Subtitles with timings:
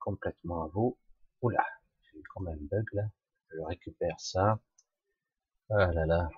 [0.00, 0.98] complètement à vous.
[1.42, 1.64] Oula,
[2.02, 3.04] j'ai eu quand même un bug là.
[3.50, 4.58] Je récupère ça.
[5.70, 6.28] Ah là là.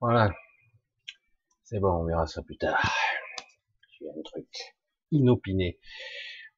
[0.00, 0.34] Voilà.
[1.64, 2.80] C'est bon, on verra ça plus tard.
[3.98, 4.76] J'ai un truc
[5.10, 5.78] inopiné.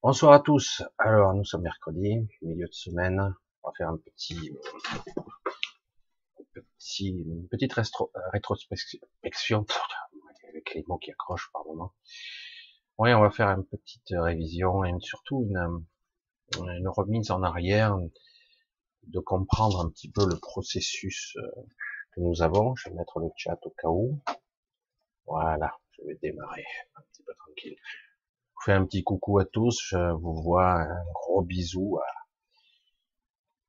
[0.03, 0.83] Bonsoir à tous.
[0.97, 3.33] Alors, nous sommes mercredi, milieu de semaine.
[3.63, 4.51] On va faire un petit,
[6.53, 9.65] petit une petite rétrospection
[10.47, 11.93] avec les mots qui accrochent par moment.
[12.99, 15.85] Oui, on va faire une petite révision et surtout une,
[16.57, 17.97] une remise en arrière,
[19.03, 21.61] de comprendre un petit peu le processus euh,
[22.11, 22.75] que nous avons.
[22.75, 24.19] Je vais mettre le chat au cas où.
[25.25, 26.65] Voilà, je vais démarrer
[26.97, 27.77] un petit peu tranquille.
[27.77, 29.79] Je vous fais un petit coucou à tous.
[29.91, 31.99] Je vous vois un gros bisou.
[31.99, 32.05] À...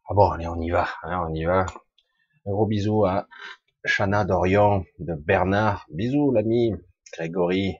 [0.08, 0.88] Ah bon, allez, on y va.
[1.04, 1.66] Hein, on y va.
[2.46, 3.28] Un gros bisou à
[3.84, 5.86] Chana Dorion de Bernard.
[5.88, 6.72] Bisous l'ami.
[7.12, 7.76] Grégory.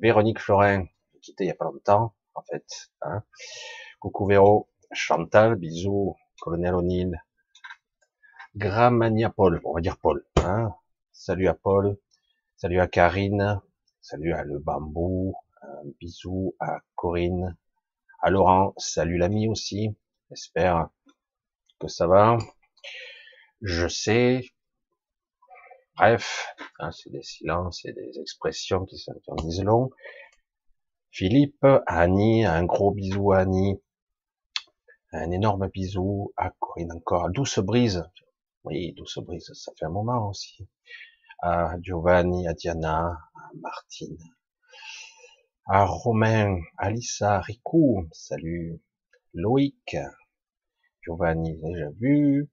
[0.00, 0.86] Véronique Florin.
[1.20, 2.90] Quitté il y a pas longtemps, en fait.
[3.02, 3.22] Hein.
[4.00, 4.68] Coucou Véro.
[4.92, 5.56] Chantal.
[5.56, 6.16] Bisous.
[6.40, 7.22] Colonel O'Neill.
[8.56, 9.60] Gramania Paul.
[9.64, 10.24] On va dire Paul.
[10.36, 10.72] Hein.
[11.12, 11.98] Salut à Paul.
[12.56, 13.60] Salut à Karine.
[14.00, 15.34] Salut à Le Bambou.
[15.62, 15.90] Un
[16.60, 17.56] à Corinne.
[18.22, 18.74] À Laurent.
[18.76, 19.96] Salut l'ami aussi.
[20.30, 20.90] J'espère
[21.80, 22.38] que ça va.
[23.62, 24.44] Je sais.
[25.98, 29.90] Bref, hein, c'est des silences et des expressions qui, sont, en disent long.
[31.10, 33.82] Philippe, Annie, un gros bisou à Annie.
[35.10, 37.30] Un énorme bisou à Corinne encore.
[37.30, 38.04] Douce Brise.
[38.62, 40.68] Oui, Douce Brise, ça fait un moment aussi.
[41.42, 44.18] À Giovanni, à Diana, à Martine.
[45.66, 48.08] À Romain, Alissa, Ricou.
[48.12, 48.80] Salut.
[49.34, 49.96] Loïc.
[51.02, 52.48] Giovanni, déjà vu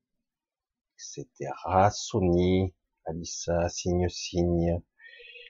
[0.98, 1.52] etc.
[1.92, 2.74] Sony,
[3.06, 4.82] Alissa, signe, signe,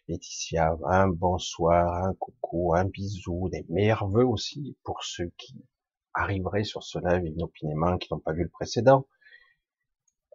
[0.07, 5.65] Laetitia, un bonsoir, un coucou, un bisou, des meilleurs vœux aussi pour ceux qui
[6.13, 9.07] arriveraient sur ce live inopinément, qui n'ont pas vu le précédent.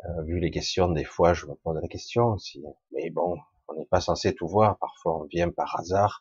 [0.04, 2.64] Euh, vu les questions, des fois, je me pose la question aussi.
[2.92, 3.38] Mais bon,
[3.68, 4.78] on n'est pas censé tout voir.
[4.78, 6.20] Parfois, on vient par hasard.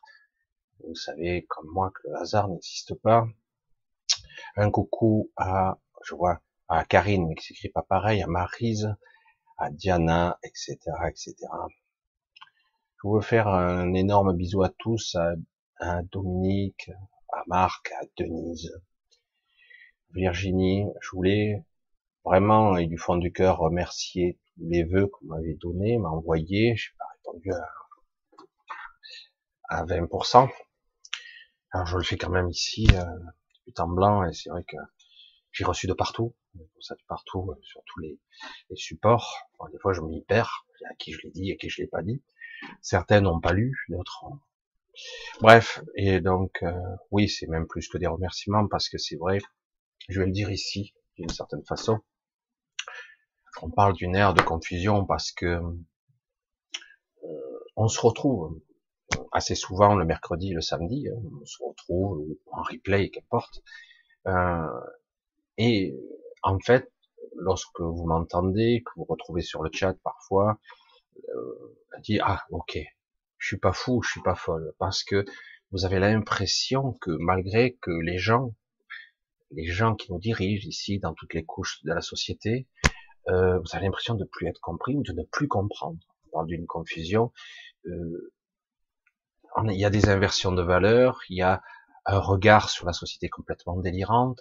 [0.86, 3.26] Vous savez, comme moi, que le hasard n'existe pas.
[4.56, 8.94] Un coucou à, je vois, à Karine, mais qui s'écrit pas pareil, à Marise,
[9.60, 10.78] à Diana, etc.,
[11.08, 11.34] etc.
[13.02, 15.16] Je veux faire un énorme bisou à tous,
[15.78, 16.90] à, Dominique,
[17.32, 18.72] à Marc, à Denise,
[20.14, 20.86] Virginie.
[21.00, 21.64] Je voulais
[22.24, 26.08] vraiment, et du fond du cœur, remercier tous les vœux que vous m'avez donnés, m'a
[26.08, 26.74] envoyé.
[26.76, 27.68] J'ai pas répondu à,
[29.76, 30.48] à 20%.
[31.72, 33.04] Alors je le fais quand même ici, euh,
[33.66, 34.76] du temps blanc, et c'est vrai que
[35.52, 36.34] j'ai reçu de partout
[36.80, 38.18] ça de partout, euh, sur tous les,
[38.74, 39.48] supports.
[39.72, 42.02] des fois, je m'y perds, à qui je l'ai dit, à qui je l'ai pas
[42.02, 42.22] dit.
[42.82, 44.24] Certaines n'ont pas lu, d'autres.
[45.40, 46.72] Bref, et donc, euh,
[47.10, 49.38] oui, c'est même plus que des remerciements, parce que c'est vrai,
[50.08, 52.00] je vais le dire ici, d'une certaine façon,
[53.62, 55.60] on parle d'une ère de confusion, parce que
[57.24, 58.60] euh, on se retrouve
[59.32, 63.62] assez souvent le mercredi, le samedi, hein, on se retrouve en replay, qu'importe,
[65.56, 65.94] et
[66.42, 66.90] en fait,
[67.36, 70.58] lorsque vous m'entendez, que vous retrouvez sur le chat parfois,
[71.28, 72.78] euh, dit ah ok,
[73.38, 75.24] je suis pas fou, je suis pas folle, parce que
[75.72, 78.54] vous avez l'impression que malgré que les gens,
[79.52, 82.66] les gens qui nous dirigent ici dans toutes les couches de la société,
[83.28, 85.98] euh, vous avez l'impression de plus être compris ou de ne plus comprendre.
[86.26, 87.32] On parle d'une confusion.
[87.86, 88.32] Euh,
[89.64, 91.62] il y a des inversions de valeurs, il y a
[92.06, 94.40] un regard sur la société complètement délirante,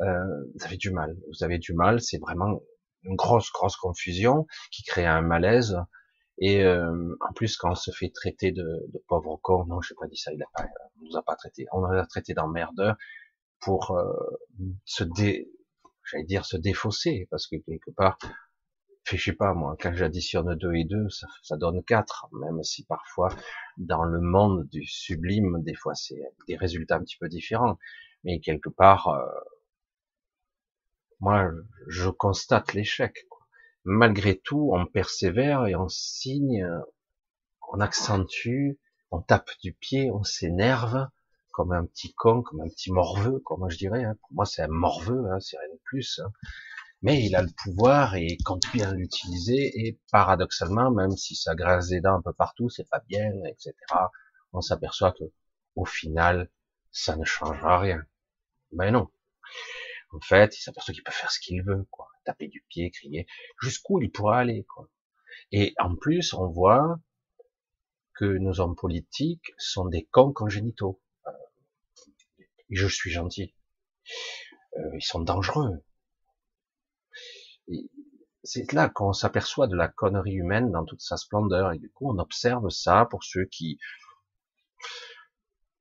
[0.00, 1.16] euh, vous avez du mal.
[1.28, 2.00] Vous avez du mal.
[2.00, 2.60] C'est vraiment
[3.02, 5.76] une grosse, grosse confusion qui crée un malaise.
[6.38, 9.92] Et euh, en plus, quand on se fait traiter de, de pauvre con, non, je
[9.92, 10.66] n'ai pas dit ça, il a pas,
[10.96, 12.96] on nous a pas traité, on nous a traité d'emmerdeur
[13.60, 14.10] pour euh,
[14.86, 15.50] se dé,
[16.10, 18.18] j'allais dire se défausser, parce que quelque part,
[19.04, 22.84] je sais pas moi, quand j'additionne 2 et 2, ça, ça, donne 4, même si
[22.84, 23.28] parfois
[23.76, 27.78] dans le monde du sublime, des fois c'est des résultats un petit peu différents,
[28.24, 29.26] mais quelque part, euh,
[31.20, 31.50] moi,
[31.86, 33.26] je constate l'échec.
[33.84, 36.66] Malgré tout, on persévère et on signe,
[37.72, 38.78] on accentue,
[39.10, 41.08] on tape du pied, on s'énerve
[41.52, 44.04] comme un petit con, comme un petit morveux, comme je dirais.
[44.04, 44.16] Hein.
[44.20, 46.20] Pour moi, c'est un morveux, hein, c'est rien de plus.
[46.24, 46.32] Hein.
[47.02, 51.88] Mais il a le pouvoir et quand bien l'utiliser, et paradoxalement, même si ça grince
[51.88, 53.74] des dents un peu partout, c'est pas bien, etc.,
[54.52, 55.24] on s'aperçoit que
[55.76, 56.50] au final,
[56.92, 58.02] ça ne changera rien.
[58.72, 59.08] Mais non.
[60.12, 62.08] En fait, il s'aperçoit qu'il peut faire ce qu'il veut, quoi.
[62.24, 63.26] Taper du pied, crier.
[63.60, 64.88] Jusqu'où il pourra aller, quoi.
[65.52, 66.98] Et en plus, on voit
[68.14, 71.00] que nos hommes politiques sont des cons congénitaux.
[71.26, 71.32] Euh,
[72.70, 73.54] je suis gentil.
[74.76, 75.82] Euh, ils sont dangereux.
[78.42, 81.72] C'est là qu'on s'aperçoit de la connerie humaine dans toute sa splendeur.
[81.72, 83.78] Et du coup, on observe ça pour ceux qui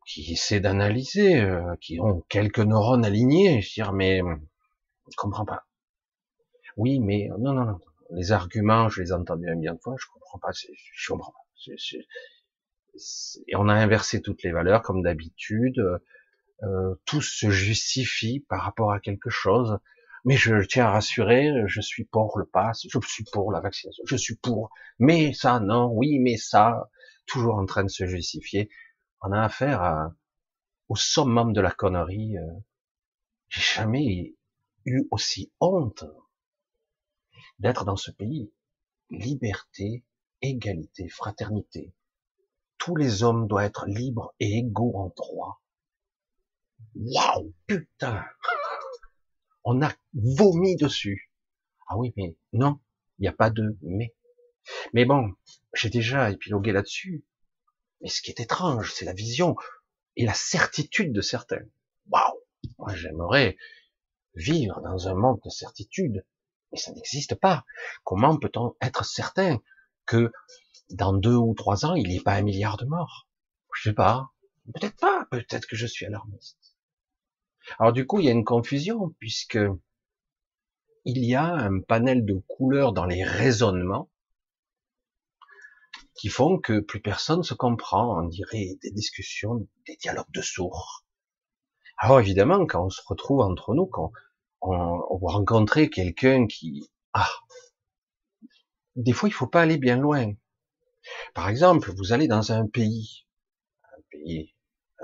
[0.10, 3.62] qui essaient d'analyser, euh, qui ont quelques neurones alignés.
[3.62, 4.22] Je dire, mais
[5.08, 5.68] je comprends pas.
[6.78, 7.80] Oui, mais non, non, non.
[8.12, 9.96] Les arguments, je les ai entendus un bien de fois.
[10.00, 10.50] Je comprends pas.
[10.52, 11.74] Je comprends pas.
[13.48, 15.80] et on a inversé toutes les valeurs comme d'habitude.
[16.64, 19.78] Euh, tout se justifie par rapport à quelque chose.
[20.26, 24.04] Mais je tiens à rassurer, je suis pour le pass, je suis pour la vaccination,
[24.06, 24.70] je suis pour.
[24.98, 26.90] Mais ça, non, oui, mais ça,
[27.26, 28.70] toujours en train de se justifier.
[29.22, 30.12] On a affaire
[30.88, 32.38] au summum de la connerie.
[32.38, 32.60] Euh.
[33.50, 34.36] J'ai jamais
[34.86, 36.06] eu aussi honte
[37.60, 38.52] d'être dans ce pays.
[39.10, 40.06] Liberté,
[40.42, 41.94] égalité, fraternité.
[42.78, 45.62] Tous les hommes doivent être libres et égaux en droit.
[46.96, 48.26] Waouh, putain
[49.64, 51.32] On a vomi dessus.
[51.88, 52.80] Ah oui, mais non,
[53.18, 54.16] il n'y a pas de mais.
[54.94, 55.34] Mais bon,
[55.74, 57.26] j'ai déjà épilogué là-dessus.
[58.02, 59.56] Mais ce qui est étrange, c'est la vision
[60.16, 61.64] et la certitude de certains.
[62.10, 62.40] Waouh
[62.78, 63.58] Moi, j'aimerais
[64.36, 66.26] vivre dans un monde de certitude,
[66.72, 67.66] mais ça n'existe pas.
[68.04, 69.60] Comment peut-on être certain
[70.06, 70.32] que
[70.90, 73.28] dans deux ou trois ans, il n'y ait pas un milliard de morts?
[73.76, 74.30] Je sais pas.
[74.74, 75.26] Peut-être pas.
[75.32, 76.76] Peut-être que je suis alarmiste.
[77.78, 79.60] Alors du coup, il y a une confusion puisque
[81.06, 84.10] il y a un panel de couleurs dans les raisonnements
[86.20, 88.20] qui font que plus personne se comprend.
[88.20, 91.06] On dirait des discussions, des dialogues de sourds.
[91.98, 94.12] Alors évidemment, quand on se retrouve entre nous, quand
[94.62, 97.30] on, on quelqu'un qui, ah,
[98.98, 100.34] des fois il faut pas aller bien loin.
[101.34, 103.26] Par exemple, vous allez dans un pays,
[103.84, 104.54] un pays,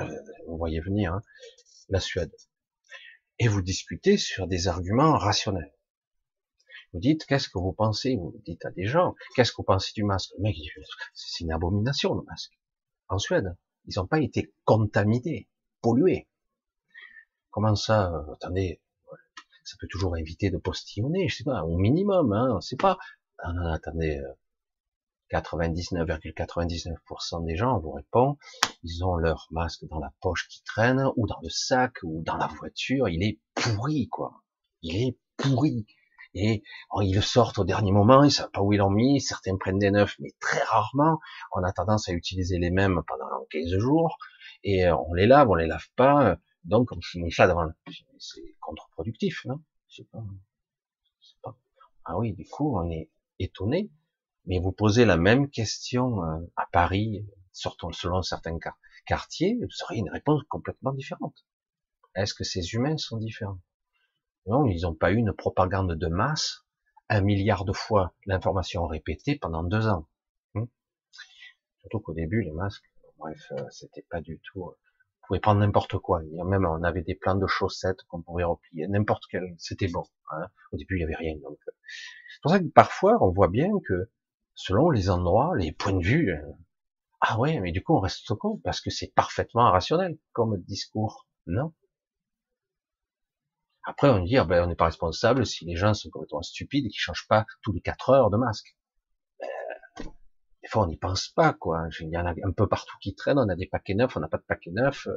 [0.01, 0.10] euh,
[0.48, 1.22] vous voyez venir, hein,
[1.88, 2.36] la Suède,
[3.39, 5.75] et vous discutez sur des arguments rationnels.
[6.95, 8.15] Vous dites, qu'est-ce que vous pensez?
[8.15, 10.31] Vous dites à des gens, qu'est-ce que vous pensez du masque?
[10.37, 10.55] Le mec,
[11.13, 12.57] c'est une abomination le masque.
[13.09, 15.49] En Suède, ils n'ont pas été contaminés,
[15.81, 16.29] pollués.
[17.51, 18.79] Comment ça euh, Attendez,
[19.65, 22.97] ça peut toujours éviter de postillonner, je sais pas, au minimum, hein, c'est pas.
[23.39, 24.21] Ah attendez,
[25.31, 28.37] 99,99% euh, des gens vous répondent,
[28.83, 32.37] ils ont leur masque dans la poche qui traîne, ou dans le sac, ou dans
[32.37, 34.43] la voiture, il est pourri, quoi.
[34.81, 35.85] Il est pourri
[36.35, 39.21] et oh, ils le sortent au dernier moment, ils savent pas où ils l'ont mis,
[39.21, 41.19] certains prennent des neufs, mais très rarement,
[41.53, 44.17] on a tendance à utiliser les mêmes pendant 15 jours,
[44.63, 47.69] et euh, on les lave, on les lave pas, donc on finit ça devant,
[48.19, 49.61] c'est contre-productif, non?
[52.03, 53.89] Ah oui, du coup, on est étonné,
[54.45, 58.57] mais vous posez la même question euh, à Paris, surtout selon certains
[59.05, 61.45] quartiers, vous aurez une réponse complètement différente.
[62.13, 63.59] Est-ce que ces humains sont différents?
[64.47, 66.65] Non, ils n'ont pas eu une propagande de masse,
[67.09, 70.07] un milliard de fois l'information répétée pendant deux ans.
[70.53, 70.65] Hmm.
[71.81, 72.85] Surtout qu'au début, les masques,
[73.17, 74.65] bref, euh, c'était pas du tout.
[74.65, 74.75] Euh,
[75.23, 76.21] on pouvait prendre n'importe quoi.
[76.45, 80.03] Même on avait des plans de chaussettes qu'on pouvait replier, n'importe quel, c'était bon.
[80.31, 80.47] Hein.
[80.71, 81.35] Au début, il y avait rien.
[81.37, 81.71] Donc, euh,
[82.31, 84.11] c'est pour ça que parfois, on voit bien que
[84.53, 86.31] selon les endroits, les points de vue,
[87.21, 91.27] ah ouais, mais du coup, on reste con parce que c'est parfaitement irrationnel comme discours.
[91.47, 91.73] Non,
[93.85, 96.89] après, on dit, ben, on n'est pas responsable si les gens sont complètement stupides et
[96.89, 98.75] qu'ils changent pas tous les quatre heures de masque.
[99.39, 99.47] Ben,
[100.63, 101.87] des fois, on n'y pense pas, quoi.
[101.99, 104.19] Il y en a un peu partout qui traînent, on a des paquets neufs, on
[104.19, 105.07] n'a pas de paquets neufs.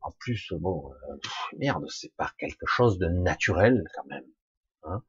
[0.00, 1.16] En plus, bon, euh,
[1.58, 4.24] merde, c'est pas quelque chose de naturel, quand même.
[4.84, 5.02] Hein.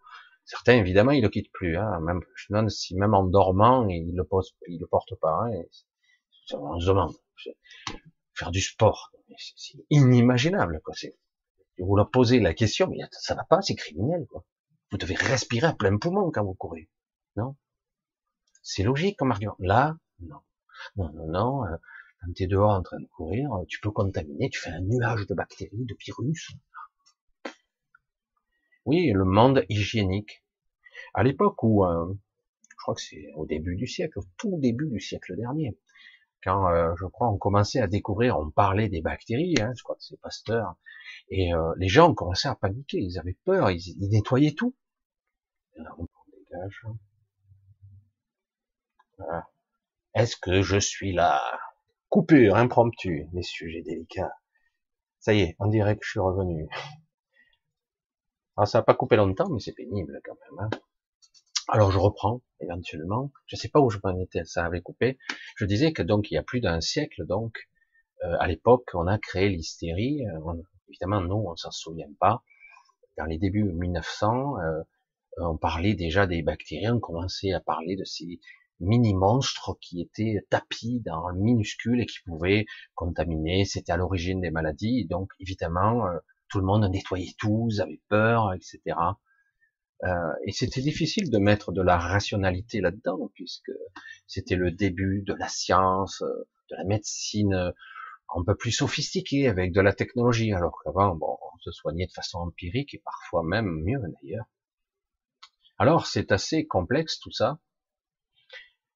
[0.43, 1.77] Certains, évidemment, ils le quittent plus.
[1.77, 2.01] Hein.
[2.01, 5.45] Même, je demande si même en dormant, ils le, posent, ils le portent pas.
[5.45, 5.63] Hein.
[6.51, 7.13] on se demande.
[8.33, 10.93] Faire du sport, c'est inimaginable, quoi.
[11.79, 14.45] Vous leur posez la question, mais ça va pas, c'est criminel, quoi.
[14.91, 16.89] Vous devez respirer à plein poumon quand vous courez.
[17.35, 17.55] Non?
[18.61, 19.55] C'est logique comme argument.
[19.59, 20.41] Là, non.
[20.95, 21.65] Non, non, non.
[21.65, 21.77] Euh,
[22.21, 25.25] quand tu es dehors en train de courir, tu peux contaminer, tu fais un nuage
[25.27, 26.51] de bactéries, de virus.
[28.85, 30.43] Oui, le monde hygiénique.
[31.13, 32.13] À l'époque où, euh,
[32.69, 35.77] je crois que c'est au début du siècle, au tout début du siècle dernier,
[36.43, 39.95] quand euh, je crois on commençait à découvrir, on parlait des bactéries, hein, je crois
[39.95, 40.75] que c'est Pasteur,
[41.29, 44.75] et euh, les gens ont commencé à paniquer, ils avaient peur, ils, nettoyaient tout.
[50.13, 51.41] Est-ce que je suis là?
[52.09, 54.35] Coupure impromptue, les sujets délicats.
[55.19, 56.67] Ça y est, on dirait que je suis revenu.
[58.55, 60.59] Alors ça n'a pas coupé longtemps, mais c'est pénible quand même.
[60.59, 60.69] Hein.
[61.69, 63.31] Alors je reprends éventuellement.
[63.45, 65.17] Je ne sais pas où je m'en étais, ça avait coupé.
[65.55, 67.69] Je disais que donc il y a plus d'un siècle, donc
[68.23, 70.25] euh, à l'époque, on a créé l'hystérie.
[70.27, 70.53] Euh,
[70.89, 72.43] évidemment, nous, on s'en souvient pas.
[73.17, 74.81] Dans les débuts 1900, euh,
[75.37, 78.39] on parlait déjà des bactéries, on commençait à parler de ces
[78.79, 82.65] mini-monstres qui étaient tapis dans le minuscule et qui pouvaient
[82.95, 83.65] contaminer.
[83.65, 85.05] C'était à l'origine des maladies.
[85.05, 86.05] donc, évidemment,
[86.49, 88.95] tout le monde nettoyait tout, avait peur, etc.
[90.03, 93.71] Euh, et c'était difficile de mettre de la rationalité là-dedans, puisque
[94.27, 97.71] c'était le début de la science, euh, de la médecine euh,
[98.35, 102.11] un peu plus sophistiquée, avec de la technologie, alors qu'avant, bon, on se soignait de
[102.11, 104.45] façon empirique, et parfois même mieux d'ailleurs.
[105.77, 107.59] Alors c'est assez complexe tout ça.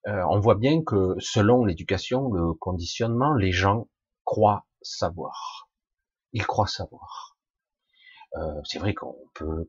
[0.06, 3.90] On voit bien que selon l'éducation, le conditionnement, les gens
[4.24, 5.70] croient savoir.
[6.32, 7.38] Ils croient savoir.
[8.64, 9.68] C'est vrai qu'on peut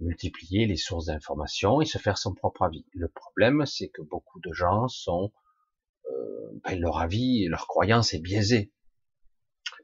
[0.00, 2.84] multiplier les sources d'informations et se faire son propre avis.
[2.94, 5.32] Le problème, c'est que beaucoup de gens sont,
[6.10, 8.72] euh, ben, leur avis et leur croyance est biaisée.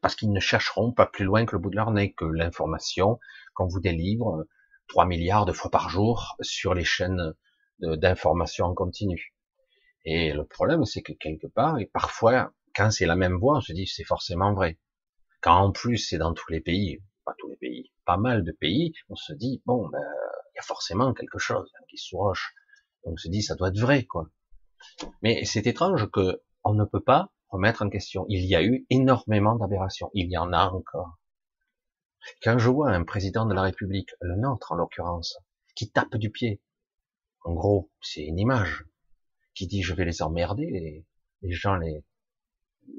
[0.03, 3.19] Parce qu'ils ne chercheront pas plus loin que le bout de leur nez, que l'information
[3.55, 4.47] qu'on vous délivre
[4.89, 7.35] 3 euh, milliards de fois par jour sur les chaînes
[7.81, 9.35] d'information en continu.
[10.05, 13.61] Et le problème, c'est que quelque part, et parfois, quand c'est la même voix, on
[13.61, 14.79] se dit c'est forcément vrai.
[15.41, 18.53] Quand en plus c'est dans tous les pays, pas tous les pays, pas mal de
[18.53, 22.55] pays, on se dit bon, ben, il y a forcément quelque chose qui se roche.
[23.05, 24.31] On se dit ça doit être vrai, quoi.
[25.21, 28.25] Mais c'est étrange que on ne peut pas remettre en question.
[28.31, 30.11] Il y a eu énormément d'aberrations.
[30.15, 31.19] Il y en a encore.
[32.43, 35.39] Quand je vois un président de la République, le nôtre en l'occurrence,
[35.75, 36.63] qui tape du pied,
[37.43, 38.87] en gros, c'est une image,
[39.53, 41.07] qui dit je vais les emmerder, les,
[41.43, 42.03] les gens les...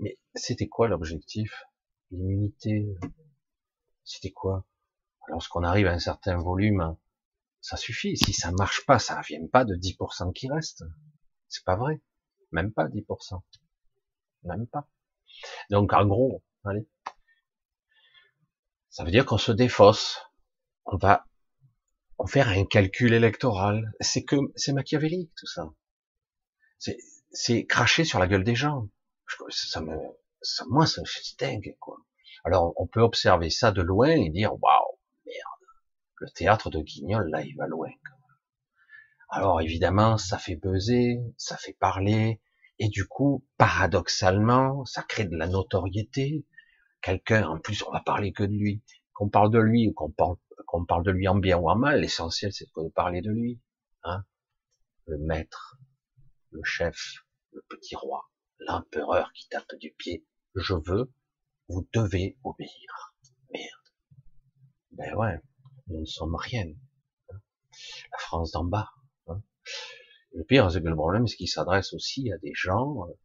[0.01, 1.63] Mais c'était quoi l'objectif?
[2.11, 2.95] L'immunité?
[4.03, 4.65] C'était quoi?
[5.29, 6.97] Lorsqu'on arrive à un certain volume,
[7.61, 8.17] ça suffit.
[8.17, 10.83] Si ça marche pas, ça ne vient pas de 10% qui reste.
[11.47, 12.01] C'est pas vrai.
[12.51, 13.41] Même pas 10%.
[14.43, 14.87] Même pas.
[15.69, 16.87] Donc, en gros, allez.
[18.89, 20.19] Ça veut dire qu'on se défausse.
[20.85, 21.25] On va
[22.27, 23.93] faire un calcul électoral.
[23.99, 25.69] C'est que, c'est machiavélique, tout ça.
[27.31, 28.89] C'est, cracher sur la gueule des gens.
[29.39, 31.97] Moi, ça me dingue, quoi.
[32.45, 34.98] Alors, on peut observer ça de loin et dire, waouh,
[36.19, 37.89] le théâtre de Guignol, là, il va loin.
[39.29, 42.41] Alors évidemment, ça fait buzzer, ça fait parler,
[42.79, 46.45] et du coup, paradoxalement, ça crée de la notoriété.
[47.01, 48.81] Quelqu'un, en plus, on va parler que de lui.
[49.13, 51.75] Qu'on parle de lui ou qu'on parle, qu'on parle de lui en bien ou en
[51.75, 53.61] mal, l'essentiel c'est de parler de lui.
[54.03, 54.23] Hein
[55.05, 55.77] le maître,
[56.51, 60.25] le chef, le petit roi, l'empereur qui tape du pied.
[60.55, 61.11] Je veux,
[61.67, 63.15] vous devez obéir.
[63.51, 63.65] Merde.
[64.91, 65.41] Ben ouais
[65.89, 66.65] nous ne sommes rien.
[68.11, 68.89] La France d'en bas.
[69.27, 69.41] Hein.
[70.33, 73.15] Le pire, c'est que le problème, c'est qu'il s'adresse aussi à des gens, et euh,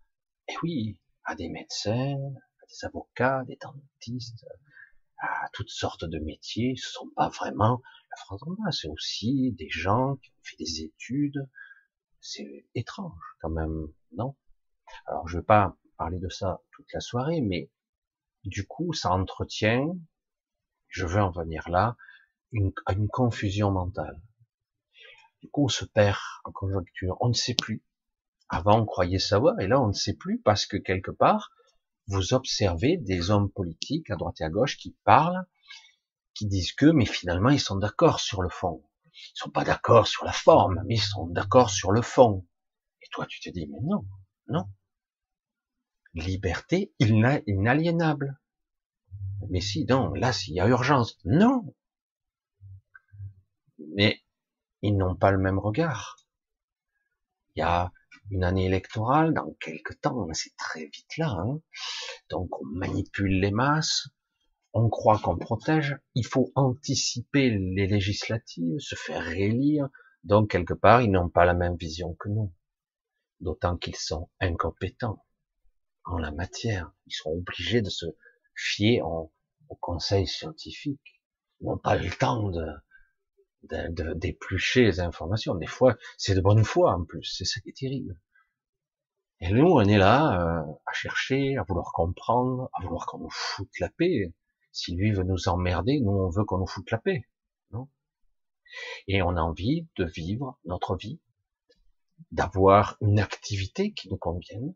[0.48, 2.16] eh oui, à des médecins,
[2.62, 4.46] à des avocats, des dentistes,
[5.18, 6.74] à toutes sortes de métiers.
[6.76, 10.56] Ce sont pas vraiment la France d'en bas, c'est aussi des gens qui ont fait
[10.58, 11.48] des études.
[12.20, 14.34] C'est étrange, quand même, non?
[15.06, 17.70] Alors, je vais pas parler de ça toute la soirée, mais
[18.44, 19.96] du coup, ça entretient,
[20.88, 21.96] je veux en venir là,
[22.54, 24.20] une, une confusion mentale.
[25.42, 27.18] Du coup, on se perd en conjoncture.
[27.20, 27.84] On ne sait plus.
[28.48, 31.50] Avant, on croyait savoir, et là, on ne sait plus parce que quelque part,
[32.06, 35.44] vous observez des hommes politiques à droite et à gauche qui parlent,
[36.34, 38.84] qui disent que, mais finalement, ils sont d'accord sur le fond.
[39.12, 42.46] Ils sont pas d'accord sur la forme, mais ils sont d'accord sur le fond.
[43.02, 44.04] Et toi, tu te dis, mais non,
[44.48, 44.68] non.
[46.14, 48.38] Liberté inaliénable.
[49.50, 51.18] Mais si, non, là, s'il y a urgence.
[51.24, 51.74] Non,
[53.94, 54.20] mais
[54.82, 56.16] ils n'ont pas le même regard.
[57.54, 57.92] Il y a
[58.30, 61.30] une année électorale dans quelques temps, c'est très vite là.
[61.30, 61.60] Hein.
[62.28, 64.08] Donc on manipule les masses,
[64.72, 69.88] on croit qu'on protège, il faut anticiper les législatives, se faire réélire.
[70.24, 72.52] Donc quelque part, ils n'ont pas la même vision que nous.
[73.40, 75.24] D'autant qu'ils sont incompétents
[76.04, 76.92] en la matière.
[77.06, 78.06] Ils sont obligés de se
[78.54, 79.30] fier au
[79.80, 81.22] conseil scientifique.
[81.60, 82.66] Ils n'ont pas le temps de,
[84.16, 85.54] d'éplucher les informations.
[85.54, 88.18] Des fois, c'est de bonne foi en plus, c'est ça qui est terrible.
[89.40, 93.30] Et nous, on est là euh, à chercher, à vouloir comprendre, à vouloir qu'on nous
[93.30, 94.32] foute la paix.
[94.72, 97.26] Si lui veut nous emmerder, nous, on veut qu'on nous foute la paix.
[97.70, 97.88] Non?
[99.06, 101.20] Et on a envie de vivre notre vie,
[102.30, 104.74] d'avoir une activité qui nous convienne.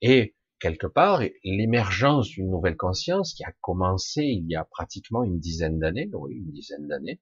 [0.00, 5.38] Et quelque part, l'émergence d'une nouvelle conscience qui a commencé il y a pratiquement une
[5.38, 7.20] dizaine d'années, oui, une dizaine d'années,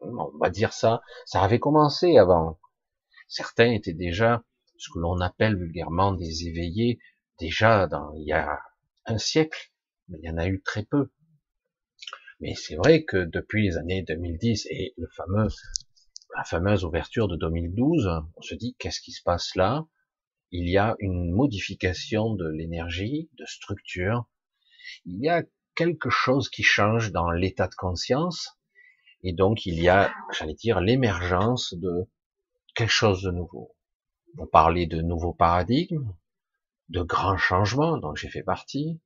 [0.00, 2.58] on va dire ça, ça avait commencé avant.
[3.28, 4.44] Certains étaient déjà
[4.78, 6.98] ce que l'on appelle vulgairement des éveillés,
[7.38, 8.60] déjà dans, il y a
[9.06, 9.72] un siècle,
[10.08, 11.10] mais il y en a eu très peu.
[12.40, 15.48] Mais c'est vrai que depuis les années 2010 et le fameux,
[16.36, 19.86] la fameuse ouverture de 2012, on se dit qu'est-ce qui se passe là?
[20.50, 24.26] Il y a une modification de l'énergie, de structure.
[25.06, 25.42] Il y a
[25.74, 28.55] quelque chose qui change dans l'état de conscience.
[29.28, 32.08] Et donc il y a, j'allais dire, l'émergence de
[32.76, 33.74] quelque chose de nouveau.
[34.38, 36.14] On parlait de nouveaux paradigmes,
[36.90, 39.00] de grands changements dont j'ai fait partie,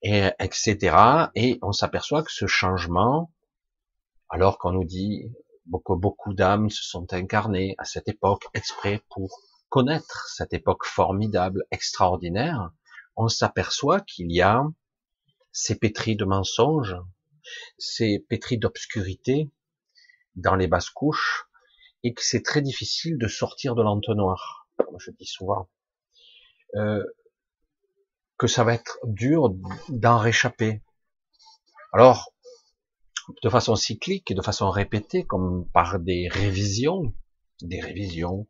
[0.00, 0.96] et etc.
[1.34, 3.34] Et on s'aperçoit que ce changement,
[4.30, 5.30] alors qu'on nous dit
[5.70, 11.64] que beaucoup d'âmes se sont incarnées à cette époque exprès pour connaître cette époque formidable,
[11.70, 12.70] extraordinaire,
[13.14, 14.64] on s'aperçoit qu'il y a
[15.52, 16.96] ces pétris de mensonges,
[17.78, 19.50] ces pétris d'obscurité
[20.36, 21.46] dans les basses couches,
[22.02, 25.68] et que c'est très difficile de sortir de l'entonnoir, comme je dis souvent.
[26.76, 27.04] Euh,
[28.36, 29.54] que ça va être dur
[29.88, 30.82] d'en réchapper.
[31.92, 32.34] Alors,
[33.42, 37.14] de façon cyclique et de façon répétée, comme par des révisions,
[37.62, 38.48] des révisions,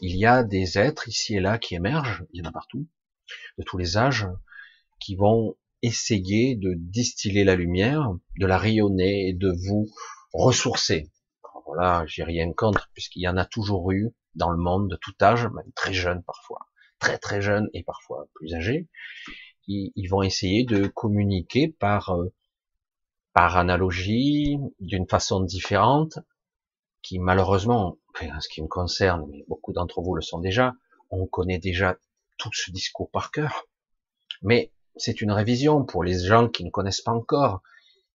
[0.00, 2.86] il y a des êtres ici et là qui émergent, il y en a partout,
[3.58, 4.28] de tous les âges,
[5.00, 9.88] qui vont essayer de distiller la lumière, de la rayonner et de vous
[10.32, 11.10] ressourcer.
[11.66, 15.14] voilà, j'ai rien contre, puisqu'il y en a toujours eu dans le monde de tout
[15.20, 16.60] âge, même très jeune parfois
[17.02, 18.88] très très jeunes et parfois plus âgés,
[19.66, 22.32] ils, vont essayer de communiquer par euh,
[23.32, 26.18] par analogie, d'une façon différente,
[27.02, 30.74] qui malheureusement, en ce qui me concerne, mais beaucoup d'entre vous le sont déjà,
[31.10, 31.96] on connaît déjà
[32.38, 33.64] tout ce discours par cœur.
[34.42, 37.62] Mais c'est une révision pour les gens qui ne connaissent pas encore,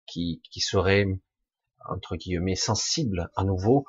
[0.07, 1.07] qui, seraient
[1.89, 3.87] entre guillemets sensibles à nouveau,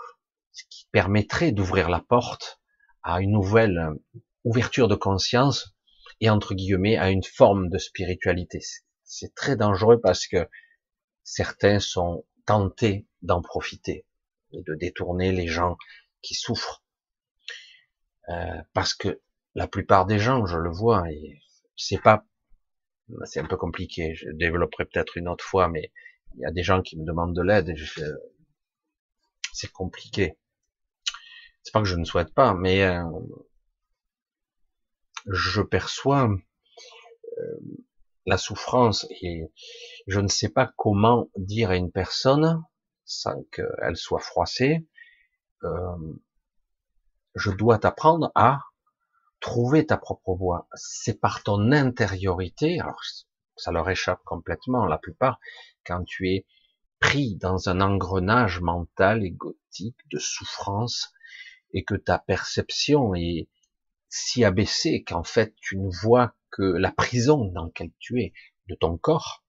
[0.52, 2.60] ce qui permettrait d'ouvrir la porte
[3.04, 3.92] à une nouvelle
[4.44, 5.76] ouverture de conscience
[6.20, 8.60] et entre guillemets à une forme de spiritualité.
[9.04, 10.48] C'est très dangereux parce que
[11.24, 14.06] certains sont tentés d'en profiter
[14.52, 15.78] et de détourner les gens
[16.22, 16.84] qui souffrent.
[18.30, 19.22] Euh, parce que
[19.56, 21.04] la plupart des gens, je le vois,
[21.76, 22.26] c'est pas,
[23.26, 24.16] c'est un peu compliqué.
[24.16, 25.92] Je développerai peut-être une autre fois, mais
[26.36, 27.74] il y a des gens qui me demandent de l'aide.
[29.54, 30.38] C'est compliqué.
[31.64, 33.04] C'est pas que je ne souhaite pas, mais euh,
[35.26, 36.30] je perçois
[37.38, 37.60] euh,
[38.26, 39.52] la souffrance et
[40.08, 42.64] je ne sais pas comment dire à une personne
[43.06, 44.86] sans qu'elle soit froissée,
[45.64, 46.14] euh,
[47.36, 48.60] je dois t'apprendre à
[49.48, 50.68] trouver ta propre voie.
[50.74, 53.00] C'est par ton intériorité, alors
[53.56, 55.40] ça leur échappe complètement la plupart,
[55.86, 56.46] quand tu es
[57.00, 61.14] pris dans un engrenage mental égotique de souffrance
[61.72, 63.48] et que ta perception est,
[64.10, 68.34] si abaissé qu'en fait tu ne vois que la prison dans laquelle tu es,
[68.68, 69.46] de ton corps,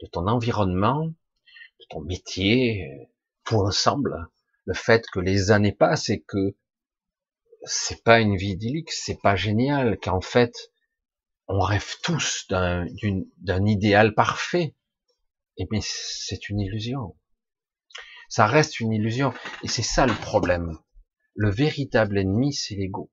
[0.00, 3.10] de ton environnement, de ton métier,
[3.42, 4.28] tout ensemble,
[4.66, 6.54] le fait que les années passent et que
[7.66, 10.72] c'est pas une vie idyllique, c'est pas génial, qu'en fait
[11.48, 14.74] on rêve tous d'un idéal parfait,
[15.58, 17.16] et eh bien c'est une illusion.
[18.28, 20.78] Ça reste une illusion, et c'est ça le problème.
[21.34, 23.10] Le véritable ennemi, c'est l'ego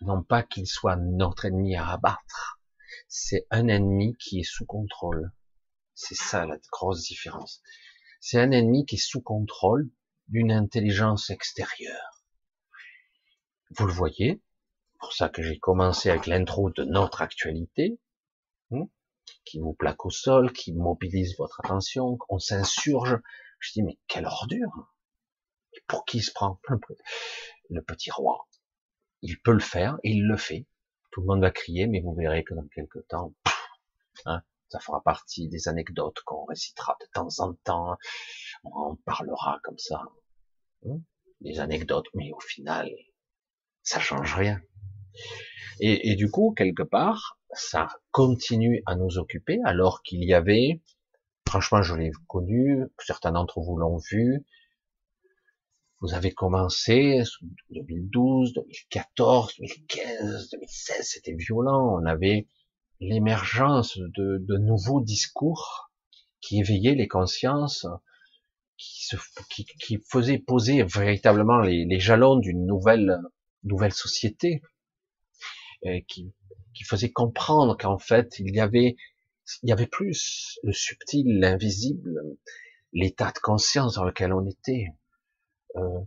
[0.00, 2.60] non pas qu'il soit notre ennemi à abattre,
[3.08, 5.32] c'est un ennemi qui est sous contrôle.
[5.94, 7.62] C'est ça la grosse différence.
[8.20, 9.90] C'est un ennemi qui est sous contrôle
[10.28, 12.17] d'une intelligence extérieure.
[13.70, 14.42] Vous le voyez,
[14.98, 17.98] pour ça que j'ai commencé avec l'intro de notre actualité,
[18.72, 18.88] hein,
[19.44, 23.18] qui vous plaque au sol, qui mobilise votre attention, on s'insurge.
[23.60, 24.94] Je dis, mais quelle ordure
[25.86, 26.60] Pour qui se prend?
[27.70, 28.48] Le petit roi
[29.22, 30.66] il peut le faire et il le fait.
[31.10, 33.34] Tout le monde va crier, mais vous verrez que dans quelques temps,
[34.26, 37.96] hein, ça fera partie des anecdotes qu'on récitera de temps en temps.
[38.64, 40.02] On parlera comme ça,
[40.86, 41.00] hein,
[41.40, 42.90] des anecdotes, mais au final,
[43.88, 44.60] ça change rien.
[45.80, 50.82] Et, du coup, quelque part, ça continue à nous occuper, alors qu'il y avait,
[51.48, 54.44] franchement, je l'ai connu, certains d'entre vous l'ont vu,
[56.00, 57.22] vous avez commencé
[57.70, 61.98] 2012, 2014, 2015, 2016, c'était violent.
[61.98, 62.46] On avait
[63.00, 65.90] l'émergence de, de, nouveaux discours
[66.40, 67.86] qui éveillaient les consciences,
[68.76, 73.18] qui, qui, faisaient poser véritablement les jalons d'une nouvelle
[73.64, 74.62] nouvelle société,
[75.82, 76.32] et qui,
[76.74, 78.96] qui faisait comprendre qu'en fait il y avait
[79.62, 82.20] il y avait plus le subtil, l'invisible,
[82.92, 84.88] l'état de conscience dans lequel on était,
[85.76, 86.00] euh,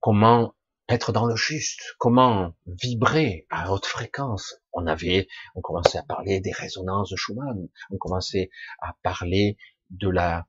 [0.00, 0.54] comment
[0.88, 4.56] être dans le juste, comment vibrer à haute fréquence.
[4.72, 9.56] On avait, on commençait à parler des résonances de Schumann, on commençait à parler
[9.90, 10.46] de la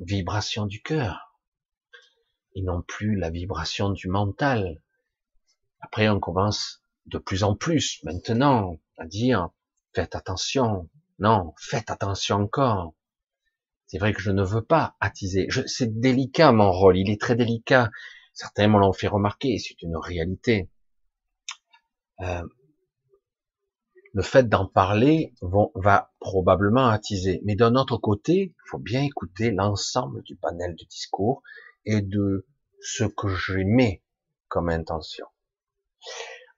[0.00, 1.38] vibration du cœur,
[2.54, 4.82] et non plus la vibration du mental.
[5.82, 9.50] Après, on commence de plus en plus maintenant à dire,
[9.94, 12.94] faites attention, non, faites attention encore.
[13.86, 15.48] C'est vrai que je ne veux pas attiser.
[15.66, 17.90] C'est délicat mon rôle, il est très délicat.
[18.32, 20.70] Certains me l'ont fait remarquer, c'est une réalité.
[22.20, 22.42] Euh,
[24.14, 25.34] le fait d'en parler
[25.74, 27.40] va probablement attiser.
[27.44, 31.42] Mais d'un autre côté, il faut bien écouter l'ensemble du panel de discours
[31.84, 32.46] et de
[32.80, 34.02] ce que mets
[34.48, 35.26] comme intention.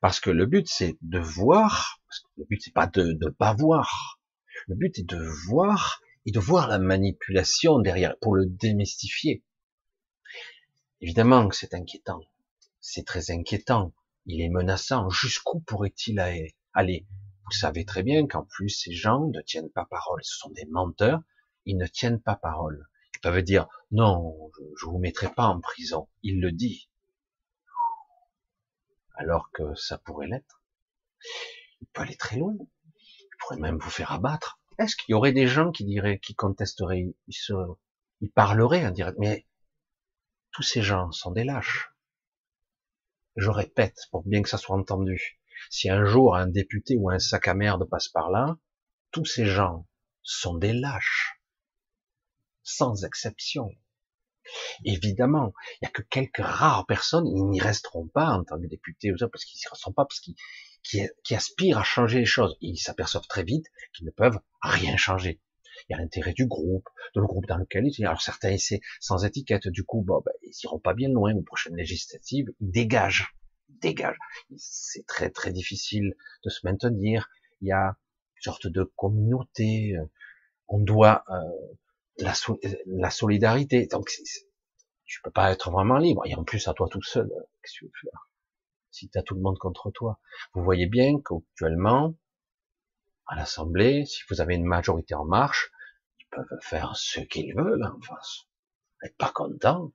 [0.01, 2.01] Parce que le but, c'est de voir,
[2.37, 4.21] le but, c'est pas de ne pas voir.
[4.67, 9.43] Le but est de voir et de voir la manipulation derrière pour le démystifier.
[11.01, 12.21] Évidemment que c'est inquiétant.
[12.81, 13.93] C'est très inquiétant.
[14.27, 15.09] Il est menaçant.
[15.11, 16.19] Jusqu'où pourrait-il
[16.73, 17.07] aller?
[17.47, 20.21] Vous savez très bien qu'en plus, ces gens ne tiennent pas parole.
[20.25, 21.21] Ce sont des menteurs.
[21.67, 22.89] Ils ne tiennent pas parole.
[23.15, 26.09] Ils peuvent dire, non, je vous mettrai pas en prison.
[26.23, 26.89] Il le dit.
[29.15, 30.63] Alors que ça pourrait l'être.
[31.81, 32.55] Il peut aller très loin.
[32.59, 34.61] Il pourrait même vous faire abattre.
[34.79, 37.53] Est-ce qu'il y aurait des gens qui diraient, qui contesteraient, ils, se,
[38.21, 39.47] ils parleraient en mais
[40.51, 41.93] tous ces gens sont des lâches.
[43.37, 47.19] Je répète, pour bien que ça soit entendu, si un jour un député ou un
[47.19, 48.57] sac à merde passe par là,
[49.11, 49.87] tous ces gens
[50.23, 51.41] sont des lâches.
[52.63, 53.71] Sans exception.
[54.85, 58.67] Évidemment, il n'y a que quelques rares personnes, ils n'y resteront pas en tant que
[58.67, 60.35] députés ou ça, parce qu'ils n'y resteront pas, parce qu'ils
[60.83, 62.57] qui, aspirent à changer les choses.
[62.61, 65.41] ils s'aperçoivent très vite qu'ils ne peuvent rien changer
[65.89, 68.05] il y a l'intérêt du groupe, de le groupe dans lequel ils sont.
[68.05, 71.77] Alors certains c'est sans étiquette, du coup, ben, ils iront pas bien loin aux prochaines
[71.77, 73.35] législatives, ils dégagent,
[73.69, 74.19] ils dégagent.
[74.57, 77.29] C'est très très difficile de se maintenir.
[77.61, 77.97] Il y a
[78.37, 79.97] une sorte de communauté.
[79.97, 80.05] Euh,
[80.69, 81.75] on doit euh,
[82.19, 82.33] la,
[82.87, 83.87] la solidarité.
[83.87, 84.11] Donc
[85.05, 86.23] tu peux pas être vraiment libre.
[86.27, 88.31] Et en plus à toi tout seul, euh, qu'est-ce que tu veux faire?
[88.91, 90.19] Si tu as tout le monde contre toi.
[90.53, 92.15] Vous voyez bien qu'actuellement,
[93.27, 95.71] à l'Assemblée, si vous avez une majorité en marche,
[96.21, 98.47] ils peuvent faire ce qu'ils veulent en face.
[99.03, 99.93] Être pas content,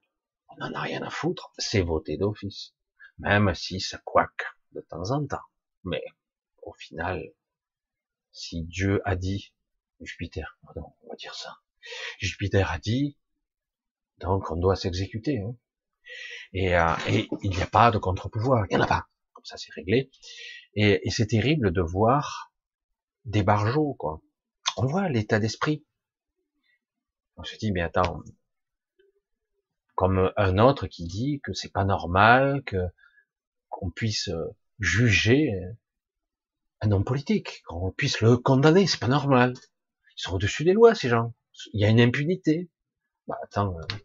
[0.49, 2.73] on n'en a rien à foutre, c'est voter d'office.
[3.17, 5.37] Même si ça couaque de temps en temps.
[5.83, 6.03] Mais,
[6.63, 7.23] au final,
[8.31, 9.53] si Dieu a dit,
[10.01, 11.57] Jupiter, pardon, on va dire ça,
[12.19, 13.17] Jupiter a dit,
[14.19, 15.39] donc on doit s'exécuter.
[15.39, 15.55] Hein.
[16.53, 19.07] Et, euh, et, il n'y a pas de contre-pouvoir, il n'y en a pas.
[19.33, 20.09] Comme ça, c'est réglé.
[20.73, 22.51] Et, et c'est terrible de voir
[23.25, 24.21] des barjots, quoi.
[24.77, 25.85] On voit l'état d'esprit.
[27.37, 28.21] On se dit, mais attends,
[29.95, 32.77] comme un autre qui dit que c'est pas normal que
[33.67, 34.29] qu'on puisse
[34.79, 35.51] juger
[36.81, 39.53] un homme politique, qu'on puisse le condamner, c'est pas normal.
[40.17, 41.33] Ils sont au-dessus des lois, ces gens.
[41.73, 42.69] Il y a une impunité.
[43.27, 43.95] Bah attends, euh,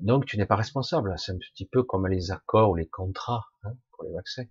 [0.00, 1.14] donc tu n'es pas responsable.
[1.18, 4.46] C'est un petit peu comme les accords ou les contrats hein, pour les vaccins.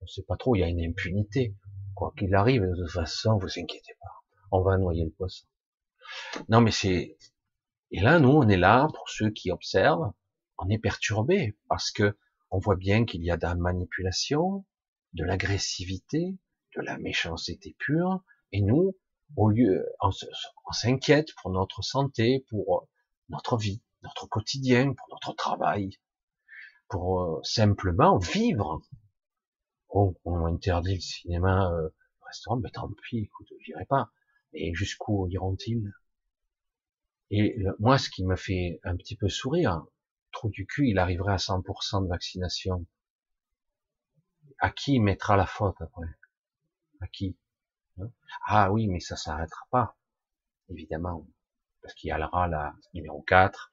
[0.00, 1.56] On sait pas trop, il y a une impunité.
[1.94, 4.24] Quoi qu'il arrive, de toute façon, vous inquiétez pas.
[4.50, 5.46] On va noyer le poisson.
[6.48, 7.16] Non, mais c'est,
[7.90, 10.12] et là, nous, on est là, pour ceux qui observent,
[10.58, 12.16] on est perturbé, parce que
[12.50, 14.64] on voit bien qu'il y a de la manipulation,
[15.12, 16.36] de l'agressivité,
[16.76, 18.96] de la méchanceté pure, et nous,
[19.36, 22.88] au lieu, on s'inquiète pour notre santé, pour
[23.28, 25.98] notre vie, notre quotidien, pour notre travail,
[26.88, 28.82] pour euh, simplement vivre,
[29.88, 30.14] on,
[30.46, 31.88] interdit le cinéma, euh,
[32.26, 34.10] restaurant, mais tant pis, écoute, j'irai pas.
[34.52, 35.92] Et jusqu'où iront-ils?
[37.30, 39.86] Et moi, ce qui me fait un petit peu sourire,
[40.32, 42.86] trou du cul, il arriverait à 100% de vaccination.
[44.58, 46.06] À qui mettra la faute après?
[47.00, 47.36] À qui?
[48.46, 49.96] Ah oui, mais ça s'arrêtera pas,
[50.68, 51.26] évidemment,
[51.82, 53.72] parce qu'il y aura la numéro 4,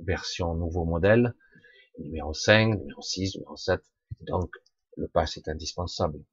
[0.00, 1.34] version nouveau modèle,
[1.98, 3.80] numéro 5, numéro 6, numéro 7.
[4.20, 4.54] Donc,
[4.96, 6.24] le pass est indispensable.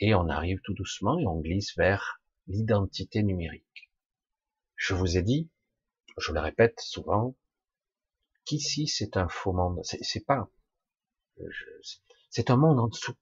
[0.00, 3.90] Et on arrive tout doucement et on glisse vers l'identité numérique.
[4.76, 5.48] Je vous ai dit,
[6.18, 7.36] je le répète souvent,
[8.44, 9.80] qu'ici c'est un faux monde.
[9.84, 10.50] C'est pas,
[12.30, 13.14] c'est un monde en dessous.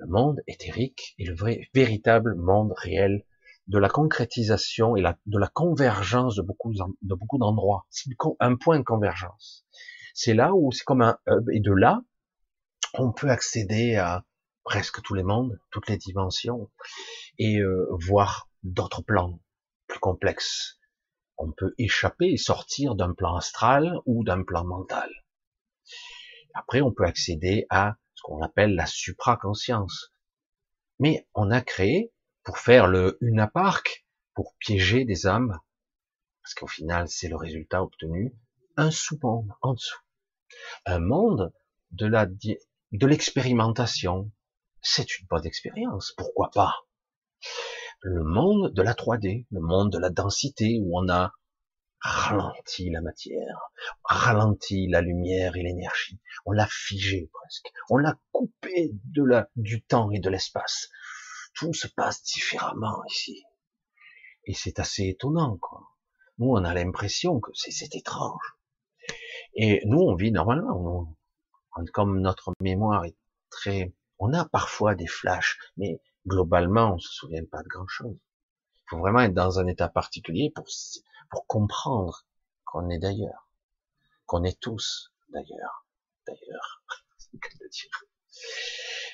[0.00, 3.22] Le monde éthérique est le vrai, véritable monde réel
[3.66, 7.86] de la concrétisation et de la convergence de beaucoup, de beaucoup d'endroits.
[7.90, 8.08] C'est
[8.40, 9.66] un point de convergence.
[10.14, 12.00] C'est là où c'est comme un hub, et de là,
[12.94, 14.24] on peut accéder à
[14.64, 16.70] presque tous les mondes, toutes les dimensions,
[17.36, 19.38] et euh, voir d'autres plans
[19.86, 20.78] plus complexes.
[21.36, 25.10] on peut échapper et sortir d'un plan astral ou d'un plan mental.
[26.54, 30.12] Après, on peut accéder à ce qu'on appelle la supraconscience.
[30.98, 35.58] Mais on a créé, pour faire le Unapark, pour piéger des âmes,
[36.42, 38.34] parce qu'au final, c'est le résultat obtenu,
[38.76, 40.00] un sous-monde en dessous.
[40.84, 41.50] Un monde
[41.92, 42.10] de
[42.92, 44.30] de l'expérimentation.
[44.82, 46.12] C'est une bonne expérience.
[46.18, 46.74] Pourquoi pas?
[48.02, 51.32] Le monde de la 3D, le monde de la densité où on a
[52.00, 53.70] ralenti la matière,
[54.04, 56.18] ralenti la lumière et l'énergie.
[56.46, 57.70] On l'a figé presque.
[57.90, 60.88] On l'a coupé de la, du temps et de l'espace.
[61.54, 63.42] Tout se passe différemment ici.
[64.46, 65.82] Et c'est assez étonnant, quoi.
[66.38, 68.56] Nous, on a l'impression que c'est étrange.
[69.54, 71.16] Et nous, on vit normalement.
[71.92, 73.16] comme notre mémoire est
[73.50, 78.16] très, on a parfois des flashs, mais globalement, on se souvient pas de grand chose.
[78.90, 80.66] Faut vraiment être dans un état particulier pour,
[81.30, 82.26] pour comprendre
[82.64, 83.48] qu'on est d'ailleurs,
[84.26, 85.86] qu'on est tous d'ailleurs,
[86.26, 86.82] d'ailleurs.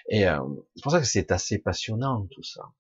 [0.09, 0.41] Et euh,
[0.75, 2.73] c'est pour ça que c'est assez passionnant tout ça.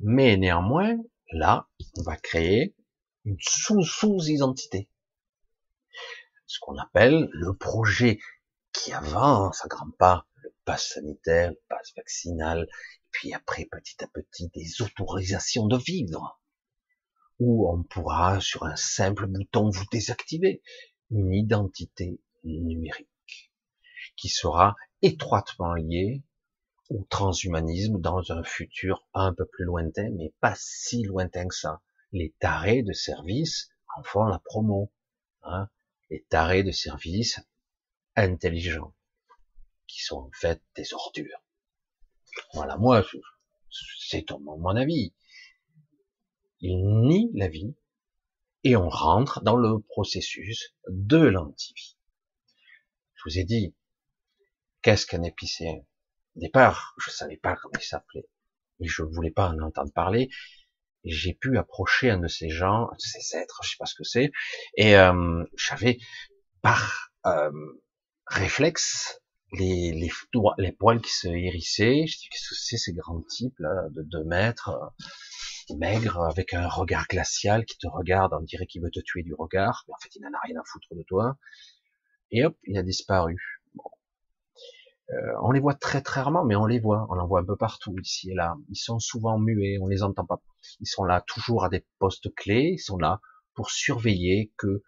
[0.00, 0.96] Mais néanmoins,
[1.30, 2.74] là, on va créer
[3.24, 4.90] une sous-sous-identité.
[6.46, 8.18] Ce qu'on appelle le projet
[8.72, 12.66] qui avance à grands pas, le pass sanitaire, le pass vaccinal,
[13.14, 16.42] puis après, petit à petit, des autorisations de vivre,
[17.38, 20.62] où on pourra, sur un simple bouton, vous désactiver
[21.10, 23.52] une identité numérique,
[24.16, 26.24] qui sera étroitement liée
[26.90, 31.82] au transhumanisme dans un futur un peu plus lointain, mais pas si lointain que ça.
[32.10, 34.92] Les tarés de service en font la promo.
[35.42, 35.68] Hein.
[36.10, 37.40] Les tarés de service
[38.16, 38.92] intelligents,
[39.86, 41.43] qui sont en fait des ordures.
[42.52, 43.04] Voilà, moi,
[43.98, 45.12] c'est mon avis.
[46.60, 47.74] Ils nient la vie
[48.62, 51.96] et on rentre dans le processus de l'antivie.
[53.14, 53.74] Je vous ai dit,
[54.82, 55.84] qu'est-ce qu'un épicéen?
[56.36, 58.28] Au départ, je savais pas comment il s'appelait.
[58.80, 60.30] Et je voulais pas en entendre parler.
[61.04, 64.04] J'ai pu approcher un de ces gens, de ces êtres, je sais pas ce que
[64.04, 64.32] c'est.
[64.76, 65.98] Et euh, j'avais,
[66.62, 67.50] par euh,
[68.26, 69.20] réflexe,
[69.58, 70.10] les, les,
[70.58, 72.06] les poils qui se hérissaient.
[72.06, 76.54] Je dis, qu'est-ce que c'est ces grands types là, de deux mètres, euh, maigres, avec
[76.54, 79.84] un regard glacial qui te regarde, on dirait qu'il veut te tuer du regard.
[79.88, 81.38] Mais en fait, il n'en a rien à foutre de toi.
[82.30, 83.36] Et hop, il a disparu.
[85.10, 87.44] Euh, on les voit très très rarement, mais on les voit, on en voit un
[87.44, 88.56] peu partout ici et là.
[88.70, 90.40] Ils sont souvent muets, on les entend pas.
[90.80, 93.20] Ils sont là toujours à des postes clés, ils sont là
[93.54, 94.82] pour surveiller que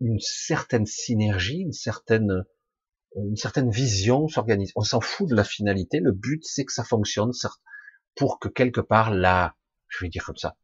[0.00, 2.44] une certaine synergie, une certaine
[3.16, 4.72] une certaine vision s'organise.
[4.76, 7.32] On s'en fout de la finalité, le but c'est que ça fonctionne
[8.16, 9.56] pour que quelque part la,
[9.88, 10.56] je vais dire comme ça,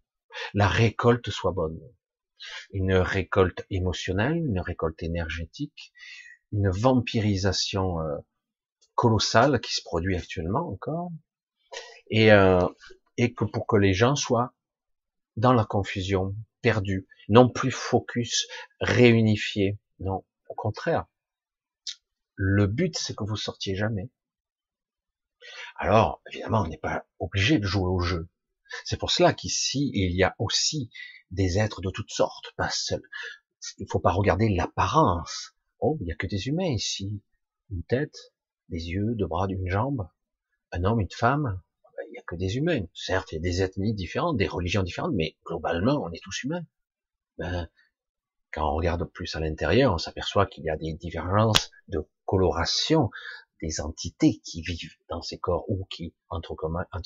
[0.54, 1.78] la récolte soit bonne.
[2.72, 5.92] Une récolte émotionnelle, une récolte énergétique,
[6.52, 8.16] une vampirisation euh,
[8.94, 11.10] colossal qui se produit actuellement encore,
[12.10, 12.66] et, euh,
[13.16, 14.54] et que pour que les gens soient
[15.36, 18.46] dans la confusion, perdus, non plus focus,
[18.80, 21.06] réunifiés, non, au contraire.
[22.42, 24.08] Le but, c'est que vous sortiez jamais.
[25.76, 28.30] Alors, évidemment, on n'est pas obligé de jouer au jeu.
[28.86, 30.90] C'est pour cela qu'ici, il y a aussi
[31.30, 33.06] des êtres de toutes sortes, pas seuls.
[33.76, 35.54] Il faut pas regarder l'apparence.
[35.80, 37.20] Oh, il y a que des humains ici.
[37.70, 38.32] Une tête,
[38.70, 40.08] des yeux, deux bras, d'une jambe,
[40.72, 41.60] un homme, une femme,
[41.98, 42.86] ben, il n'y a que des humains.
[42.94, 46.44] Certes, il y a des ethnies différentes, des religions différentes, mais globalement, on est tous
[46.44, 46.64] humains.
[47.36, 47.68] Ben,
[48.50, 53.10] quand on regarde plus à l'intérieur, on s'aperçoit qu'il y a des divergences de coloration
[53.60, 56.54] des entités qui vivent dans ces corps ou qui, entre,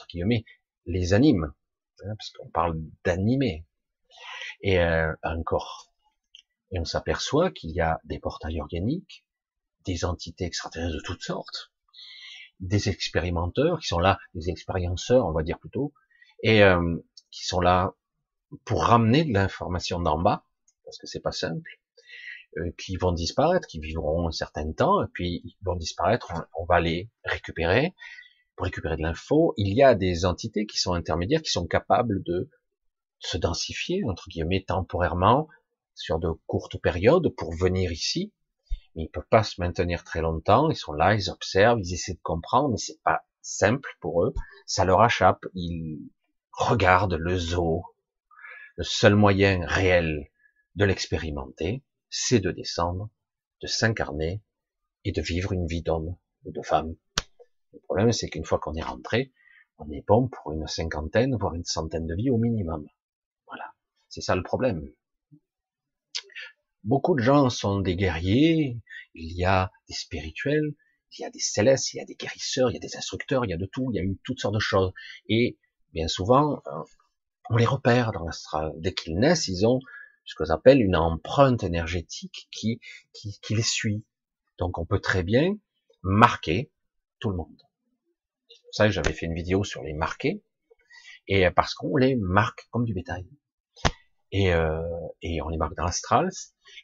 [0.07, 0.45] guillemets,
[0.85, 1.55] les animent.
[2.05, 3.65] Hein, parce qu'on parle d'animer.
[4.61, 5.91] Et euh, un corps.
[6.73, 9.25] Et on s'aperçoit qu'il y a des portails organiques,
[9.87, 11.73] des entités extraterrestres de toutes sortes,
[12.61, 15.95] des expérimenteurs qui sont là, des expérienceurs, on va dire plutôt,
[16.43, 16.99] et euh,
[17.31, 17.95] qui sont là
[18.67, 20.45] pour ramener de l'information d'en bas,
[20.85, 21.81] parce que c'est pas simple,
[22.79, 26.81] qui vont disparaître, qui vivront un certain temps, et puis ils vont disparaître, on, va
[26.81, 27.95] les récupérer,
[28.57, 29.55] pour récupérer de l'info.
[29.57, 32.51] Il y a des entités qui sont intermédiaires, qui sont capables de
[33.19, 35.49] se densifier, entre guillemets, temporairement,
[35.95, 38.33] sur de courtes périodes, pour venir ici,
[38.95, 40.71] mais ils peuvent pas se maintenir très longtemps.
[40.71, 44.35] Ils sont là, ils observent, ils essaient de comprendre, mais c'est pas simple pour eux.
[44.67, 45.45] Ça leur échappe.
[45.55, 46.11] Ils
[46.53, 47.85] regardent le zoo.
[48.77, 50.29] Le seul moyen réel
[50.75, 51.85] de l'expérimenter,
[52.17, 53.11] c'est de descendre,
[53.61, 54.41] de s'incarner
[55.05, 56.95] et de vivre une vie d'homme ou de femme.
[57.73, 59.33] Le problème, c'est qu'une fois qu'on est rentré,
[59.79, 62.87] on est bon pour une cinquantaine, voire une centaine de vies au minimum.
[63.49, 63.75] Voilà.
[64.09, 64.89] C'est ça le problème.
[66.85, 68.81] Beaucoup de gens sont des guerriers,
[69.15, 70.77] il y a des spirituels,
[71.19, 73.45] il y a des célestes, il y a des guérisseurs, il y a des instructeurs,
[73.45, 74.93] il y a de tout, il y a eu toutes sortes de choses.
[75.29, 75.59] Et
[75.93, 76.83] bien souvent, euh,
[77.51, 78.73] on les repère dans l'astral.
[78.77, 79.81] Dès qu'ils naissent, ils ont
[80.25, 82.81] ce que j'appelle une empreinte énergétique qui,
[83.13, 84.05] qui, qui les suit.
[84.59, 85.57] Donc on peut très bien
[86.03, 86.71] marquer
[87.19, 87.63] tout le monde.
[88.49, 90.43] C'est pour ça que j'avais fait une vidéo sur les marquer,
[91.27, 93.27] et parce qu'on les marque comme du bétail.
[94.33, 94.83] Et, euh,
[95.23, 96.31] et on les marque dans l'astral.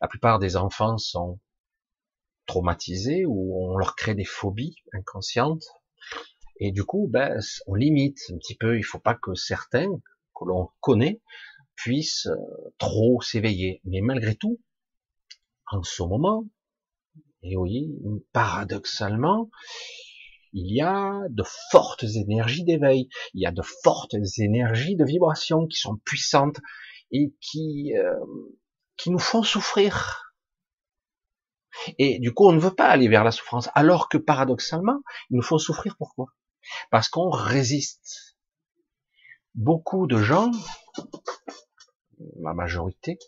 [0.01, 1.41] La plupart des enfants sont
[2.47, 5.65] traumatisés ou on leur crée des phobies inconscientes.
[6.61, 8.79] Et du coup, ben, on limite un petit peu.
[8.79, 9.91] Il faut pas que certains
[10.35, 11.21] que l'on connaît
[11.83, 13.81] puissent euh, trop s'éveiller.
[13.85, 14.61] Mais malgré tout,
[15.71, 16.45] en ce moment,
[17.43, 17.91] et oui,
[18.33, 19.51] paradoxalement,
[20.53, 25.67] il y a de fortes énergies d'éveil, il y a de fortes énergies de vibration
[25.67, 26.59] qui sont puissantes
[27.13, 28.15] et qui, euh,
[28.97, 30.35] qui nous font souffrir.
[31.99, 35.37] Et du coup, on ne veut pas aller vers la souffrance, alors que paradoxalement, il
[35.37, 35.97] nous faut souffrir.
[35.97, 36.27] Pourquoi?
[36.91, 38.37] Parce qu'on résiste.
[39.55, 40.51] Beaucoup de gens,
[42.41, 43.19] la majorité,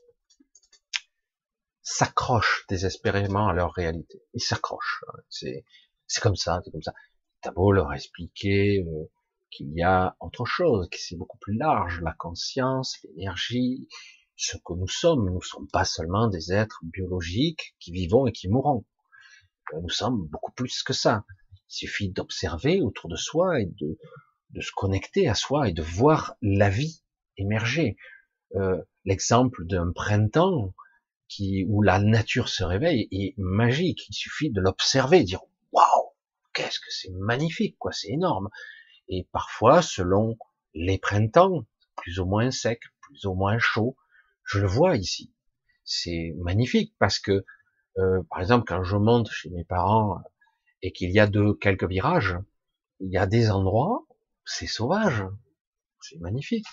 [1.83, 4.23] s'accrochent désespérément à leur réalité.
[4.35, 5.05] Ils s'accrochent.
[5.29, 5.65] C'est,
[6.07, 6.95] c'est comme ça, c'est comme ça.
[7.41, 9.11] T'as beau leur expliquer euh,
[9.51, 13.89] qu'il y a autre chose, que c'est beaucoup plus large, la conscience, l'énergie,
[14.37, 15.27] ce que nous sommes.
[15.27, 18.85] Nous ne sommes pas seulement des êtres biologiques qui vivons et qui mourront.
[19.75, 21.25] Euh, nous sommes beaucoup plus que ça.
[21.69, 23.99] Il suffit d'observer autour de soi et de,
[24.51, 27.03] de se connecter à soi et de voir la vie
[27.37, 27.97] émerger.
[28.57, 30.73] Euh, L'exemple d'un printemps
[31.29, 34.09] qui, où la nature se réveille est magique.
[34.09, 35.41] Il suffit de l'observer, dire
[35.73, 36.13] waouh,
[36.53, 38.49] qu'est-ce que c'est magnifique, quoi, c'est énorme.
[39.09, 40.39] Et parfois, selon
[40.75, 41.65] les printemps,
[41.97, 43.97] plus ou moins secs, plus ou moins chauds,
[44.45, 45.33] je le vois ici.
[45.85, 47.45] C'est magnifique parce que,
[47.99, 50.23] euh, par exemple, quand je monte chez mes parents
[50.81, 52.39] et qu'il y a de quelques virages,
[53.01, 54.07] il y a des endroits,
[54.45, 55.25] c'est sauvage,
[56.03, 56.67] c'est magnifique.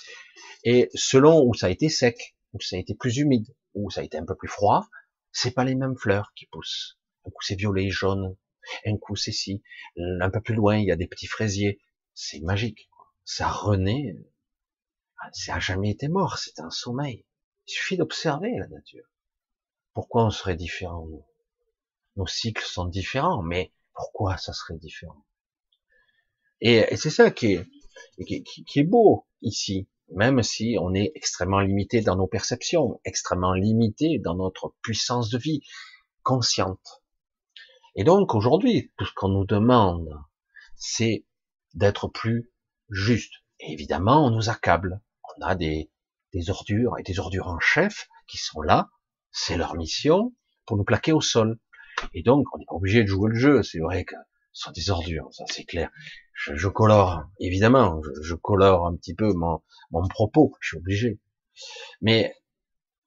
[0.64, 4.02] Et selon où ça a été sec, où ça a été plus humide, où ça
[4.02, 4.88] a été un peu plus froid,
[5.32, 7.00] c'est pas les mêmes fleurs qui poussent.
[7.26, 8.36] Un coup c'est violet, jaune,
[8.86, 9.62] un coup c'est ci,
[9.98, 11.80] un peu plus loin il y a des petits fraisiers.
[12.14, 12.90] C'est magique.
[13.24, 14.16] Ça renaît.
[15.34, 17.26] Ça a jamais été mort, c'est un sommeil.
[17.68, 19.06] Il suffit d'observer la nature.
[19.94, 21.08] Pourquoi on serait différent
[22.16, 25.26] Nos cycles sont différents, mais pourquoi ça serait différent?
[26.62, 27.66] Et, c'est ça qui est,
[28.26, 34.20] qui est beau ici, même si on est extrêmement limité dans nos perceptions, extrêmement limité
[34.20, 35.62] dans notre puissance de vie
[36.24, 37.04] consciente.
[37.96, 40.10] Et donc aujourd'hui, tout ce qu'on nous demande,
[40.76, 41.26] c'est
[41.74, 42.52] d'être plus
[42.90, 43.34] juste.
[43.60, 45.02] Évidemment, on nous accable.
[45.38, 45.92] On a des,
[46.34, 48.90] des ordures et des ordures en chef qui sont là,
[49.32, 50.34] c'est leur mission
[50.66, 51.60] pour nous plaquer au sol.
[52.14, 53.64] Et donc, on n'est pas obligé de jouer le jeu.
[53.64, 54.16] C'est vrai que
[54.52, 55.90] sont des ordures, ça c'est clair.
[56.34, 61.20] Je, colore, évidemment, je, colore un petit peu mon, mon propos, je suis obligé.
[62.02, 62.34] Mais,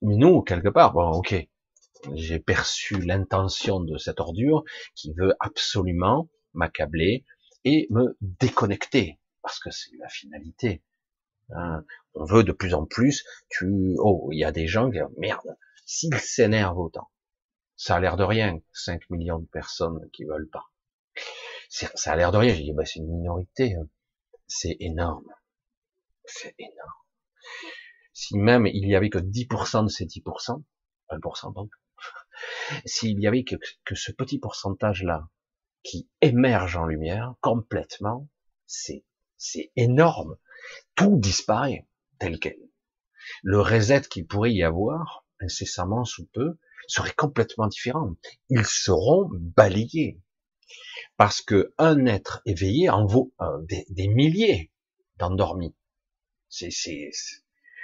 [0.01, 1.35] mais nous, quelque part, bon, ok,
[2.13, 4.63] j'ai perçu l'intention de cette ordure
[4.95, 7.25] qui veut absolument m'accabler
[7.65, 10.83] et me déconnecter, parce que c'est la finalité.
[11.49, 11.83] Hein,
[12.13, 15.57] on veut de plus en plus, tu, oh, il y a des gens qui merde,
[15.85, 17.09] s'ils s'énervent autant,
[17.75, 20.72] ça a l'air de rien, 5 millions de personnes qui veulent pas.
[21.73, 23.87] Ça a l'air de rien, j'ai dit, bah, c'est une minorité, hein.
[24.45, 25.27] c'est énorme.
[26.23, 27.01] C'est énorme.
[28.13, 30.63] Si même il y avait que 10% de ces 10%,
[31.09, 31.71] 1% donc,
[32.85, 33.55] s'il y avait que,
[33.85, 35.27] que ce petit pourcentage-là
[35.81, 38.29] qui émerge en lumière complètement,
[38.67, 39.03] c'est,
[39.37, 40.37] c'est énorme
[40.95, 41.87] tout disparaît
[42.19, 42.57] tel quel.
[43.41, 48.15] Le reset qu'il pourrait y avoir, incessamment sous peu, serait complètement différent.
[48.49, 50.21] Ils seront balayés.
[51.17, 54.71] Parce que un être éveillé en vaut euh, des, milliers
[55.17, 55.75] d'endormis.
[56.49, 57.09] C'est, c'est,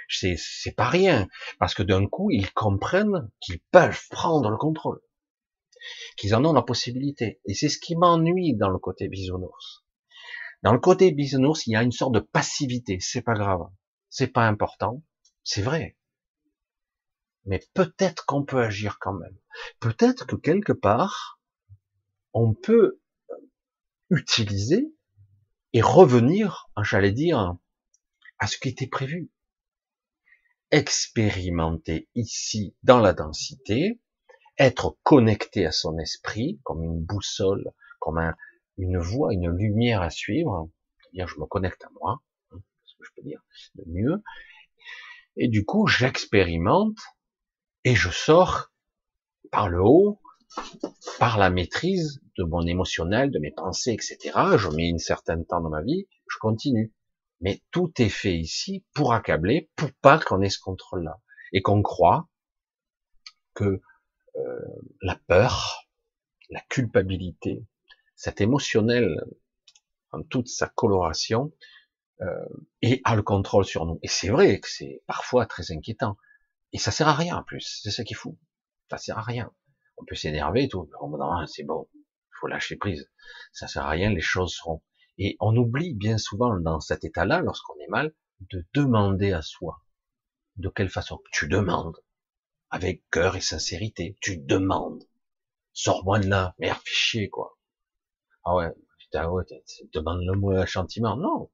[0.08, 1.28] c'est, c'est pas rien.
[1.58, 5.00] Parce que d'un coup, ils comprennent qu'ils peuvent prendre le contrôle.
[6.16, 7.40] Qu'ils en ont la possibilité.
[7.46, 9.84] Et c'est ce qui m'ennuie dans le côté bisounours.
[10.62, 12.98] Dans le côté bisounours, il y a une sorte de passivité.
[13.00, 13.70] C'est pas grave.
[14.10, 15.02] C'est pas important.
[15.42, 15.96] C'est vrai.
[17.46, 19.36] Mais peut-être qu'on peut agir quand même.
[19.80, 21.39] Peut-être que quelque part,
[22.32, 23.00] on peut
[24.10, 24.92] utiliser
[25.72, 27.56] et revenir, j'allais dire,
[28.38, 29.30] à ce qui était prévu.
[30.70, 34.00] Expérimenter ici, dans la densité,
[34.58, 38.36] être connecté à son esprit, comme une boussole, comme un,
[38.78, 40.70] une voie, une lumière à suivre,
[41.00, 42.22] c'est-à-dire je me connecte à moi,
[42.52, 43.42] hein, ce que je peux dire
[43.74, 44.22] de mieux,
[45.36, 46.98] Et du coup, j'expérimente
[47.84, 48.72] et je sors
[49.50, 50.19] par le haut,
[51.18, 54.18] par la maîtrise de mon émotionnel, de mes pensées, etc.
[54.56, 56.92] Je mets une certaine temps dans ma vie, je continue.
[57.40, 61.20] Mais tout est fait ici pour accabler, pour pas qu'on ait ce contrôle-là.
[61.52, 62.28] Et qu'on croit
[63.54, 63.80] que
[64.36, 64.58] euh,
[65.02, 65.88] la peur,
[66.50, 67.64] la culpabilité,
[68.14, 69.16] cet émotionnel
[70.12, 71.52] en toute sa coloration,
[72.22, 72.46] euh,
[72.82, 73.98] et a le contrôle sur nous.
[74.02, 76.16] Et c'est vrai que c'est parfois très inquiétant.
[76.72, 77.80] Et ça sert à rien en plus.
[77.82, 78.38] C'est ça qui est fou.
[78.90, 79.50] Ça sert à rien.
[80.00, 80.88] On peut s'énerver et tout.
[81.00, 81.88] Non, c'est bon.
[82.40, 83.10] Faut lâcher prise.
[83.52, 84.10] Ça sert à rien.
[84.10, 84.82] Les choses seront.
[85.18, 88.14] Et on oublie bien souvent dans cet état-là, lorsqu'on est mal,
[88.50, 89.82] de demander à soi.
[90.56, 91.20] De quelle façon?
[91.32, 91.96] Tu demandes.
[92.70, 94.16] Avec cœur et sincérité.
[94.20, 95.04] Tu demandes.
[95.72, 96.54] Sors-moi de là.
[96.58, 97.58] Merde, fichier, quoi.
[98.44, 98.70] Ah ouais.
[98.98, 99.30] Putain,
[99.92, 101.16] demande-le-moi gentiment.
[101.16, 101.50] Non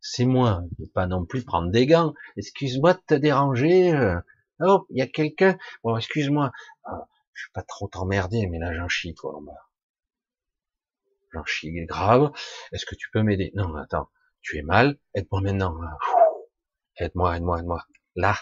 [0.00, 0.62] c'est moi.
[0.78, 2.14] Je pas non plus prendre des gants.
[2.36, 3.92] Excuse-moi de te déranger.
[4.60, 5.56] Oh, il y a quelqu'un.
[5.84, 6.50] Bon, excuse-moi.
[6.84, 7.06] Ah,
[7.40, 9.40] je vais pas trop t'emmerder, mais là j'en chie quoi.
[11.32, 12.32] J'en chie grave.
[12.72, 13.52] Est-ce que tu peux m'aider?
[13.54, 14.10] Non, attends.
[14.42, 14.98] Tu es mal?
[15.14, 15.78] Aide-moi maintenant.
[16.96, 17.86] Aide-moi, aide-moi, aide-moi.
[18.16, 18.36] Là,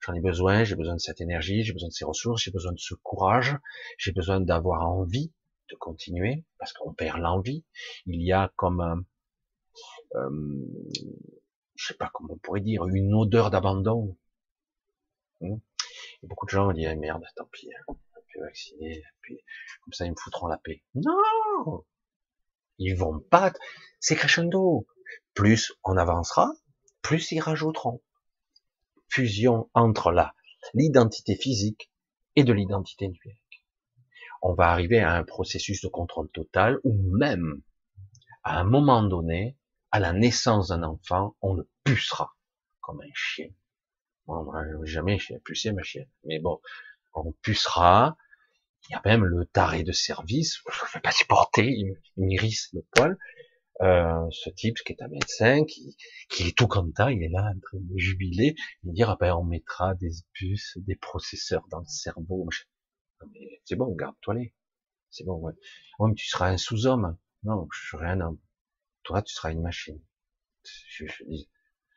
[0.00, 0.64] j'en ai besoin.
[0.64, 1.62] J'ai besoin de cette énergie.
[1.62, 2.42] J'ai besoin de ces ressources.
[2.42, 3.56] J'ai besoin de ce courage.
[3.98, 5.32] J'ai besoin d'avoir envie
[5.70, 7.64] de continuer parce qu'on perd l'envie.
[8.06, 9.04] Il y a comme un,
[10.16, 10.66] euh,
[11.74, 14.16] je sais pas comment on pourrait dire, une odeur d'abandon.
[15.40, 15.58] Hmm.
[16.22, 17.68] beaucoup de gens disent ah, merde, tant pis,
[18.34, 19.38] je vais vacciner, puis
[19.82, 20.82] comme ça ils me foutront la paix.
[20.94, 21.84] Non,
[22.78, 23.52] ils vont pas.
[24.00, 24.86] C'est crescendo.
[25.34, 26.52] Plus on avancera,
[27.02, 28.02] plus ils rajouteront.
[29.08, 30.34] Fusion entre la
[30.72, 31.90] l'identité physique
[32.36, 33.64] et de l'identité numérique.
[34.42, 37.62] On va arriver à un processus de contrôle total où même
[38.44, 39.56] à un moment donné,
[39.90, 42.36] à la naissance d'un enfant, on le pucera
[42.80, 43.48] comme un chien.
[44.26, 44.52] Bon,
[44.84, 46.60] jamais j'ai pucé ma chienne, mais bon,
[47.14, 48.16] on pucera.
[48.88, 52.70] Il y a même le taré de service, je ne vais pas supporter, il m'irrisse
[52.72, 53.18] le poil.
[53.80, 55.96] Euh, ce type qui est un médecin, qui,
[56.28, 58.54] qui est tout content, il est là en train de jubiler,
[58.86, 62.48] et dire ah ben on mettra des puces, des processeurs dans le cerveau.
[63.64, 64.54] C'est bon, garde-toi les.
[65.10, 65.52] C'est bon, ouais.
[65.98, 67.16] Oh, mais tu seras un sous-homme.
[67.42, 68.38] Non, je serai un homme
[69.04, 70.00] toi, tu seras une machine.
[70.88, 71.48] Je, dis,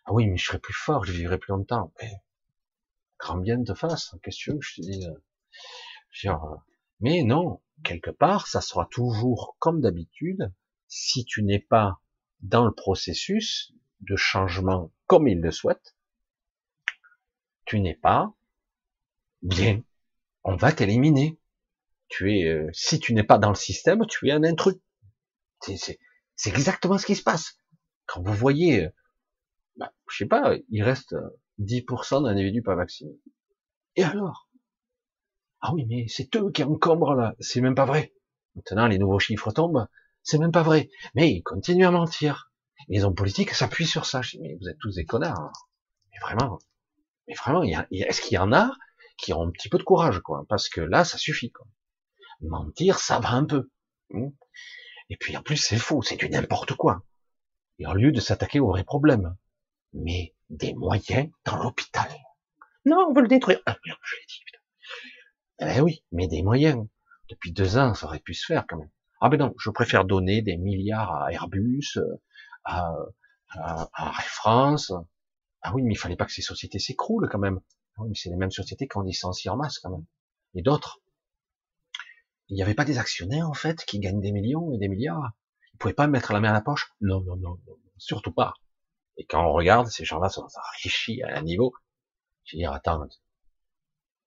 [0.05, 1.93] ah oui, mais je serai plus fort, je vivrai plus longtemps.
[2.01, 2.11] Mais,
[3.17, 5.07] grand bien de face, qu'est-ce que je te dis
[6.11, 6.63] genre,
[7.00, 10.54] Mais non, quelque part, ça sera toujours comme d'habitude,
[10.88, 12.02] si tu n'es pas
[12.41, 15.95] dans le processus de changement comme il le souhaite,
[17.66, 18.34] tu n'es pas
[19.41, 19.84] bien.
[20.43, 21.39] On va t'éliminer.
[22.08, 24.78] Tu es, euh, si tu n'es pas dans le système, tu es un intrus.
[25.62, 26.00] C'est,
[26.45, 27.60] exactement ce qui se passe.
[28.06, 28.89] Quand vous voyez, euh,
[29.76, 31.16] bah, je sais pas, il reste
[31.60, 33.20] 10% euh, d'individus pas vaccinés.
[33.98, 34.47] Et alors?
[35.62, 37.36] Ah oui, mais c'est eux qui encombrent là.
[37.39, 38.14] C'est même pas vrai.
[38.55, 39.88] Maintenant, les nouveaux chiffres tombent.
[40.24, 40.89] C'est même pas vrai.
[41.16, 42.51] Mais ils continuent à mentir.
[42.89, 44.22] Les hommes politiques s'appuient sur ça.
[44.22, 45.39] Je dis, mais vous êtes tous des connards.
[45.39, 45.51] Hein.
[46.12, 46.60] Mais vraiment.
[47.28, 48.72] Mais vraiment, est-ce qu'il y en a
[49.18, 50.45] qui ont un petit peu de courage, quoi?
[50.47, 51.51] Parce que là, ça suffit.
[51.51, 51.68] Quoi.
[52.41, 53.70] Mentir, ça va un peu.
[54.10, 54.30] Hmm.
[55.10, 57.03] Et puis en plus, c'est faux, c'est du n'importe quoi.
[57.80, 59.36] Et au lieu de s'attaquer au vrai problème,
[59.93, 62.10] mais des moyens dans l'hôpital.
[62.86, 63.60] Non, on veut le détruire.
[63.66, 64.60] Ah, je l'ai dit, putain.
[65.60, 66.86] Eh oui, mais des moyens.
[67.30, 68.89] Depuis deux ans, ça aurait pu se faire quand même.
[69.22, 71.97] Ah ben non, je préfère donner des milliards à Airbus,
[72.64, 72.93] à,
[73.49, 74.93] à, à France.
[75.62, 77.60] Ah oui, mais il fallait pas que ces sociétés s'écroulent quand même.
[77.97, 80.05] Ah c'est les mêmes sociétés qui ont licencié en masse quand même.
[80.53, 81.01] Et d'autres
[82.49, 85.32] il n'y avait pas des actionnaires en fait qui gagnent des millions et des milliards.
[85.74, 86.93] Ils pouvaient pas mettre la main à la poche.
[87.01, 88.53] Non, non, non, non, surtout pas.
[89.18, 91.74] Et quand on regarde, ces gens-là sont enrichis à un niveau.
[92.45, 93.05] Je veux dire, attends,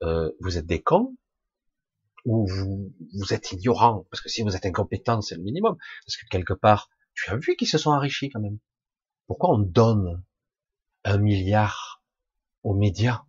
[0.02, 1.16] euh, vous êtes des cons
[2.24, 5.76] ou vous, vous êtes ignorants Parce que si vous êtes incompétent, c'est le minimum.
[6.06, 8.58] Parce que quelque part, tu as vu qu'ils se sont enrichis quand même.
[9.26, 10.24] Pourquoi on donne
[11.04, 12.02] un milliard
[12.62, 13.22] aux médias?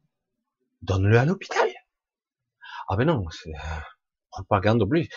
[0.82, 1.70] Donne-le à l'hôpital.
[2.88, 3.54] Ah ben non, c'est
[4.32, 5.10] propagande oblige.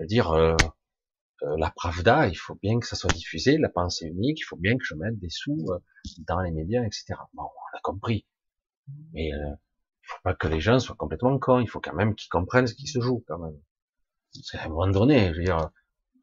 [0.00, 0.56] dire euh,
[1.44, 4.56] euh, la Pravda, il faut bien que ça soit diffusé, la pensée unique, il faut
[4.56, 5.78] bien que je mette des sous euh,
[6.26, 7.14] dans les médias, etc.
[7.34, 8.26] Bon, on a compris.
[9.12, 9.54] Mais euh,
[10.06, 12.74] faut pas que les gens soient complètement cons, il faut quand même qu'ils comprennent ce
[12.74, 13.58] qui se joue, quand même.
[14.42, 15.70] C'est à un moment donné, je veux dire,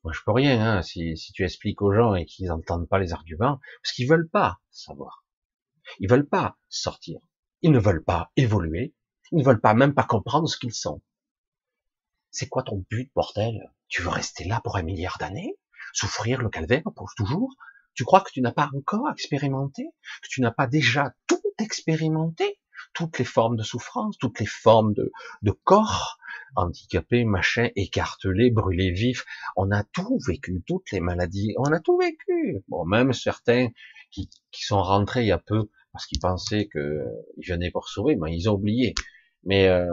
[0.03, 2.99] moi je peux rien, hein, si, si tu expliques aux gens et qu'ils n'entendent pas
[2.99, 5.25] les arguments, parce qu'ils veulent pas savoir.
[5.99, 7.19] Ils veulent pas sortir.
[7.61, 8.93] Ils ne veulent pas évoluer.
[9.31, 11.01] Ils ne veulent pas même pas comprendre ce qu'ils sont.
[12.31, 15.57] C'est quoi ton but, bordel Tu veux rester là pour un milliard d'années?
[15.93, 17.53] Souffrir le calvaire pour toujours?
[17.93, 19.83] Tu crois que tu n'as pas encore expérimenté?
[20.21, 22.60] Que tu n'as pas déjà tout expérimenté?
[22.93, 25.11] Toutes les formes de souffrance, toutes les formes de,
[25.41, 26.17] de corps,
[26.55, 29.25] handicapés, machin, écartelés, brûlés vifs.
[29.55, 32.63] On a tout vécu, toutes les maladies, on a tout vécu.
[32.67, 33.69] Bon, même certains
[34.11, 38.15] qui, qui sont rentrés il y a peu parce qu'ils pensaient qu'ils venaient pour sauver,
[38.15, 38.93] mais ils ont oublié.
[39.43, 39.85] Mais euh,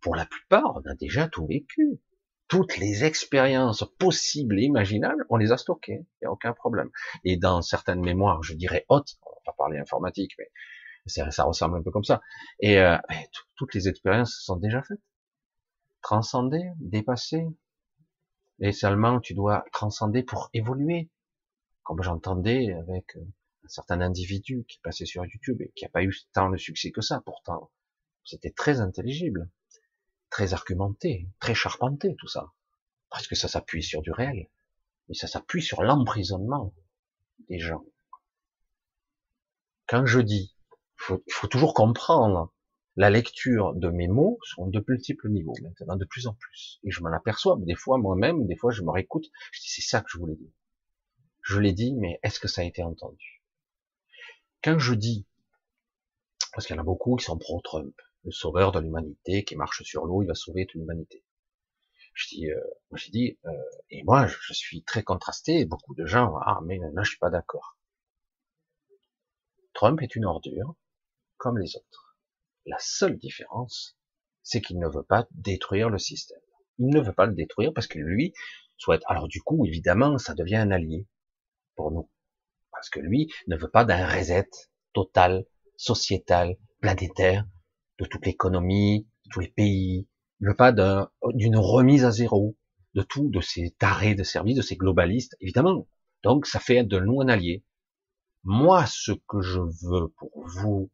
[0.00, 2.00] pour la plupart, on a déjà tout vécu.
[2.48, 6.88] Toutes les expériences possibles et imaginables, on les a stockées, il n'y a aucun problème.
[7.24, 10.50] Et dans certaines mémoires, je dirais hautes, on va parler informatique, mais
[11.06, 12.20] ça, ressemble un peu comme ça.
[12.60, 12.96] Et euh,
[13.56, 15.00] toutes les expériences sont déjà faites.
[16.02, 17.44] Transcender, dépasser.
[18.60, 21.10] Et seulement, tu dois transcender pour évoluer.
[21.82, 23.20] Comme j'entendais avec euh,
[23.64, 26.90] un certain individu qui passait sur YouTube et qui n'a pas eu tant de succès
[26.90, 27.70] que ça, pourtant.
[28.24, 29.50] C'était très intelligible,
[30.28, 32.52] très argumenté, très charpenté, tout ça.
[33.10, 34.50] Parce que ça s'appuie sur du réel.
[35.08, 36.74] Mais ça s'appuie sur l'emprisonnement
[37.48, 37.84] des gens.
[39.86, 40.54] Quand je dis
[40.98, 42.52] faut, faut toujours comprendre
[42.98, 46.80] la lecture de mes mots sont de multiples niveaux maintenant, de plus en plus.
[46.82, 49.82] Et je m'en aperçois, des fois moi-même, des fois je me réécoute, je dis c'est
[49.82, 50.50] ça que je voulais dire.
[51.42, 53.44] Je l'ai dit, mais est-ce que ça a été entendu?
[54.64, 55.26] Quand je dis,
[56.52, 57.94] parce qu'il y en a beaucoup qui sont pro-Trump,
[58.24, 61.24] le sauveur de l'humanité qui marche sur l'eau, il va sauver toute l'humanité.
[62.14, 62.60] Je dis, euh,
[62.96, 63.52] j'ai dit, euh,
[63.90, 67.30] et moi je suis très contrasté, beaucoup de gens, ah mais là je suis pas
[67.30, 67.78] d'accord.
[69.72, 70.74] Trump est une ordure,
[71.38, 72.16] comme les autres.
[72.66, 73.96] La seule différence,
[74.42, 76.40] c'est qu'il ne veut pas détruire le système.
[76.78, 78.34] Il ne veut pas le détruire parce que lui
[78.76, 79.02] souhaite.
[79.06, 81.06] Alors du coup, évidemment, ça devient un allié
[81.74, 82.10] pour nous.
[82.70, 84.48] Parce que lui ne veut pas d'un reset
[84.92, 87.46] total, sociétal, planétaire,
[87.98, 90.08] de toute l'économie, de tous les pays.
[90.40, 92.56] Il ne veut pas d'une remise à zéro
[92.94, 95.88] de tout, de ces tarés de service, de ces globalistes, évidemment.
[96.22, 97.64] Donc ça fait de nous un allié.
[98.44, 100.90] Moi, ce que je veux pour vous,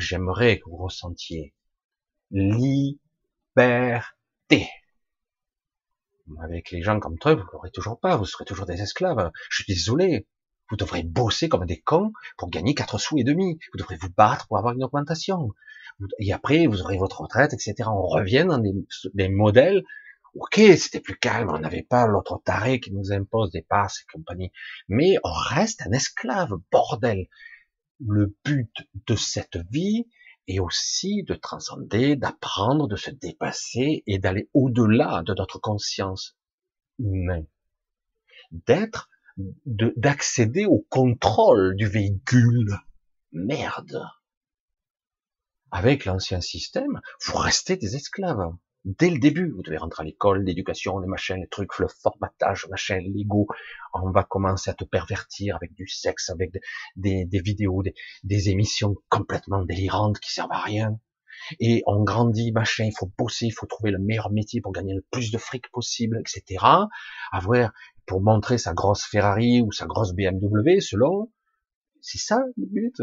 [0.00, 1.54] j'aimerais que vous ressentiez.
[2.30, 2.96] Liberté.
[6.42, 9.30] Avec les gens comme toi, vous l'aurez toujours pas, vous serez toujours des esclaves.
[9.50, 10.26] Je suis désolé.
[10.68, 13.58] Vous devrez bosser comme des cons pour gagner quatre sous et demi.
[13.72, 15.50] Vous devrez vous battre pour avoir une augmentation.
[16.18, 17.74] Et après, vous aurez votre retraite, etc.
[17.86, 18.72] On revient dans des,
[19.14, 19.84] des modèles.
[20.34, 24.12] Ok, c'était plus calme, on n'avait pas l'autre taré qui nous impose des passes et
[24.12, 24.52] compagnie.
[24.88, 27.28] Mais on reste un esclave, bordel
[28.00, 28.72] le but
[29.06, 30.06] de cette vie
[30.48, 36.36] est aussi de transcender, d'apprendre, de se dépasser et d'aller au-delà de notre conscience
[36.98, 37.46] humaine.
[38.52, 42.76] D'être, d'accéder au contrôle du véhicule.
[43.32, 44.02] Merde.
[45.70, 48.52] Avec l'ancien système, vous restez des esclaves
[48.86, 52.66] dès le début, vous devez rentrer à l'école, l'éducation, les machins, les trucs, le formatage,
[52.68, 53.48] machin, l'ego.
[53.92, 56.52] On va commencer à te pervertir avec du sexe, avec
[56.94, 60.98] des, vidéos, des, des, émissions complètement délirantes qui servent à rien.
[61.60, 64.94] Et on grandit, machin, il faut bosser, il faut trouver le meilleur métier pour gagner
[64.94, 66.64] le plus de fric possible, etc.
[67.32, 67.72] Avoir,
[68.06, 71.30] pour montrer sa grosse Ferrari ou sa grosse BMW, selon,
[72.00, 73.02] c'est ça le but.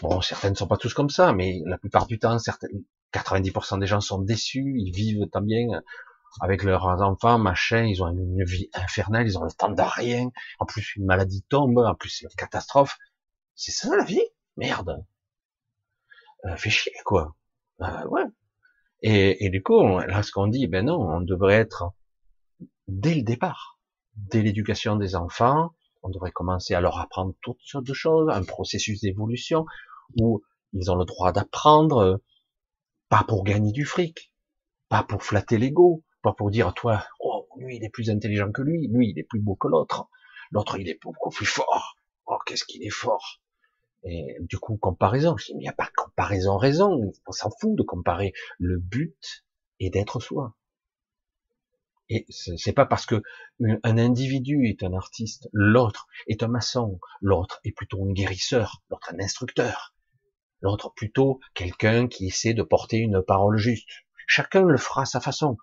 [0.00, 2.84] Bon, certaines ne sont pas tous comme ça, mais la plupart du temps, certaines,
[3.14, 5.66] 90% des gens sont déçus, ils vivent tant bien
[6.40, 10.30] avec leurs enfants, machin, ils ont une vie infernale, ils ont le temps de rien.
[10.58, 12.98] En plus, une maladie tombe, en plus, c'est une catastrophe.
[13.54, 14.22] C'est ça la vie?
[14.56, 15.04] Merde.
[16.46, 17.36] Euh, fait chier, quoi.
[17.80, 18.24] Euh, ouais.
[19.02, 21.92] Et, et, du coup, là, ce qu'on dit, ben non, on devrait être
[22.88, 23.78] dès le départ,
[24.16, 28.44] dès l'éducation des enfants, on devrait commencer à leur apprendre toutes sortes de choses, un
[28.44, 29.64] processus d'évolution
[30.20, 30.42] où
[30.72, 32.20] ils ont le droit d'apprendre,
[33.14, 34.32] pas pour gagner du fric,
[34.88, 38.60] pas pour flatter l'ego, pas pour dire toi, oh lui il est plus intelligent que
[38.60, 40.08] lui, lui il est plus beau que l'autre,
[40.50, 41.96] l'autre il est beaucoup plus fort,
[42.26, 43.40] oh qu'est-ce qu'il est fort.
[44.02, 47.50] Et du coup comparaison, je dis mais il n'y a pas comparaison raison, on s'en
[47.60, 48.32] fout de comparer.
[48.58, 49.44] Le but
[49.78, 50.56] est d'être soi.
[52.08, 53.22] Et c'est pas parce que
[53.84, 59.14] un individu est un artiste, l'autre est un maçon, l'autre est plutôt un guérisseur, l'autre
[59.14, 59.93] un instructeur,
[60.64, 63.88] l'autre plutôt quelqu'un qui essaie de porter une parole juste.
[64.26, 65.58] Chacun le fera à sa façon.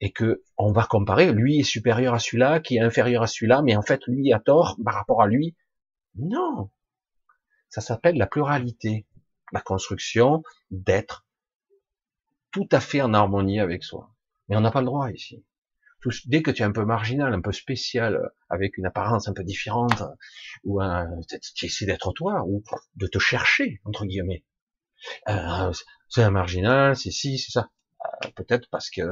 [0.00, 3.62] Et que on va comparer, lui est supérieur à celui-là, qui est inférieur à celui-là,
[3.62, 5.56] mais en fait lui a tort par rapport à lui.
[6.16, 6.70] Non.
[7.68, 9.06] Ça s'appelle la pluralité,
[9.52, 11.26] la construction d'être
[12.52, 14.10] tout à fait en harmonie avec soi.
[14.48, 15.44] Mais on n'a pas le droit ici.
[16.26, 19.44] Dès que tu es un peu marginal, un peu spécial, avec une apparence un peu
[19.44, 20.02] différente,
[20.64, 21.08] ou un,
[21.54, 22.62] tu essaies d'être toi, ou
[22.96, 24.44] de te chercher, entre guillemets.
[25.28, 25.72] Euh,
[26.08, 27.70] c'est un marginal, c'est ci, c'est ça.
[28.04, 29.02] Euh, peut-être parce que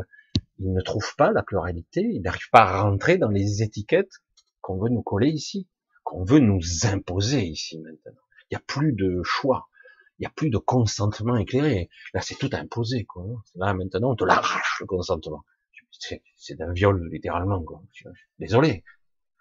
[0.59, 4.23] il ne trouve pas la pluralité, il n'arrive pas à rentrer dans les étiquettes
[4.61, 5.69] qu'on veut nous coller ici,
[6.05, 8.21] qu'on veut nous imposer ici maintenant.
[8.51, 9.69] Il n'y a plus de choix,
[10.19, 11.91] Il n'y a plus de consentement éclairé.
[12.15, 13.25] Là, c'est tout imposé, quoi.
[13.57, 15.45] Là, maintenant, on te l'arrache, le consentement.
[15.99, 17.83] C'est d'un viol, littéralement, quoi.
[18.39, 18.85] Désolé.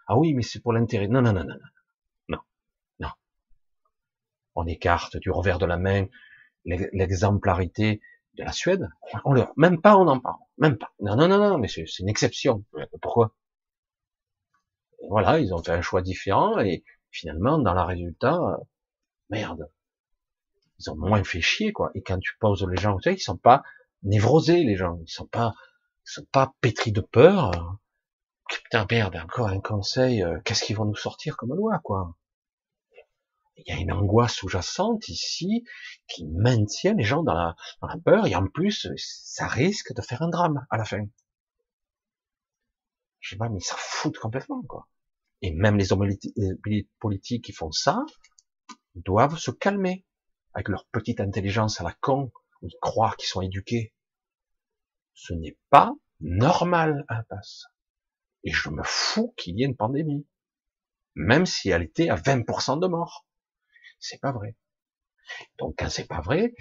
[0.07, 1.07] Ah oui, mais c'est pour l'intérêt.
[1.07, 1.55] Non, non, non, non,
[2.29, 2.37] non.
[2.99, 3.09] Non.
[4.55, 6.05] On écarte du revers de la main
[6.65, 8.01] l'exemplarité
[8.35, 8.87] de la Suède.
[9.25, 10.39] On leur, même pas on en parle.
[10.57, 10.91] Même pas.
[10.99, 12.63] Non, non, non, non, mais c'est une exception.
[13.01, 13.33] Pourquoi?
[15.09, 18.39] voilà, ils ont fait un choix différent et finalement, dans le résultat,
[19.29, 19.69] merde,
[20.79, 21.91] ils ont moins fait chier, quoi.
[21.95, 23.63] Et quand tu poses les gens, tu sais, ils sont pas
[24.03, 24.99] névrosés, les gens.
[25.05, 25.53] Ils sont pas,
[26.11, 27.77] sont pas pétris de peur.
[28.49, 30.23] Putain, merde, encore un conseil.
[30.23, 32.15] Euh, qu'est-ce qu'ils vont nous sortir comme loi, quoi?
[33.57, 35.63] Il y a une angoisse sous-jacente ici
[36.07, 37.55] qui maintient les gens dans la,
[38.03, 41.05] peur et en plus, ça risque de faire un drame à la fin.
[43.19, 44.87] Je sais pas, mais ils s'en foutent complètement, quoi.
[45.43, 46.07] Et même les hommes
[46.99, 48.03] politiques qui font ça
[48.95, 50.05] doivent se calmer
[50.53, 52.31] avec leur petite intelligence à la con,
[52.61, 53.93] ou croire qu'ils sont éduqués.
[55.13, 57.65] Ce n'est pas normal, impasse.
[58.43, 60.27] Et je me fous qu'il y ait une pandémie.
[61.15, 63.27] Même si elle était à 20% de morts.
[63.99, 64.55] C'est pas vrai.
[65.59, 66.53] Donc quand c'est pas vrai,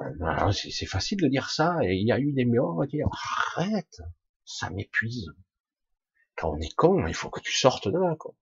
[0.00, 2.86] euh, c'est facile de dire ça, et il y a eu des morts, on va
[2.86, 3.08] dire,
[3.56, 4.00] arrête,
[4.44, 5.28] ça m'épuise.
[6.36, 8.34] Quand on est con, il faut que tu sortes de là, quoi.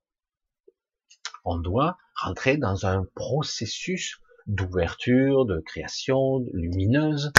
[1.44, 7.32] On doit rentrer dans un processus d'ouverture, de création lumineuse,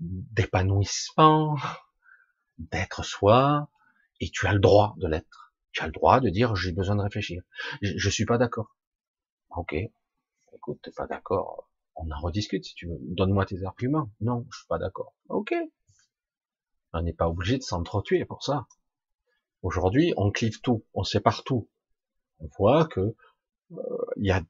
[0.00, 1.56] d'épanouissement,
[2.58, 3.68] d'être soi,
[4.20, 5.54] et tu as le droit de l'être.
[5.72, 7.42] Tu as le droit de dire j'ai besoin de réfléchir.
[7.82, 8.76] Je, je suis pas d'accord.
[9.50, 9.74] Ok.
[10.54, 11.68] Écoute, t'es pas d'accord.
[11.96, 12.98] On en rediscute si tu veux.
[13.00, 14.10] Donne-moi tes arguments.
[14.20, 15.14] Non, je suis pas d'accord.
[15.28, 15.54] Ok.
[16.92, 18.66] On n'est pas obligé de s'entretuer pour ça.
[19.62, 21.68] Aujourd'hui, on clive tout, on sépare tout.
[22.38, 23.14] On voit que
[23.72, 23.76] euh,
[24.16, 24.42] il y a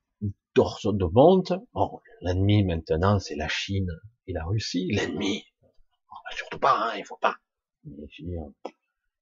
[0.54, 1.64] torse de monde.
[1.72, 3.90] Bon, l'ennemi maintenant, c'est la Chine
[4.26, 4.88] et la Russie.
[4.92, 5.44] L'ennemi,
[6.36, 7.36] surtout pas, hein, il faut pas.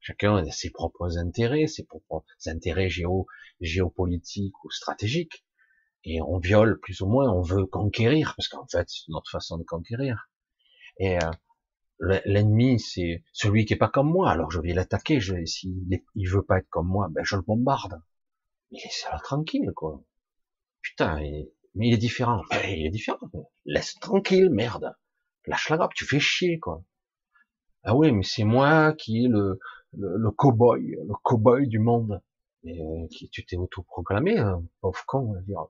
[0.00, 3.26] chacun a ses propres intérêts, ses propres intérêts géo,
[3.60, 5.44] géopolitiques ou stratégiques.
[6.04, 9.56] Et on viole plus ou moins, on veut conquérir, parce qu'en fait, c'est notre façon
[9.56, 10.28] de conquérir.
[10.98, 11.30] Et euh,
[12.26, 14.30] l'ennemi, c'est celui qui est pas comme moi.
[14.30, 15.20] Alors je vais l'attaquer.
[15.46, 18.02] S'il il veut pas être comme moi, ben je le bombarde.
[18.70, 20.02] Mais laissez-le tranquille, quoi.
[20.82, 21.20] Putain,
[21.74, 22.42] mais il est différent.
[22.64, 23.18] il est différent.
[23.64, 24.94] Laisse tranquille, merde.
[25.46, 26.82] Lâche la grappe, tu fais chier, quoi.
[27.82, 29.58] Ah oui, mais c'est moi qui est le,
[29.92, 32.22] le, le cow-boy, le cow-boy du monde.
[32.64, 35.66] Et qui, tu t'es autoproclamé, hein, pauvre con, dire.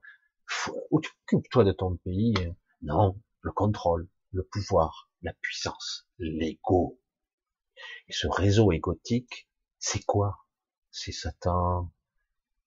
[0.91, 2.35] Occupe-toi de ton pays.
[2.83, 7.01] Non, le contrôle, le pouvoir, la puissance, l'ego.
[8.09, 9.49] Et ce réseau égotique,
[9.79, 10.47] c'est quoi?
[10.91, 11.91] C'est Satan,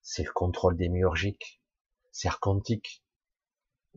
[0.02, 1.62] c'est le contrôle démiurgique,
[2.12, 3.04] c'est archontique,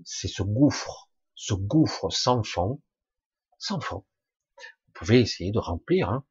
[0.05, 2.80] c'est ce gouffre, ce gouffre sans fond,
[3.59, 4.05] sans fond.
[4.86, 6.24] Vous pouvez essayer de remplir hein,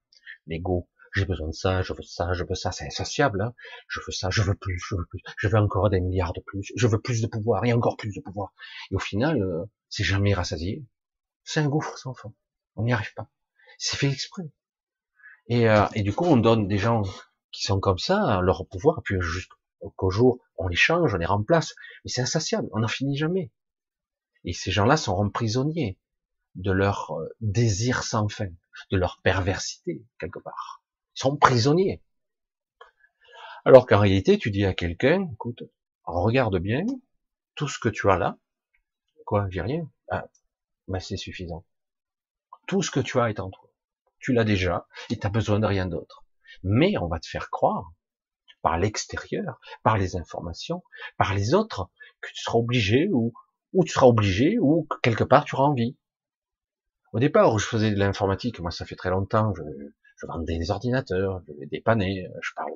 [0.48, 0.90] l'ego.
[1.14, 3.42] J'ai besoin de ça, je veux ça, je veux ça, c'est insatiable.
[3.42, 3.54] Hein.
[3.88, 6.42] Je veux ça, je veux plus, je veux plus, je veux encore des milliards de
[6.42, 8.54] plus, je veux plus de pouvoir et encore plus de pouvoir.
[8.92, 10.86] Et au final, euh, c'est jamais rassasié.
[11.44, 12.34] C'est un gouffre sans fond.
[12.76, 13.28] On n'y arrive pas.
[13.80, 14.52] C'est fait exprès.
[15.48, 17.02] Et, euh, du coup, on donne des gens
[17.52, 19.52] qui sont comme ça leur pouvoir, puis juste
[19.96, 21.74] qu'au jour, on les change, on les remplace.
[22.06, 23.52] Mais c'est insatiable, on n'en finit jamais.
[24.44, 26.00] Et ces gens-là sont prisonniers
[26.56, 28.50] de leur euh, désir sans fin,
[28.92, 30.84] de leur perversité, quelque part.
[31.16, 32.02] Ils sont prisonniers.
[33.66, 35.64] Alors qu'en réalité, tu dis à quelqu'un, écoute,
[36.04, 36.84] regarde bien,
[37.56, 38.38] tout ce que tu as là,
[39.26, 40.26] quoi, j'ai rien, ah,
[40.88, 41.66] ben c'est suffisant.
[42.68, 43.70] Tout ce que tu as est en toi.
[44.20, 46.26] Tu l'as déjà, et tu besoin de rien d'autre.
[46.64, 47.92] Mais on va te faire croire
[48.62, 50.84] par l'extérieur, par les informations,
[51.18, 51.90] par les autres,
[52.22, 53.34] que tu seras obligé ou,
[53.74, 55.98] ou tu seras obligé ou quelque part tu auras envie.
[57.12, 59.64] Au départ, où je faisais de l'informatique, moi ça fait très longtemps, je,
[60.28, 62.72] vendais des ordinateurs, je les dépannais, je parle,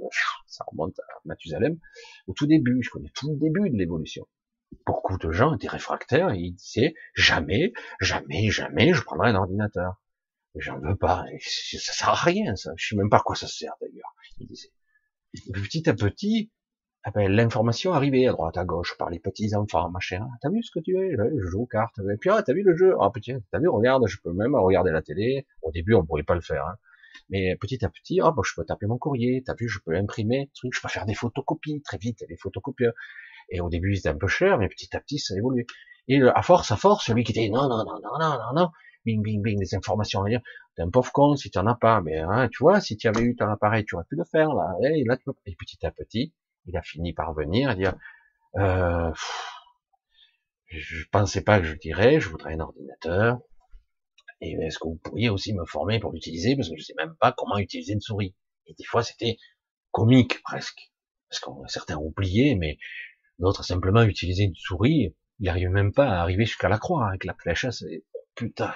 [0.47, 1.77] ça remonte à Mathusalem.
[2.27, 4.27] Au tout début, je connais tout le début de l'évolution.
[4.87, 10.01] Beaucoup de gens étaient réfractaires et ils disaient jamais, jamais, jamais je prendrai un ordinateur.
[10.55, 13.47] J'en veux pas, ça sert à rien ça, je sais même pas à quoi ça
[13.47, 14.15] sert d'ailleurs.
[14.39, 14.71] Ils disaient
[15.51, 16.51] petit à petit,
[17.05, 20.19] eh ben, l'information arrivait à droite, à gauche, par les petits enfants, machin.
[20.21, 21.11] Ah, t'as vu ce que tu es?
[21.11, 21.99] Je joue aux cartes.
[21.99, 22.95] Et puis, ah, t'as vu le jeu?
[22.99, 25.45] Ah, petit, t'as vu, regarde, je peux même regarder la télé.
[25.61, 26.65] Au début, on pourrait pas le faire.
[26.65, 26.75] Hein.
[27.29, 29.43] Mais petit à petit, oh, je peux taper mon courrier.
[29.45, 32.93] T'as vu, je peux imprimer, truc, je peux faire des photocopies très vite, les photocopieurs.
[33.49, 35.67] Et au début, c'était un peu cher, mais petit à petit, ça évolue.
[36.07, 38.69] Et à force, à force, celui qui était non, non, non, non, non, non, non,
[39.05, 40.41] bing, bing, bing, des informations à dire.
[40.75, 42.01] T'es un pauvre con si tu en as pas.
[42.01, 44.53] Mais hein, tu vois, si tu avais eu ton appareil, tu aurais pu le faire
[44.53, 44.73] là.
[44.81, 45.33] Et là, tu peux...
[45.45, 46.33] Et petit à petit,
[46.65, 47.95] il a fini par venir et dire,
[48.57, 49.11] euh,
[50.67, 53.39] Je pensais pas que je dirais, je voudrais un ordinateur.
[54.41, 56.55] Et est-ce que vous pourriez aussi me former pour l'utiliser?
[56.55, 58.35] Parce que je sais même pas comment utiliser une souris.
[58.67, 59.37] Et des fois, c'était
[59.91, 60.91] comique presque.
[61.29, 62.77] Parce que certains oublié, mais
[63.39, 65.15] d'autres simplement utiliser une souris.
[65.39, 67.67] Il n'arrive même pas à arriver jusqu'à la croix avec la flèche.
[67.69, 68.03] C'est
[68.35, 68.73] putain.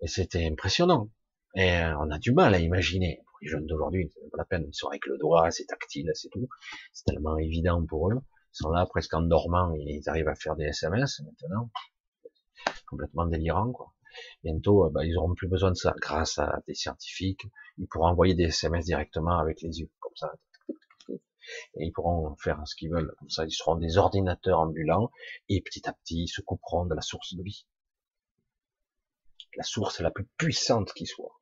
[0.00, 1.10] Et c'était impressionnant.
[1.54, 3.20] Et euh, on a du mal à imaginer.
[3.42, 4.64] Les jeunes d'aujourd'hui, c'est pas la peine.
[4.66, 6.48] Ils sont avec le doigt, c'est tactile, c'est tout.
[6.92, 8.14] C'est tellement évident pour eux.
[8.14, 11.70] Ils sont là presque en dormant et ils arrivent à faire des SMS maintenant.
[12.86, 13.92] Complètement délirant, quoi.
[14.42, 17.46] Bientôt, euh, bah, ils auront plus besoin de ça grâce à des scientifiques.
[17.76, 20.32] Ils pourront envoyer des SMS directement avec les yeux, comme ça.
[21.74, 23.14] Et ils pourront faire ce qu'ils veulent.
[23.18, 25.10] Comme ça, ils seront des ordinateurs ambulants
[25.48, 27.66] et petit à petit, ils se couperont de la source de vie.
[29.56, 31.40] La source la plus puissante qui soit.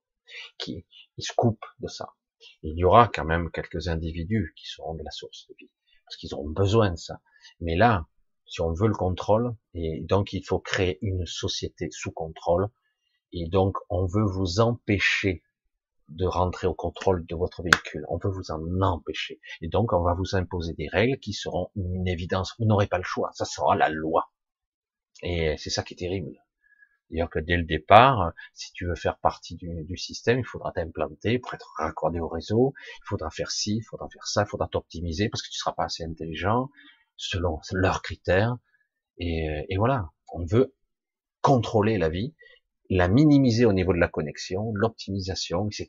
[0.59, 2.14] Qui, ils se coupent de ça.
[2.62, 5.70] il y aura quand même quelques individus qui seront de la source de vie.
[6.05, 7.20] Parce qu'ils auront besoin de ça.
[7.61, 8.07] Mais là,
[8.47, 12.68] si on veut le contrôle, et donc il faut créer une société sous contrôle,
[13.33, 15.43] et donc on veut vous empêcher
[16.09, 20.03] de rentrer au contrôle de votre véhicule, on veut vous en empêcher, et donc on
[20.03, 23.45] va vous imposer des règles qui seront une évidence, vous n'aurez pas le choix, ça
[23.45, 24.31] sera la loi,
[25.22, 26.37] et c'est ça qui est terrible.
[27.11, 30.72] D'ailleurs que dès le départ, si tu veux faire partie du, du système, il faudra
[30.72, 34.48] t'implanter pour être raccordé au réseau, il faudra faire ci, il faudra faire ça, il
[34.48, 36.68] faudra t'optimiser parce que tu seras pas assez intelligent,
[37.16, 38.57] selon leurs critères.
[39.18, 40.74] Et, et, voilà, on veut
[41.40, 42.34] contrôler la vie,
[42.90, 45.88] la minimiser au niveau de la connexion, l'optimisation, etc.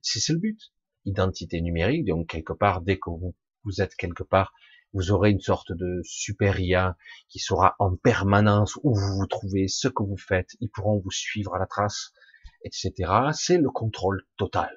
[0.00, 0.60] C'est le but.
[1.04, 3.34] Identité numérique, donc quelque part, dès que vous,
[3.64, 4.52] vous êtes quelque part,
[4.94, 6.96] vous aurez une sorte de super IA
[7.28, 11.10] qui sera en permanence où vous vous trouvez, ce que vous faites, ils pourront vous
[11.10, 12.12] suivre à la trace,
[12.64, 12.92] etc.
[13.32, 14.74] C'est le contrôle total.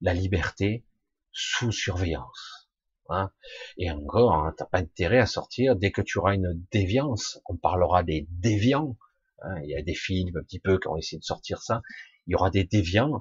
[0.00, 0.84] La liberté
[1.32, 2.70] sous surveillance.
[3.10, 3.30] Hein.
[3.76, 7.40] Et encore, hein, t'as pas intérêt à sortir dès que tu auras une déviance.
[7.46, 8.96] On parlera des déviants.
[9.42, 9.60] Hein.
[9.62, 11.82] Il y a des films un petit peu qui ont essayé de sortir ça.
[12.26, 13.20] Il y aura des déviants.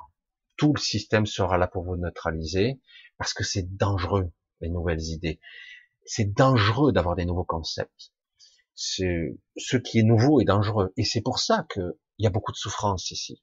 [0.55, 2.79] Tout le système sera là pour vous neutraliser
[3.17, 4.31] parce que c'est dangereux
[4.61, 5.39] les nouvelles idées.
[6.05, 8.11] C'est dangereux d'avoir des nouveaux concepts.
[8.75, 12.57] Ce qui est nouveau est dangereux et c'est pour ça qu'il y a beaucoup de
[12.57, 13.41] souffrance ici.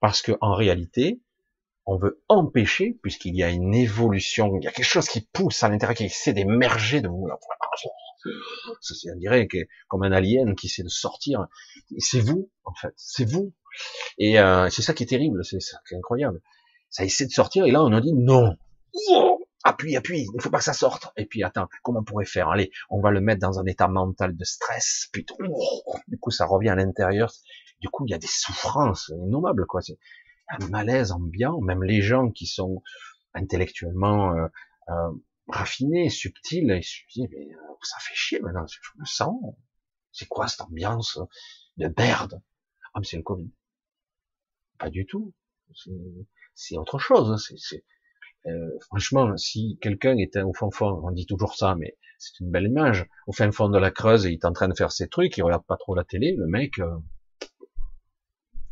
[0.00, 1.20] Parce que en réalité,
[1.86, 5.62] on veut empêcher, puisqu'il y a une évolution, il y a quelque chose qui pousse
[5.62, 7.28] à l'intérieur, qui essaie d'émerger de vous.
[8.80, 9.58] C'est, on dirait que,
[9.88, 11.46] comme un alien qui essaie de sortir.
[11.98, 12.94] C'est vous, en fait.
[12.96, 13.52] C'est vous.
[14.18, 16.40] Et euh, c'est ça qui est terrible, c'est ça qui est incroyable.
[16.88, 18.56] Ça essaie de sortir, et là, on nous dit non.
[19.64, 21.08] Appuie, appuie, il faut pas que ça sorte.
[21.16, 22.48] Et puis, attends, comment on pourrait faire?
[22.50, 25.08] Allez, on va le mettre dans un état mental de stress.
[25.12, 25.34] Putain,
[26.06, 27.32] du coup, ça revient à l'intérieur.
[27.80, 29.80] Du coup, il y a des souffrances innommables, quoi
[30.48, 32.82] un malaise ambiant, même les gens qui sont
[33.34, 34.46] intellectuellement euh,
[34.88, 35.10] euh,
[35.48, 39.40] raffinés, subtils, ils se disent, mais euh, ça fait chier maintenant, je me sens,
[40.12, 41.18] c'est quoi cette ambiance
[41.76, 42.40] de merde?
[42.92, 43.50] Ah mais c'est le Covid.
[44.78, 45.32] Pas du tout,
[46.54, 47.42] c'est autre chose.
[47.58, 47.84] C'est,
[48.46, 52.50] euh, franchement, si quelqu'un était au fond fond, on dit toujours ça, mais c'est une
[52.50, 55.08] belle image, au fin fond de la Creuse, il est en train de faire ses
[55.08, 56.96] trucs, il regarde pas trop la télé, le mec, euh,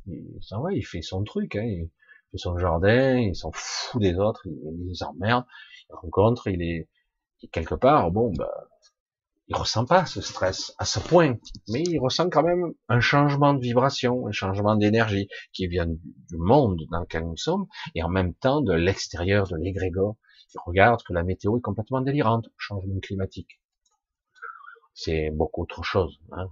[0.06, 1.90] il s'en va, il fait son truc, hein, il
[2.30, 5.44] fait son jardin, il s'en fout des autres, il, les emmerde,
[5.88, 6.88] il rencontre, il est,
[7.50, 8.68] quelque part, bon, bah,
[9.52, 11.36] il ressent pas ce stress à ce point,
[11.68, 16.36] mais il ressent quand même un changement de vibration, un changement d'énergie qui vient du
[16.38, 20.16] monde dans lequel nous sommes, et en même temps de l'extérieur, de l'égrégore.
[20.54, 23.60] Il regarde que la météo est complètement délirante, changement climatique.
[24.94, 26.18] C'est beaucoup autre chose.
[26.32, 26.48] Hein.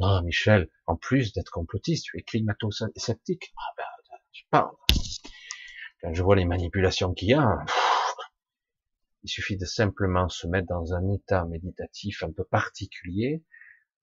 [0.00, 3.52] Non, Michel, en plus d'être complotiste, tu es climato-sceptique.
[3.56, 4.70] Ah ben, je parle.
[6.02, 7.64] Quand je vois les manipulations qu'il y a,
[9.22, 13.44] il suffit de simplement se mettre dans un état méditatif un peu particulier,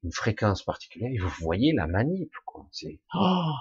[0.04, 2.68] une fréquence particulière, et vous voyez la manip, quoi.
[2.72, 3.52] C'est, oh,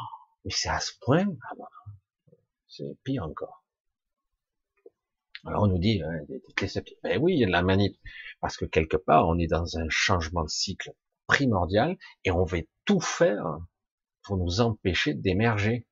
[0.45, 2.37] mais c'est à ce point, ah ben,
[2.69, 3.65] c'est pire encore.
[5.45, 6.21] Alors on nous dit, hein,
[7.03, 7.97] ben oui, il y a de la manip,
[8.41, 10.93] parce que quelque part, on est dans un changement de cycle
[11.27, 13.59] primordial et on va tout faire
[14.25, 15.87] pour nous empêcher d'émerger.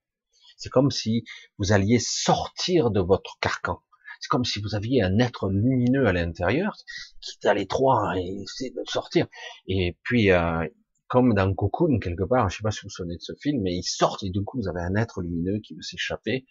[0.56, 1.24] C'est comme si
[1.58, 3.80] vous alliez sortir de votre carcan.
[4.24, 6.78] C'est comme si vous aviez un être lumineux à l'intérieur
[7.20, 9.26] qui est à l'étroit et essaie de sortir.
[9.68, 10.66] Et puis, euh,
[11.08, 13.60] comme dans Cocoon, quelque part, je sais pas si vous vous souvenez de ce film,
[13.60, 16.46] mais il sort et du coup, vous avez un être lumineux qui veut s'échapper.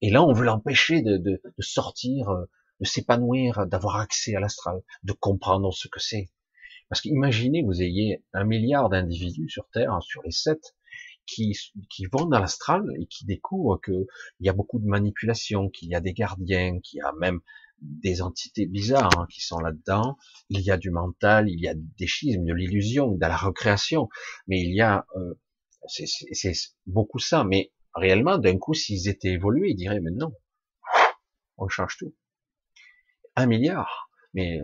[0.00, 2.26] Et là, on veut l'empêcher de, de, de sortir,
[2.80, 6.28] de s'épanouir, d'avoir accès à l'astral, de comprendre ce que c'est.
[6.88, 10.74] Parce qu'imaginez, vous ayez un milliard d'individus sur Terre, sur les sept,
[11.26, 11.56] qui,
[11.90, 14.06] qui vont dans l'astral et qui découvrent qu'il
[14.40, 17.40] y a beaucoup de manipulation, qu'il y a des gardiens, qu'il y a même
[17.80, 20.16] des entités bizarres hein, qui sont là-dedans.
[20.50, 24.08] Il y a du mental, il y a des schismes, de l'illusion, de la recréation,
[24.46, 25.34] mais il y a, euh,
[25.88, 26.52] c'est
[26.86, 27.44] beaucoup ça.
[27.44, 30.32] Mais réellement, d'un coup, s'ils étaient évolués, ils diraient, mais non,
[31.56, 32.14] on change tout.
[33.34, 34.60] Un milliard, mais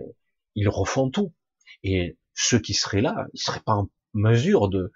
[0.54, 1.34] ils refont tout.
[1.82, 4.92] Et ceux qui seraient là, ils seraient pas en mesure de,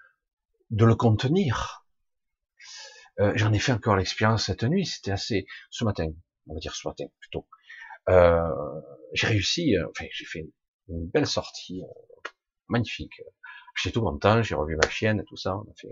[0.72, 1.86] de le contenir.
[3.20, 6.08] Euh, J'en ai fait encore l'expérience cette nuit, c'était assez, ce matin,
[6.48, 7.46] on va dire ce matin plutôt.
[8.08, 8.40] Euh,
[9.12, 10.46] j'ai réussi, euh, enfin j'ai fait
[10.88, 12.30] une belle sortie, euh,
[12.68, 13.20] magnifique.
[13.76, 15.56] J'ai tout mon temps, j'ai revu ma chienne et tout ça.
[15.56, 15.88] On a fait,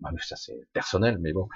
[0.00, 1.48] bah, ça c'est personnel, mais bon.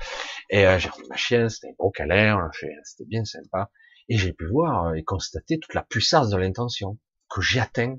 [0.51, 2.51] Et j'ai revu ma chienne, c'était un beau câlin,
[2.85, 3.71] c'était bien sympa.
[4.09, 6.99] Et j'ai pu voir et constater toute la puissance de l'intention
[7.29, 7.97] que j'ai atteint.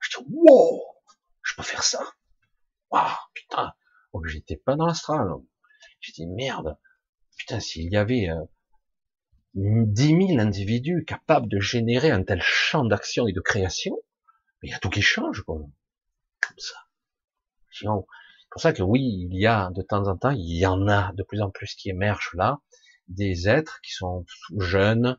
[0.00, 0.82] Je dis wow,
[1.42, 2.00] je peux faire ça.
[2.90, 3.74] Waouh, putain.
[4.26, 5.28] J'étais pas dans l'astral.
[6.00, 6.76] J'ai dit merde.
[7.36, 8.28] Putain, s'il y avait
[9.54, 13.96] 10 000 individus capables de générer un tel champ d'action et de création,
[14.62, 15.56] il y a tout qui change, quoi.
[16.40, 16.76] Comme ça.
[17.70, 20.88] C'est pour ça que oui, il y a de temps en temps, il y en
[20.88, 22.60] a de plus en plus qui émergent là,
[23.08, 24.24] des êtres qui sont
[24.58, 25.18] jeunes,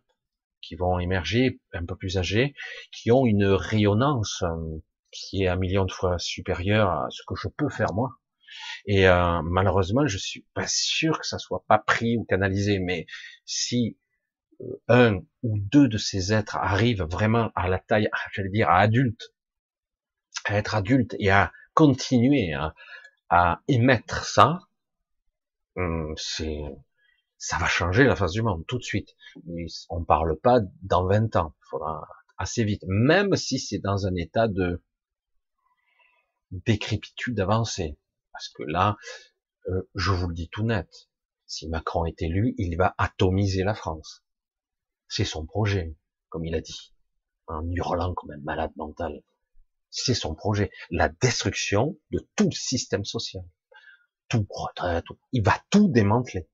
[0.62, 2.54] qui vont émerger un peu plus âgés,
[2.92, 4.82] qui ont une rayonnance euh,
[5.12, 8.12] qui est un million de fois supérieure à ce que je peux faire moi.
[8.86, 12.80] Et euh, malheureusement, je suis pas sûr que ça soit pas pris ou canalisé.
[12.80, 13.06] Mais
[13.46, 13.98] si
[14.62, 18.80] euh, un ou deux de ces êtres arrivent vraiment à la taille, j'allais dire, à
[18.80, 19.34] adulte,
[20.46, 22.54] à être adulte et à continuer
[23.30, 24.60] à, émettre ça,
[25.76, 26.60] hum, c'est,
[27.38, 29.16] ça va changer la face du monde tout de suite.
[29.90, 32.08] On parle pas dans 20 ans, il faudra
[32.38, 34.82] assez vite, même si c'est dans un état de
[36.52, 37.98] décrépitude avancée.
[38.40, 38.96] Parce que là,
[39.68, 41.10] euh, je vous le dis tout net,
[41.46, 44.24] si Macron est élu, il va atomiser la France.
[45.10, 45.98] C'est son projet,
[46.30, 46.94] comme il a dit,
[47.48, 49.24] en hurlant comme un malade mental.
[49.90, 53.44] C'est son projet, la destruction de tout système social.
[54.30, 55.20] Tout retraite, tout.
[55.34, 56.48] il va tout démanteler.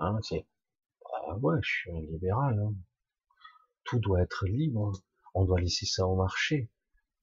[0.00, 0.44] Hein, c'est,
[1.28, 2.58] ah ouais, je suis un libéral.
[2.58, 2.74] Hein.
[3.84, 4.90] Tout doit être libre.
[5.34, 6.68] On doit laisser ça au marché.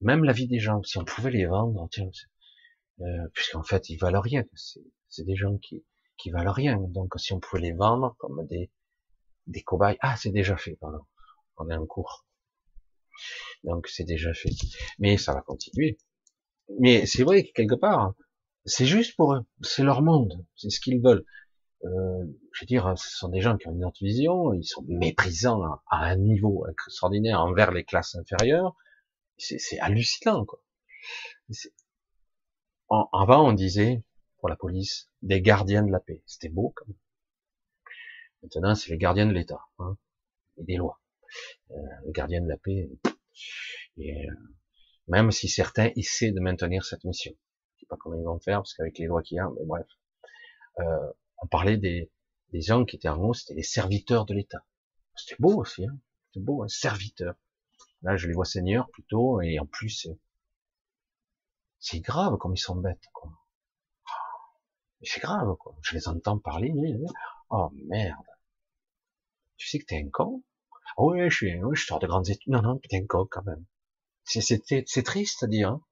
[0.00, 2.08] Même la vie des gens, si on pouvait les vendre, tiens,
[3.00, 4.44] euh, puisqu'en fait ils valent rien.
[5.08, 5.84] C'est des gens qui
[6.16, 6.78] qui valent rien.
[6.78, 8.70] Donc si on pouvait les vendre comme des
[9.46, 9.96] des cobayes.
[10.00, 11.00] Ah, c'est déjà fait, pardon.
[11.56, 12.26] On est en cours.
[13.64, 14.50] Donc c'est déjà fait.
[14.98, 15.98] Mais ça va continuer.
[16.78, 18.14] Mais c'est vrai que quelque part,
[18.64, 19.44] c'est juste pour eux.
[19.62, 20.46] C'est leur monde.
[20.56, 21.24] C'est ce qu'ils veulent.
[21.84, 24.52] Euh, je veux dire, ce sont des gens qui ont une autre vision.
[24.52, 28.74] Ils sont méprisants à, un niveau extraordinaire envers les classes inférieures.
[29.38, 30.62] C'est hallucinant, quoi.
[32.90, 34.02] Avant, on disait,
[34.38, 36.22] pour la police, des gardiens de la paix.
[36.26, 36.96] C'était beau, quand même.
[38.42, 39.96] Maintenant, c'est les gardiens de l'État hein,
[40.56, 41.00] et des lois.
[41.70, 41.74] Euh,
[42.06, 42.90] les gardiens de la paix.
[43.98, 44.34] Et, euh,
[45.08, 47.32] même si certains essaient de maintenir cette mission.
[47.76, 49.66] Je sais pas comment ils vont faire, parce qu'avec les lois qu'il y a, mais
[49.66, 49.86] bref.
[50.78, 51.12] Euh,
[51.42, 52.10] on parlait des,
[52.52, 54.64] des gens qui étaient en haut, c'était les serviteurs de l'État.
[55.16, 57.34] C'était beau aussi, hein c'était beau, un serviteur.
[58.02, 60.08] Là, je les vois seigneurs plutôt, et en plus,
[61.80, 63.30] c'est grave comme ils sont bêtes, quoi.
[65.02, 65.74] C'est grave, quoi.
[65.82, 66.72] Je les entends parler,
[67.48, 68.24] oh merde.
[69.56, 70.42] Tu sais que t'es un con?
[70.96, 72.52] Oh, Oui, je suis, oui, je sors de grandes études.
[72.52, 73.64] Non, non, t'es un con quand même.
[74.24, 75.70] C'est triste à dire.
[75.70, 75.82] Hein.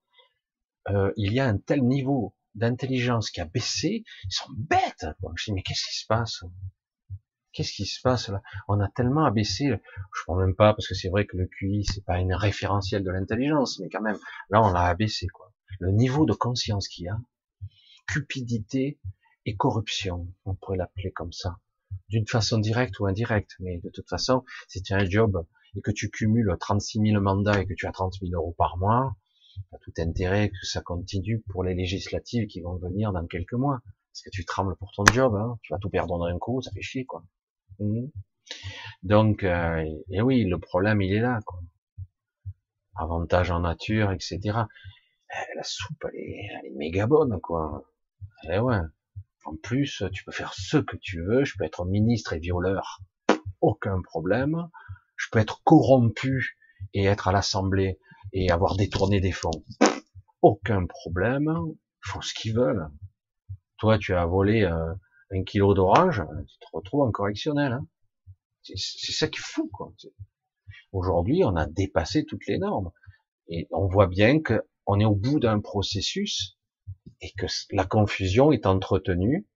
[0.90, 4.04] Euh, il y a un tel niveau d'intelligence qui a baissé.
[4.24, 5.06] Ils sont bêtes.
[5.20, 5.32] Quoi.
[5.36, 6.44] Je dis mais qu'est-ce qui se passe?
[7.52, 8.42] Qu'est-ce qui se passe là?
[8.68, 9.66] On a tellement abaissé.
[9.68, 13.02] Je prends même pas parce que c'est vrai que le QI c'est pas une référentiel
[13.02, 14.18] de l'intelligence, mais quand même
[14.50, 15.47] là on l'a abaissé quoi.
[15.80, 17.20] Le niveau de conscience qu'il y a,
[18.06, 18.98] cupidité
[19.44, 21.58] et corruption, on pourrait l'appeler comme ça
[22.08, 25.44] d'une façon directe ou indirecte, mais de toute façon, si tu as un job
[25.74, 28.78] et que tu cumules 36 000 mandats et que tu as 30 000 euros par
[28.78, 29.16] mois,
[29.54, 33.54] tu as tout intérêt que ça continue pour les législatives qui vont venir dans quelques
[33.54, 33.80] mois.
[34.12, 35.58] Parce que tu trembles pour ton job, hein.
[35.62, 37.22] tu vas tout perdre d'un coup, ça fait chier, quoi.
[37.78, 38.10] Mhm.
[39.02, 41.60] Donc, euh, et oui, le problème, il est là, quoi.
[42.96, 44.60] Avantage en nature, etc.
[45.32, 47.84] Eh, la soupe, elle est, elle est méga bonne, quoi.
[48.50, 48.80] Eh ouais.
[49.44, 51.44] En plus, tu peux faire ce que tu veux.
[51.44, 53.00] Je peux être ministre et violeur,
[53.60, 54.68] aucun problème.
[55.16, 56.58] Je peux être corrompu
[56.94, 57.98] et être à l'Assemblée
[58.32, 59.64] et avoir détourné des fonds,
[60.42, 61.50] aucun problème.
[62.04, 62.88] Ils font ce qu'ils veulent.
[63.78, 64.94] Toi, tu as volé euh,
[65.30, 67.72] un kilo d'orange, tu te retrouves en correctionnel.
[67.72, 67.86] Hein.
[68.62, 69.92] C'est ça qui est fou, quoi.
[70.92, 72.90] Aujourd'hui, on a dépassé toutes les normes.
[73.48, 74.40] Et on voit bien
[74.88, 76.56] qu'on est au bout d'un processus
[77.20, 79.46] et que la confusion est entretenue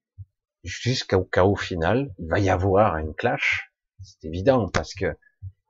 [0.62, 2.14] jusqu'au chaos final.
[2.18, 3.72] Il va y avoir un clash,
[4.03, 5.16] c'est évident, parce que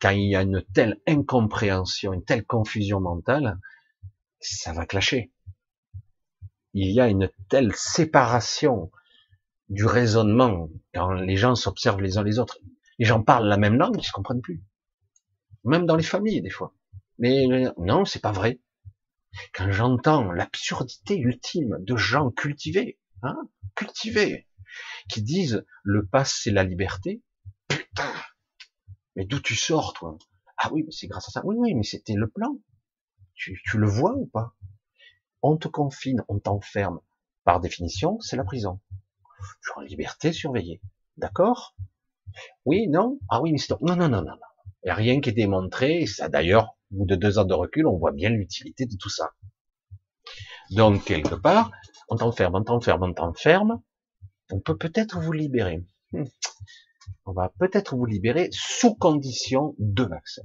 [0.00, 3.60] quand il y a une telle incompréhension, une telle confusion mentale,
[4.40, 5.32] ça va clasher.
[6.74, 8.90] Il y a une telle séparation
[9.68, 12.58] du raisonnement quand les gens s'observent les uns les autres.
[12.98, 14.60] Les gens parlent la même langue, ils se comprennent plus.
[15.62, 16.74] Même dans les familles, des fois.
[17.20, 17.46] Mais
[17.78, 18.58] non, c'est pas vrai.
[19.54, 23.36] Quand j'entends l'absurdité ultime de gens cultivés, hein,
[23.74, 24.48] cultivés,
[25.08, 27.22] qui disent le pass c'est la liberté,
[27.68, 28.12] putain,
[29.16, 30.16] mais d'où tu sors, toi?
[30.56, 31.42] Ah oui, mais c'est grâce à ça.
[31.44, 32.56] Oui, oui, mais c'était le plan.
[33.34, 34.54] Tu, tu le vois ou pas?
[35.42, 37.00] On te confine, on t'enferme.
[37.44, 38.80] Par définition, c'est la prison.
[39.40, 40.80] Je suis en liberté surveillée.
[41.16, 41.74] D'accord?
[42.64, 43.18] Oui, non?
[43.28, 43.72] Ah oui, mais c'est...
[43.80, 44.36] Non, non, non, non, non.
[44.82, 46.06] Il n'y a rien qui est démontré.
[46.06, 49.30] ça, d'ailleurs, bout de deux ans de recul, on voit bien l'utilité de tout ça.
[50.70, 51.70] Donc, quelque part,
[52.09, 53.82] on t'enferme, on t'enferme, on t'enferme.
[54.51, 55.84] On peut peut-être vous libérer.
[56.12, 56.24] Hmm
[57.24, 60.43] on va peut-être vous libérer sous condition de vaccin.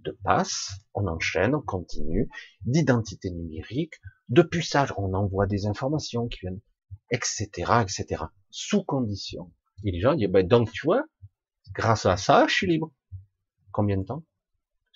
[0.00, 2.28] De passe, on enchaîne, on continue,
[2.64, 3.94] d'identité numérique,
[4.28, 6.60] de puçage, on envoie des informations qui viennent,
[7.10, 7.48] etc.,
[7.82, 8.24] etc.
[8.50, 9.52] Sous condition.
[9.84, 11.04] Et les gens disent, ben, donc tu vois,
[11.74, 12.92] grâce à ça, je suis libre.
[13.72, 14.24] Combien de temps?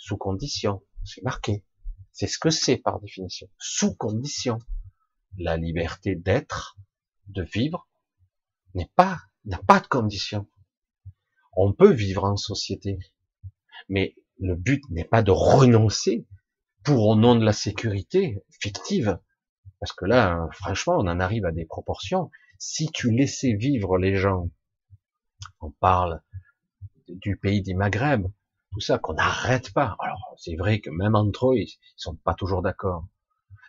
[0.00, 0.82] Sous condition.
[1.04, 1.62] C'est marqué.
[2.10, 3.48] C'est ce que c'est par définition.
[3.58, 4.58] Sous condition.
[5.36, 6.78] La liberté d'être,
[7.28, 7.86] de vivre,
[8.74, 10.48] n'est pas, n'a pas de condition.
[11.52, 12.98] On peut vivre en société,
[13.90, 16.26] mais le but n'est pas de renoncer
[16.82, 19.18] pour au nom de la sécurité fictive,
[19.80, 22.30] parce que là, franchement, on en arrive à des proportions.
[22.58, 24.50] Si tu laissais vivre les gens,
[25.60, 26.22] on parle
[27.06, 28.26] du pays des Maghreb,
[28.72, 29.96] tout ça, qu'on n'arrête pas.
[29.98, 33.06] Alors, c'est vrai que même entre eux, ils sont pas toujours d'accord.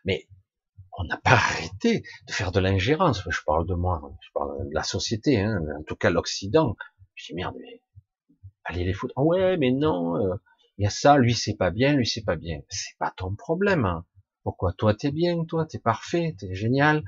[0.06, 0.28] Mais
[0.98, 3.24] on n'a pas arrêté de faire de l'ingérence.
[3.28, 6.76] Je parle de moi, je parle de la société, hein, en tout cas l'Occident.
[7.16, 7.82] Je dis merde, mais
[8.66, 9.14] allez les foutre.
[9.18, 10.36] ouais, mais non, euh,
[10.78, 12.60] il y a ça, lui c'est pas bien, lui c'est pas bien.
[12.70, 13.86] C'est pas ton problème.
[13.86, 14.06] Hein.
[14.44, 14.74] Pourquoi?
[14.74, 17.04] Toi t'es bien, toi t'es parfait, t'es génial.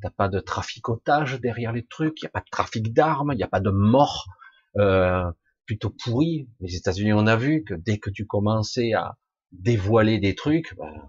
[0.00, 3.36] T'as pas de traficotage derrière les trucs, il y a pas de trafic d'armes, il
[3.36, 4.26] n'y a pas de mort
[4.76, 5.28] euh,
[5.68, 6.48] plutôt pourri.
[6.60, 9.18] Les États-Unis, on a vu que dès que tu commençais à
[9.52, 11.08] dévoiler des trucs, ben,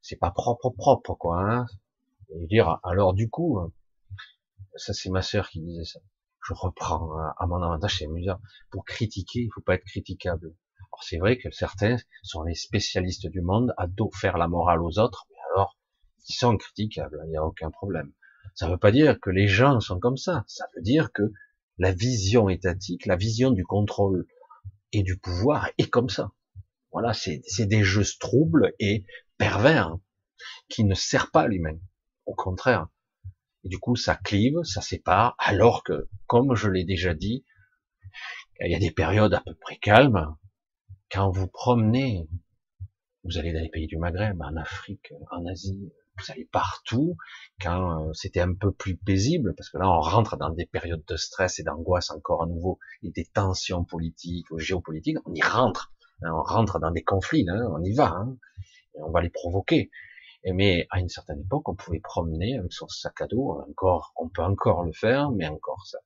[0.00, 1.42] c'est pas propre propre quoi.
[1.42, 1.66] Hein.
[2.34, 3.58] Et dire alors du coup,
[4.76, 6.00] ça c'est ma sœur qui disait ça
[6.48, 8.40] je reprends à mon avantage, c'est amusant.
[8.70, 10.54] Pour critiquer, il faut pas être critiquable.
[10.78, 14.98] Alors c'est vrai que certains sont les spécialistes du monde à faire la morale aux
[14.98, 15.76] autres, mais alors
[16.28, 18.12] ils sont critiquables, il n'y a aucun problème.
[18.54, 20.44] Ça ne veut pas dire que les gens sont comme ça.
[20.46, 21.32] Ça veut dire que
[21.80, 24.26] la vision étatique, la vision du contrôle
[24.92, 26.30] et du pouvoir est comme ça.
[26.92, 29.06] Voilà, c'est des jeux troubles et
[29.38, 29.96] pervers
[30.68, 31.78] qui ne servent pas l'humain.
[32.26, 32.88] Au contraire,
[33.64, 37.46] du coup, ça clive, ça sépare, alors que, comme je l'ai déjà dit,
[38.60, 40.36] il y a des périodes à peu près calmes.
[41.10, 42.28] Quand vous promenez,
[43.24, 45.90] vous allez dans les pays du Maghreb, en Afrique, en Asie,
[46.20, 47.16] vous allez partout.
[47.60, 51.04] Quand euh, c'était un peu plus paisible, parce que là, on rentre dans des périodes
[51.06, 55.42] de stress et d'angoisse encore à nouveau, et des tensions politiques ou géopolitiques, on y
[55.42, 55.92] rentre.
[56.22, 58.36] Hein, on rentre dans des conflits, on y va, hein,
[58.94, 59.90] on va les provoquer
[60.54, 64.28] mais à une certaine époque, on pouvait promener avec son sac à dos, encore, on
[64.28, 65.98] peut encore le faire, mais encore ça.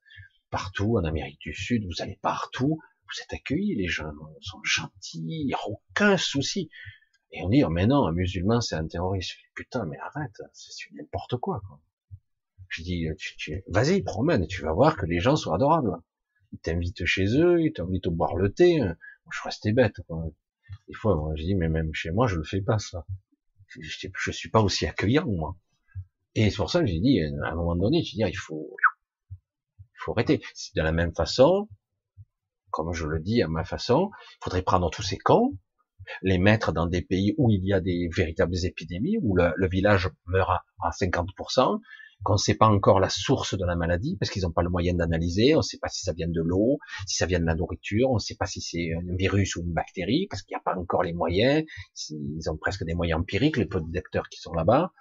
[0.50, 4.10] Partout, en Amérique du Sud, vous allez partout, vous êtes accueillis, les gens
[4.40, 6.70] sont gentils, il n'y a aucun souci.
[7.34, 9.36] Et on dit, oh, mais non, un musulman, c'est un terroriste.
[9.54, 11.80] Putain, mais arrête, c'est n'importe quoi, quoi.
[12.68, 13.06] Je dis,
[13.68, 15.96] vas-y, promène, tu vas voir que les gens sont adorables.
[16.52, 18.80] Ils t'invitent chez eux, ils t'invitent à boire le thé.
[19.30, 20.24] je restais bête, quoi.
[20.88, 23.04] Des fois, moi, je dis, mais même chez moi, je le fais pas, ça
[23.80, 25.56] je, je suis pas aussi accueillant moi.
[26.34, 28.76] Et c'est pour ça que j'ai dit à un moment donné, je dis il faut
[29.30, 30.40] il faut arrêter.
[30.74, 31.68] De la même façon,
[32.70, 35.56] comme je le dis à ma façon, il faudrait prendre tous ces cons,
[36.22, 39.68] les mettre dans des pays où il y a des véritables épidémies, où le, le
[39.68, 40.50] village meurt
[40.82, 41.80] à 50%,
[42.22, 44.70] qu'on ne sait pas encore la source de la maladie, parce qu'ils n'ont pas le
[44.70, 47.44] moyen d'analyser, on ne sait pas si ça vient de l'eau, si ça vient de
[47.44, 50.54] la nourriture, on ne sait pas si c'est un virus ou une bactérie, parce qu'il
[50.54, 51.64] n'y a pas encore les moyens,
[52.10, 54.92] ils ont presque des moyens empiriques, les docteurs qui sont là-bas,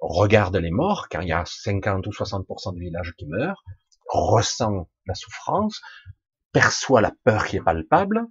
[0.00, 3.60] regarde les morts, car il y a 50 ou 60% du village qui meurt,
[4.08, 5.80] ressent la souffrance,
[6.52, 8.26] perçoit la peur qui est palpable,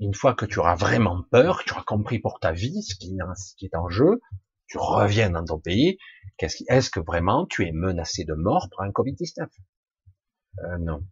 [0.00, 3.16] une fois que tu auras vraiment peur, tu auras compris pour ta vie ce qui,
[3.66, 4.20] est en jeu,
[4.66, 5.98] tu reviens dans ton pays,
[6.38, 9.46] est-ce que vraiment tu es menacé de mort par un Covid-19
[10.60, 11.06] euh, Non.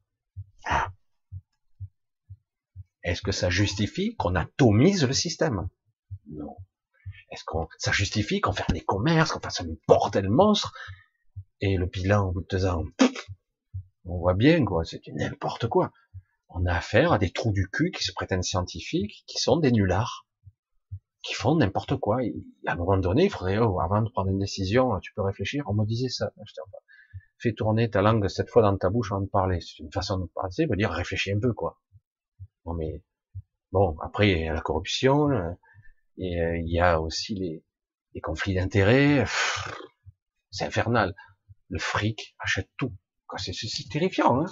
[0.64, 0.90] Ah.
[3.02, 5.68] Est-ce que ça justifie qu'on atomise le système?
[6.30, 6.56] Non.
[7.30, 10.72] Est-ce que ça justifie qu'on ferme les commerces, qu'on fasse un bordel monstre?
[11.60, 12.84] Et le bilan au bout de deux ans,
[14.04, 15.92] on voit bien quoi, c'est n'importe quoi.
[16.48, 19.70] On a affaire à des trous du cul qui se prétendent scientifiques, qui sont des
[19.70, 20.26] nullards,
[21.22, 22.22] qui font n'importe quoi.
[22.24, 22.34] Et
[22.66, 25.64] à un moment donné, il faudrait, oh, avant de prendre une décision, tu peux réfléchir.
[25.66, 26.32] On me disait ça.
[27.38, 29.60] Fais tourner ta langue cette fois dans ta bouche avant de parler.
[29.60, 31.80] C'est une façon de parler, veut dire réfléchis un peu, quoi.
[32.76, 33.02] Mais
[33.72, 35.50] bon, après il y a la corruption, euh,
[36.18, 37.62] euh, il y a aussi
[38.14, 39.24] les conflits d'intérêts.
[40.50, 41.14] C'est infernal.
[41.70, 42.92] Le fric achète tout.
[43.36, 44.40] C'est terrifiant.
[44.40, 44.46] Hein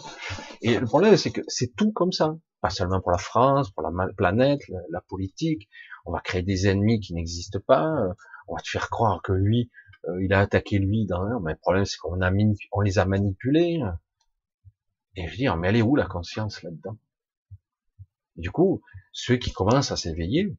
[0.61, 2.37] et le problème, c'est que c'est tout comme ça.
[2.61, 4.61] Pas seulement pour la France, pour la planète,
[4.91, 5.68] la, politique.
[6.05, 7.97] On va créer des ennemis qui n'existent pas.
[8.49, 9.70] On va te faire croire que lui,
[10.09, 11.07] euh, il a attaqué lui.
[11.07, 11.41] Dans...
[11.41, 13.81] Mais le problème, c'est qu'on les a manipulés.
[15.16, 16.99] Et je dis, mais elle est où la conscience là-dedans?
[18.37, 20.55] Du coup, ceux qui commencent à s'éveiller,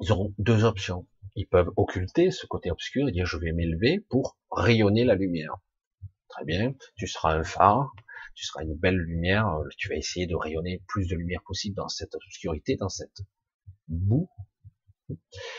[0.00, 1.06] ils auront deux options.
[1.36, 5.56] Ils peuvent occulter ce côté obscur et dire je vais m'élever pour rayonner la lumière.
[6.32, 7.92] Très bien, tu seras un phare,
[8.34, 11.76] tu seras une belle lumière, euh, tu vas essayer de rayonner plus de lumière possible
[11.76, 13.20] dans cette obscurité, dans cette
[13.86, 14.30] boue.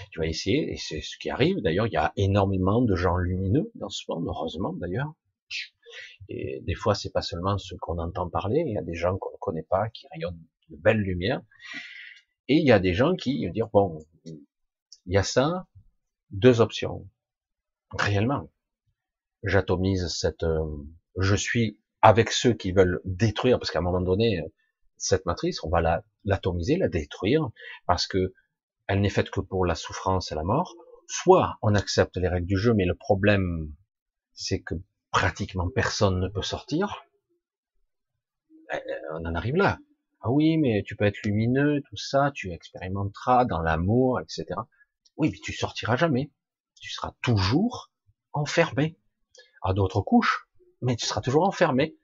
[0.10, 1.62] Tu vas essayer, et c'est ce qui arrive.
[1.62, 5.14] D'ailleurs, il y a énormément de gens lumineux dans ce monde, heureusement d'ailleurs.
[6.28, 9.16] Et des fois, c'est pas seulement ceux qu'on entend parler, il y a des gens
[9.20, 11.42] qu'on ne connaît pas qui rayonnent de belles lumières.
[12.48, 15.68] Et il y a des gens qui dire bon, il y a ça,
[16.32, 17.08] deux options.
[18.00, 18.50] Réellement,
[19.44, 20.66] j'atomise cette, euh,
[21.18, 24.42] je suis avec ceux qui veulent détruire, parce qu'à un moment donné,
[24.98, 27.50] cette matrice, on va l'atomiser, la, détruire,
[27.86, 28.34] parce que
[28.88, 30.76] elle n'est faite que pour la souffrance et la mort.
[31.08, 33.74] Soit on accepte les règles du jeu, mais le problème,
[34.34, 34.76] c'est que
[35.12, 37.06] pratiquement personne ne peut sortir.
[38.74, 38.80] Euh,
[39.14, 39.80] on en arrive là.
[40.22, 44.46] Ah oui, mais tu peux être lumineux, tout ça, tu expérimenteras dans l'amour, etc.
[45.18, 46.32] Oui, mais tu sortiras jamais.
[46.80, 47.92] Tu seras toujours
[48.32, 48.98] enfermé
[49.64, 50.48] à d'autres couches,
[50.82, 51.98] mais tu seras toujours enfermé.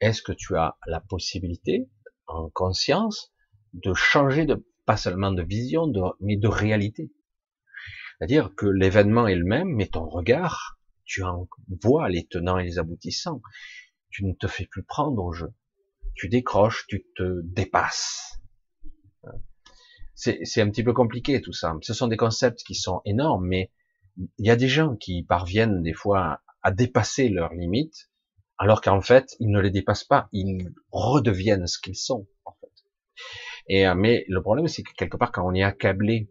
[0.00, 1.88] Est-ce que tu as la possibilité,
[2.26, 3.32] en conscience,
[3.72, 7.12] de changer de, pas seulement de vision, mais de réalité?
[8.18, 11.48] C'est-à-dire que l'événement est le même, mais ton regard, tu en
[11.82, 13.40] vois les tenants et les aboutissants.
[14.10, 15.52] Tu ne te fais plus prendre au jeu
[16.20, 18.42] tu décroches, tu te dépasses.
[20.14, 21.74] C'est un petit peu compliqué tout ça.
[21.80, 23.70] Ce sont des concepts qui sont énormes, mais
[24.36, 28.10] il y a des gens qui parviennent des fois à dépasser leurs limites,
[28.58, 32.72] alors qu'en fait, ils ne les dépassent pas, ils redeviennent ce qu'ils sont, en fait.
[33.68, 36.30] Et, euh, mais le problème, c'est que quelque part, quand on est accablé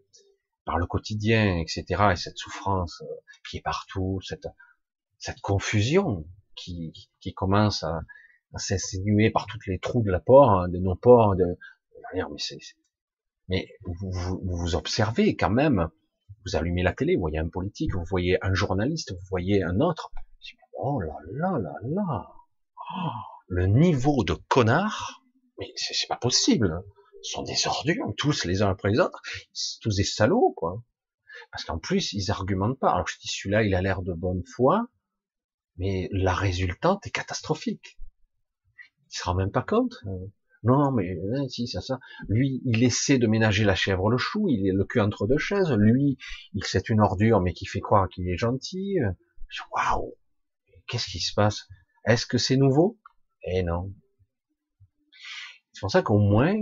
[0.64, 3.14] par le quotidien, etc., et cette souffrance euh,
[3.48, 4.46] qui est partout, cette,
[5.18, 6.24] cette confusion
[6.54, 8.00] qui, qui commence à,
[8.56, 11.56] s'insinuer par toutes les trous de la porte, hein, de nos ports, de,
[12.12, 12.22] mais
[13.48, 15.88] mais vous, vous, observez quand même,
[16.44, 19.80] vous allumez la télé, vous voyez un politique, vous voyez un journaliste, vous voyez un
[19.80, 20.12] autre,
[20.74, 22.26] oh là là là là,
[22.94, 23.08] oh,
[23.48, 25.22] le niveau de connard,
[25.58, 26.82] mais c'est pas possible,
[27.22, 29.20] ce sont des ordures, tous les uns après les autres,
[29.82, 30.82] tous des salauds, quoi.
[31.52, 32.92] Parce qu'en plus, ils argumentent pas.
[32.92, 34.86] Alors je dis, celui-là, il a l'air de bonne foi,
[35.78, 37.98] mais la résultante est catastrophique
[39.10, 39.94] il se rend même pas compte.
[40.62, 41.98] Non, mais euh, si, c'est ça.
[42.28, 45.38] Lui, il essaie de ménager la chèvre le chou, il est le cul entre deux
[45.38, 45.70] chaises.
[45.72, 46.18] Lui,
[46.52, 48.98] il c'est une ordure, mais qui fait croire qu'il est gentil.
[49.72, 50.14] Waouh
[50.86, 51.66] Qu'est-ce qui se passe?
[52.04, 52.98] Est-ce que c'est nouveau?
[53.44, 53.94] Eh non.
[55.72, 56.54] C'est pour ça qu'au moins,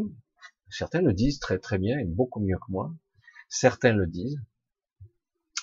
[0.70, 2.93] certains le disent très très bien et beaucoup mieux que moi.
[3.49, 4.41] Certains le disent.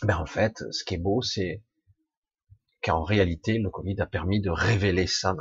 [0.03, 1.63] Ben en fait, ce qui est beau, c'est
[2.83, 5.35] qu'en réalité, le Covid a permis de révéler ça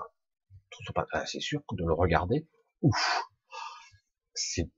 [1.12, 2.46] ah, c'est sûr de le regarder,
[2.84, 3.24] ouf,
[4.34, 4.68] c'est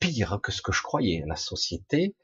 [0.00, 1.22] pire que ce que je croyais.
[1.26, 2.16] La société,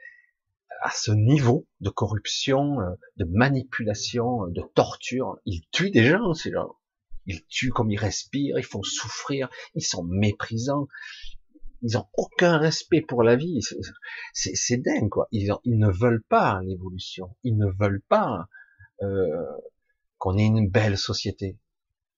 [0.83, 6.51] à ce niveau de corruption, euh, de manipulation, de torture, ils tuent des gens, ces
[6.53, 6.77] gens.
[7.27, 10.87] Ils tuent comme ils respirent, ils font souffrir, ils sont méprisants,
[11.83, 13.61] ils ont aucun respect pour la vie.
[14.33, 15.29] C'est dingue, quoi.
[15.33, 18.47] Ils, ils, ne veulent pas l'évolution, ils ne veulent pas
[19.03, 19.45] euh,
[20.19, 21.59] qu'on ait une belle société.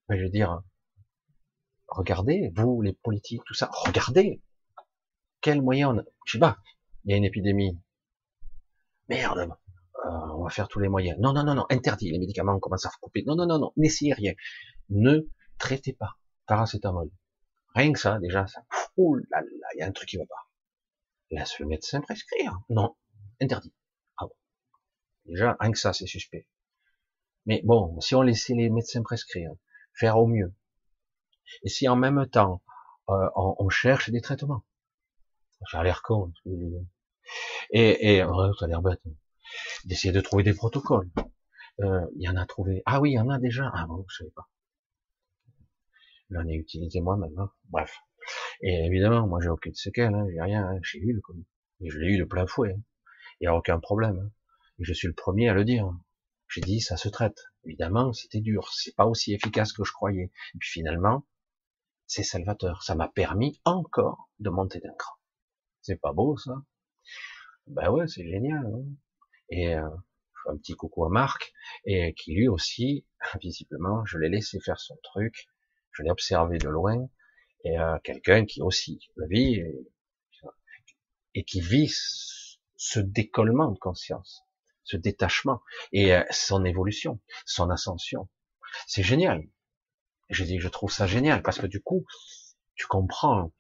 [0.09, 0.63] Mais je veux dire,
[1.89, 4.43] regardez, vous, les politiques, tout ça, regardez,
[5.41, 6.59] quel moyen on a, je sais pas,
[7.05, 7.79] il y a une épidémie,
[9.09, 9.39] merde,
[10.05, 11.19] euh, on va faire tous les moyens.
[11.19, 13.25] Non, non, non, non, interdit, les médicaments, on commence à couper.
[13.27, 14.33] Non, non, non, non, n'essayez rien.
[14.91, 15.29] Ne
[15.59, 16.19] traitez pas.
[16.47, 17.11] Paracétamol.
[17.75, 18.63] Rien que ça, déjà, ça,
[18.97, 20.49] ouh là là, il y a un truc qui va pas.
[21.31, 22.59] Laisse le médecin prescrire.
[22.71, 22.97] Non,
[23.41, 23.75] interdit.
[24.17, 24.35] Ah bon.
[25.27, 26.47] Déjà, rien que ça, c'est suspect.
[27.45, 29.53] Mais bon, si on laissait les médecins prescrire,
[29.95, 30.55] faire au mieux,
[31.63, 32.63] et si en même temps,
[33.11, 34.65] euh, on, cherche des traitements,
[35.71, 36.33] j'ai l'air con,
[37.71, 39.01] et, et ça a l'air bête,
[39.85, 41.11] d'essayer de trouver des protocoles.
[41.81, 42.83] Euh, il y en a trouvé.
[42.87, 43.71] Ah oui, il y en a déjà.
[43.73, 44.49] Ah bon, je savais pas.
[46.31, 47.51] J'en ai utilisé moi maintenant.
[47.71, 47.97] Bref.
[48.61, 51.45] Et évidemment, moi j'ai aucune séquelle, hein, j'ai rien, hein, j'ai eu le Covid.
[51.81, 52.73] Et je l'ai eu de plein fouet.
[52.73, 52.83] Hein.
[53.41, 54.19] Il n'y a aucun problème.
[54.19, 54.31] Hein.
[54.81, 55.89] Et je suis le premier à le dire.
[56.49, 57.39] J'ai dit, ça se traite.
[57.65, 58.69] Évidemment, c'était dur.
[58.73, 60.33] C'est pas aussi efficace que je croyais.
[60.55, 61.27] Et puis finalement,
[62.09, 62.83] c'est salvateur.
[62.83, 65.15] Ça m'a permis encore de monter d'un cran.
[65.83, 66.53] C'est pas beau, ça?
[67.69, 68.67] Ben ouais, c'est génial.
[68.67, 68.85] Hein
[69.51, 69.89] et euh,
[70.47, 71.53] un petit coucou à Marc,
[71.85, 73.07] et qui lui aussi,
[73.41, 75.49] visiblement, je l'ai laissé faire son truc,
[75.93, 77.09] je l'ai observé de loin,
[77.65, 79.89] et euh, quelqu'un qui aussi le vit, et,
[81.35, 81.91] et qui vit
[82.77, 84.43] ce décollement de conscience,
[84.85, 85.63] ce détachement,
[85.93, 88.29] et euh, son évolution, son ascension.
[88.87, 89.43] C'est génial.
[90.29, 92.05] Je dis, je trouve ça génial, parce que du coup,
[92.75, 93.53] tu comprends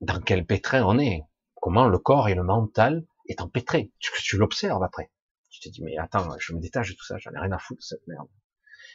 [0.00, 1.22] dans quel pétrin on est,
[1.54, 3.92] comment le corps et le mental est empêtré.
[3.98, 5.10] Tu, tu l'observes après.
[5.50, 7.58] Tu te dis, mais attends, je me détache de tout ça, j'en ai rien à
[7.58, 8.28] foutre de cette merde.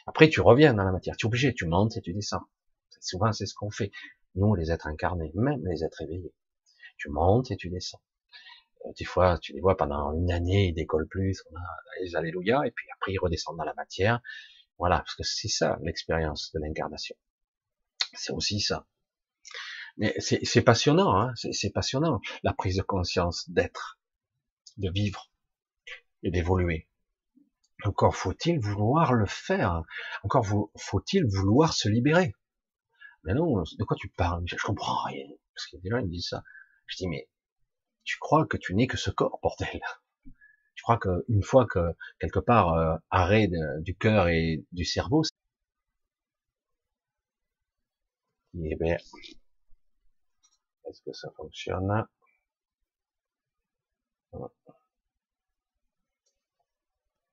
[0.06, 1.16] Après, tu reviens dans la matière.
[1.16, 2.42] Tu es obligé, tu montes et tu descends.
[3.00, 3.90] Souvent, c'est ce qu'on fait.
[4.34, 6.34] Nous, les êtres incarnés, même les êtres éveillés.
[6.98, 8.00] Tu montes et tu descends.
[8.84, 11.64] Euh, des fois, tu les vois pendant une année, ils décollent plus, on a
[12.02, 14.20] les alléluia, et puis après, ils redescendent dans la matière.
[14.78, 17.16] Voilà, parce que c'est ça, l'expérience de l'incarnation.
[18.12, 18.86] C'est aussi ça.
[19.96, 23.98] Mais c'est passionnant, hein c'est passionnant, la prise de conscience d'être,
[24.76, 25.30] de vivre
[26.22, 26.88] et d'évoluer.
[27.84, 29.82] Encore faut-il vouloir le faire.
[30.22, 30.46] Encore
[30.76, 32.34] faut-il vouloir se libérer.
[33.24, 35.26] Mais non, de quoi tu parles Je comprends rien.
[35.54, 36.44] Parce que des gens ils me disent ça.
[36.86, 37.28] Je dis mais
[38.04, 39.80] tu crois que tu n'es que ce corps, bordel?
[40.76, 41.80] Tu crois qu'une fois que
[42.20, 43.48] quelque part euh, arrêt
[43.80, 45.22] du cœur et du cerveau,
[48.54, 48.96] eh bien,
[50.88, 52.06] est-ce que ça fonctionne?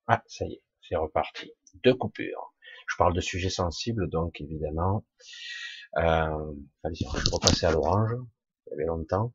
[0.08, 1.52] Ah, ça y est, c'est reparti.
[1.84, 2.54] Deux coupures.
[2.88, 5.06] Je parle de sujets sensibles, donc évidemment.
[5.98, 6.54] Euh,
[6.86, 8.12] je vais repasser à l'orange.
[8.68, 9.34] Il y avait longtemps.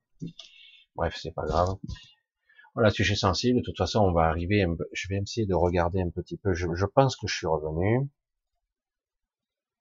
[0.96, 1.76] Bref, c'est pas grave.
[2.74, 3.58] Voilà, sujet sensible.
[3.60, 4.64] De toute façon, on va arriver.
[4.92, 6.54] je vais essayer de regarder un petit peu.
[6.54, 8.08] Je, pense que je suis revenu.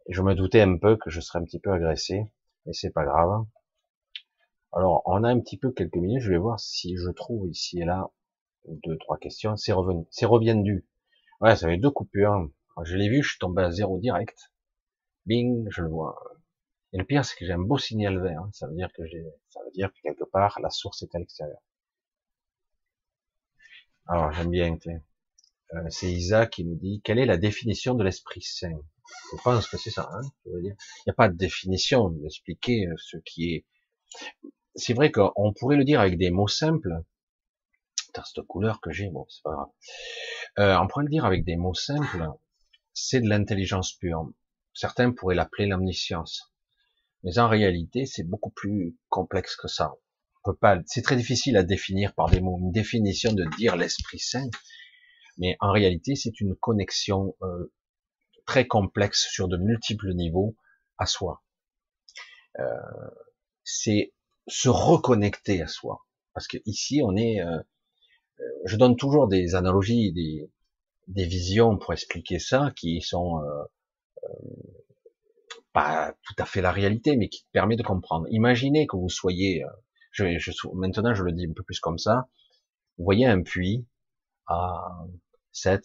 [0.09, 2.23] Je me doutais un peu que je serais un petit peu agressé,
[2.65, 3.45] mais c'est pas grave.
[4.73, 6.21] Alors, on a un petit peu quelques minutes.
[6.21, 8.09] Je vais voir si je trouve ici et là
[8.67, 9.55] deux, trois questions.
[9.57, 10.05] C'est revenu.
[10.11, 10.85] C'est reviendu.
[11.41, 12.49] Ouais, ça fait deux coupures.
[12.75, 14.51] Quand je l'ai vu, je suis tombé à zéro direct.
[15.25, 16.15] Bing, je le vois.
[16.93, 18.47] Et le pire, c'est que j'ai un beau signal vert.
[18.53, 21.19] Ça veut dire que j'ai, ça veut dire que quelque part, la source est à
[21.19, 21.59] l'extérieur.
[24.07, 24.77] Alors, j'aime bien,
[25.73, 28.79] euh, c'est Isa qui nous dit, quelle est la définition de l'esprit saint?
[29.31, 30.21] Je pense que c'est ça, hein.
[30.45, 33.65] Il n'y a pas de définition d'expliquer ce qui est.
[34.75, 37.03] C'est vrai qu'on pourrait le dire avec des mots simples,
[38.25, 39.69] cette couleur que j'ai, bon, c'est pas grave.
[40.59, 42.27] Euh, on pourrait le dire avec des mots simples,
[42.93, 44.31] c'est de l'intelligence pure.
[44.73, 46.53] Certains pourraient l'appeler l'omniscience.
[47.23, 49.95] Mais en réalité, c'est beaucoup plus complexe que ça.
[50.85, 54.49] C'est très difficile à définir par des mots, une définition de dire l'Esprit Saint.
[55.37, 57.71] Mais en réalité, c'est une connexion euh,
[58.45, 60.55] très complexe sur de multiples niveaux
[60.97, 61.43] à soi.
[62.59, 62.63] Euh,
[63.63, 64.13] c'est
[64.47, 66.05] se reconnecter à soi.
[66.33, 67.59] Parce que ici, on est, euh,
[68.65, 70.49] je donne toujours des analogies, des,
[71.07, 73.63] des visions pour expliquer ça, qui sont euh,
[74.23, 74.27] euh,
[75.73, 78.27] pas tout à fait la réalité, mais qui permet de comprendre.
[78.29, 79.69] Imaginez que vous soyez, euh,
[80.11, 82.27] je, je, maintenant je le dis un peu plus comme ça,
[82.97, 83.85] vous voyez un puits
[84.47, 85.05] à
[85.51, 85.83] 7,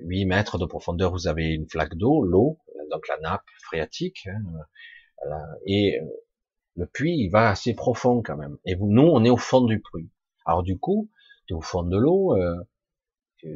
[0.00, 2.58] 8 mètres de profondeur, vous avez une flaque d'eau, l'eau,
[2.90, 5.36] donc la nappe phréatique, hein,
[5.66, 5.98] et
[6.76, 8.56] le puits, il va assez profond quand même.
[8.64, 10.10] Et nous, on est au fond du puits.
[10.46, 11.10] Alors du coup,
[11.52, 12.56] au fond de l'eau, euh,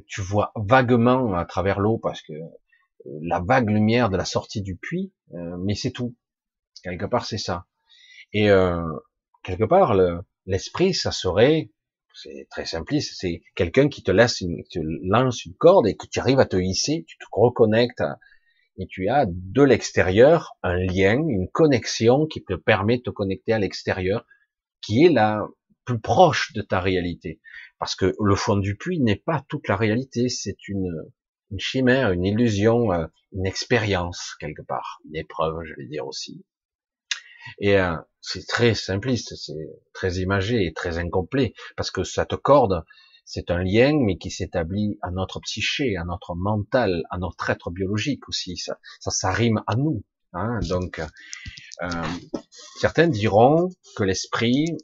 [0.06, 2.48] tu vois vaguement à travers l'eau parce que euh,
[3.22, 6.14] la vague lumière de la sortie du puits, euh, mais c'est tout.
[6.82, 7.66] Quelque part, c'est ça.
[8.32, 8.48] Et
[9.44, 9.94] quelque part,
[10.46, 11.70] l'esprit, ça serait,
[12.14, 16.06] c'est très simpliste, c'est quelqu'un qui te laisse, une, te lance une corde et que
[16.06, 18.02] tu arrives à te hisser, tu te reconnectes
[18.76, 23.52] et tu as de l'extérieur un lien, une connexion qui te permet de te connecter
[23.52, 24.26] à l'extérieur,
[24.80, 25.46] qui est la
[25.84, 27.40] plus proche de ta réalité.
[27.78, 30.90] Parce que le fond du puits n'est pas toute la réalité, c'est une,
[31.50, 36.44] une chimère, une illusion, euh, une expérience quelque part, une épreuve, je vais dire aussi.
[37.58, 42.84] Et euh, c'est très simpliste, c'est très imagé et très incomplet, parce que cette corde,
[43.24, 47.70] c'est un lien, mais qui s'établit à notre psyché, à notre mental, à notre être
[47.70, 48.56] biologique aussi.
[48.56, 50.04] Ça, ça, ça rime à nous.
[50.32, 51.00] Hein, donc,
[51.82, 52.02] euh,
[52.80, 54.76] certains diront que l'esprit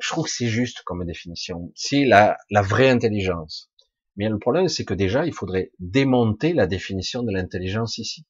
[0.00, 1.72] je trouve que c'est juste comme définition.
[1.74, 3.70] C'est la, la vraie intelligence.
[4.16, 8.26] Mais le problème, c'est que déjà, il faudrait démonter la définition de l'intelligence ici.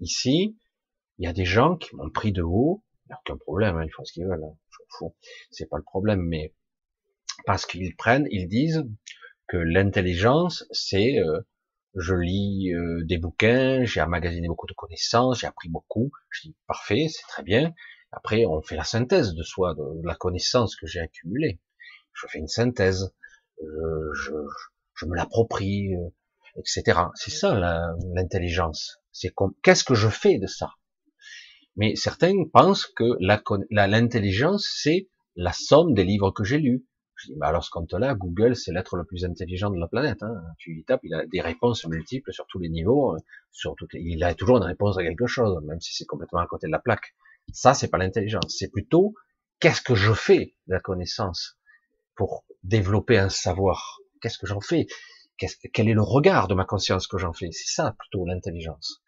[0.00, 0.56] Ici,
[1.18, 3.76] il y a des gens qui m'ont pris de haut, Il n'y a aucun problème,
[3.76, 5.08] hein, ils font ce qu'ils veulent, hein,
[5.50, 6.54] c'est pas le problème, mais
[7.46, 8.84] parce qu'ils prennent, ils disent
[9.46, 11.40] que l'intelligence, c'est euh,
[11.94, 16.10] je lis euh, des bouquins, j'ai emmagasiné beaucoup de connaissances, j'ai appris beaucoup.
[16.30, 17.72] Je dis parfait, c'est très bien.
[18.12, 21.60] Après, on fait la synthèse de soi, de, la connaissance que j'ai accumulée.
[22.12, 23.14] Je fais une synthèse,
[23.62, 24.32] je, je,
[24.94, 26.08] je me l'approprie, euh,
[26.56, 27.00] etc.
[27.14, 27.54] C'est ça
[28.14, 28.98] l'intelligence.
[29.12, 29.32] C'est
[29.62, 30.70] qu'est-ce que je fais de ça?
[31.78, 33.04] Mais certains pensent que
[33.70, 36.84] l'intelligence, c'est la somme des livres que j'ai lus.
[37.14, 40.22] Je dis, bah alors ce compte-là, Google, c'est l'être le plus intelligent de la planète.
[40.22, 40.34] Hein.
[40.58, 44.34] Tu lui tapes, il a des réponses multiples sur tous les niveaux, euh, il a
[44.34, 47.14] toujours une réponse à quelque chose, même si c'est complètement à côté de la plaque.
[47.52, 48.56] Ça, c'est pas l'intelligence.
[48.58, 49.14] C'est plutôt
[49.60, 51.58] qu'est-ce que je fais de la connaissance
[52.16, 53.98] pour développer un savoir?
[54.20, 54.86] Qu'est-ce que j'en fais?
[55.72, 57.50] Quel est le regard de ma conscience que j'en fais?
[57.52, 59.00] C'est ça plutôt l'intelligence.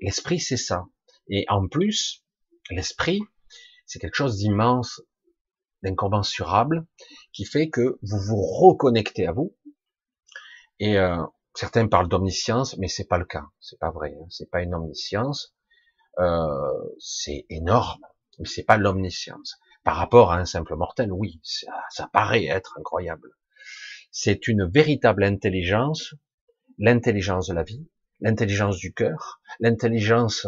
[0.00, 0.86] L'esprit, c'est ça.
[1.28, 2.24] Et en plus,
[2.70, 3.20] l'esprit,
[3.86, 5.02] c'est quelque chose d'immense,
[5.82, 6.86] d'incommensurable,
[7.32, 9.56] qui fait que vous vous reconnectez à vous.
[10.78, 11.22] Et euh,
[11.54, 13.44] certains parlent d'omniscience, mais c'est pas le cas.
[13.60, 14.14] C'est pas vrai.
[14.18, 14.26] Hein.
[14.30, 15.54] C'est pas une omniscience.
[16.18, 18.02] Euh, c'est énorme,
[18.38, 19.56] mais c'est pas l'omniscience.
[19.84, 23.30] Par rapport à un simple mortel, oui, ça, ça paraît être incroyable.
[24.10, 26.14] C'est une véritable intelligence,
[26.78, 27.88] l'intelligence de la vie,
[28.20, 30.46] l'intelligence du cœur, l'intelligence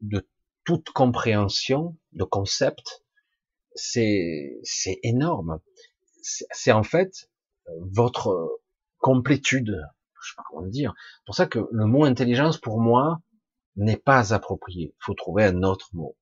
[0.00, 0.28] de
[0.64, 3.02] toute compréhension de concept,
[3.74, 4.60] c'est
[5.02, 5.60] énorme.
[6.22, 7.30] C'est en fait
[7.92, 8.60] votre
[8.98, 9.80] complétude.
[10.22, 10.94] Je sais pas comment le dire.
[10.96, 13.20] C'est pour ça que le mot intelligence pour moi
[13.76, 14.94] n'est pas approprié.
[14.94, 16.16] Il faut trouver un autre mot.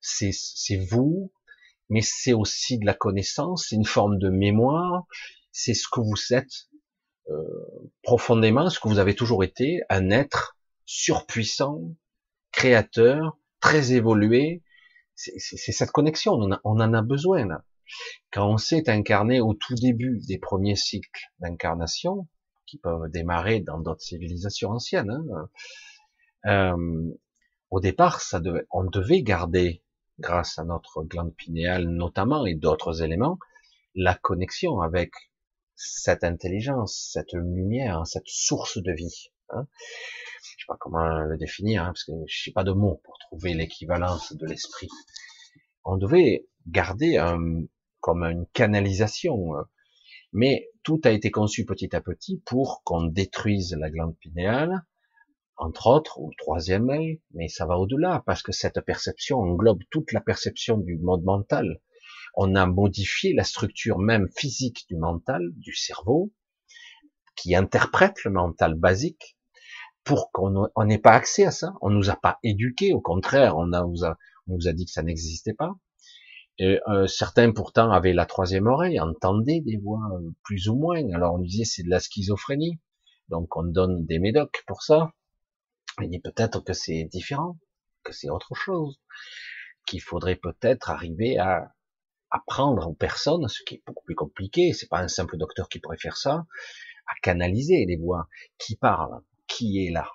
[0.00, 1.32] C'est c'est vous,
[1.88, 3.66] mais c'est aussi de la connaissance.
[3.68, 5.06] C'est une forme de mémoire.
[5.52, 6.68] C'est ce que vous êtes
[7.28, 11.80] euh, profondément, ce que vous avez toujours été, un être surpuissant,
[12.56, 14.64] créateur, très évolué,
[15.14, 17.64] c'est cette connexion, on, en a besoin là.
[18.32, 22.26] Quand on s'est incarné au tout début des premiers cycles d'incarnation,
[22.66, 25.48] qui peuvent démarrer dans d'autres civilisations anciennes, hein,
[26.46, 27.12] euh,
[27.70, 29.82] au départ, ça devait, on devait garder,
[30.18, 33.38] grâce à notre glande pinéale notamment et d'autres éléments,
[33.94, 35.12] la connexion avec
[35.74, 39.30] cette intelligence, cette lumière, cette source de vie.
[39.50, 39.66] Hein.
[40.42, 43.18] Je sais pas comment le définir, hein, parce que je sais pas de mots pour
[43.18, 44.88] trouver l'équivalence de l'esprit.
[45.84, 47.62] On devait garder un,
[48.00, 49.62] comme une canalisation, euh,
[50.32, 54.84] mais tout a été conçu petit à petit pour qu'on détruise la glande pinéale,
[55.56, 60.12] entre autres, ou troisième œil, mais ça va au-delà, parce que cette perception englobe toute
[60.12, 61.80] la perception du monde mental.
[62.34, 66.32] On a modifié la structure même physique du mental, du cerveau,
[67.36, 69.35] qui interprète le mental basique,
[70.06, 71.74] pour qu'on n'ait pas accès à ça.
[71.82, 74.16] On nous a pas éduqués, au contraire, on, nous, a,
[74.46, 75.74] nous a dit que ça n'existait pas.
[76.58, 81.02] Et, euh, certains pourtant avaient la troisième oreille, entendaient des voix euh, plus ou moins.
[81.12, 82.78] Alors on disait c'est de la schizophrénie,
[83.28, 85.12] donc on donne des médocs pour ça.
[86.00, 87.58] Dit peut-être que c'est différent,
[88.04, 89.00] que c'est autre chose,
[89.86, 91.74] qu'il faudrait peut-être arriver à
[92.30, 94.72] apprendre aux personnes, ce qui est beaucoup plus compliqué.
[94.72, 96.46] C'est pas un simple docteur qui pourrait faire ça,
[97.08, 99.20] à canaliser les voix qui parlent
[99.56, 100.10] qui est là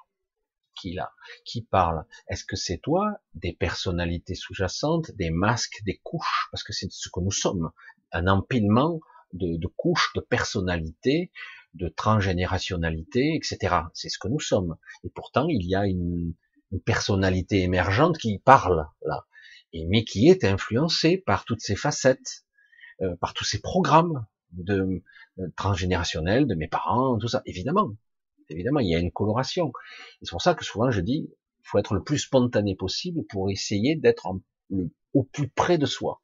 [0.75, 1.13] Qui là
[1.45, 6.47] Qui parle Est-ce que c'est toi Des personnalités sous-jacentes, des masques, des couches?
[6.51, 7.71] Parce que c'est ce que nous sommes,
[8.11, 8.99] un empilement
[9.33, 11.31] de, de couches, de personnalités,
[11.73, 13.77] de transgénérationnalité, etc.
[13.93, 14.77] C'est ce que nous sommes.
[15.03, 16.35] Et pourtant, il y a une,
[16.71, 19.25] une personnalité émergente qui parle là,
[19.73, 22.45] mais qui est influencée par toutes ces facettes,
[23.01, 25.01] euh, par tous ces programmes de,
[25.37, 27.95] de transgénérationnels de mes parents, tout ça, évidemment.
[28.51, 29.71] Évidemment, il y a une coloration.
[30.21, 31.29] C'est pour ça que souvent je dis,
[31.59, 34.27] il faut être le plus spontané possible pour essayer d'être
[35.13, 36.21] au plus près de soi.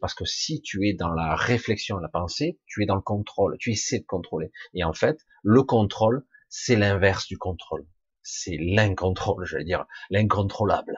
[0.00, 3.56] Parce que si tu es dans la réflexion, la pensée, tu es dans le contrôle,
[3.58, 4.52] tu essaies de contrôler.
[4.72, 7.86] Et en fait, le contrôle, c'est l'inverse du contrôle.
[8.22, 10.96] C'est l'incontrôle, j'allais dire, l'incontrôlable.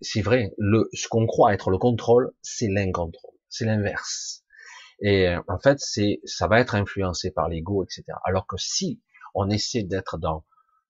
[0.00, 3.34] C'est vrai, le, ce qu'on croit être le contrôle, c'est l'incontrôle.
[3.48, 4.44] C'est l'inverse.
[5.00, 8.04] Et en fait, c'est, ça va être influencé par l'ego, etc.
[8.24, 9.00] Alors que si
[9.34, 10.44] on essaie d'être dans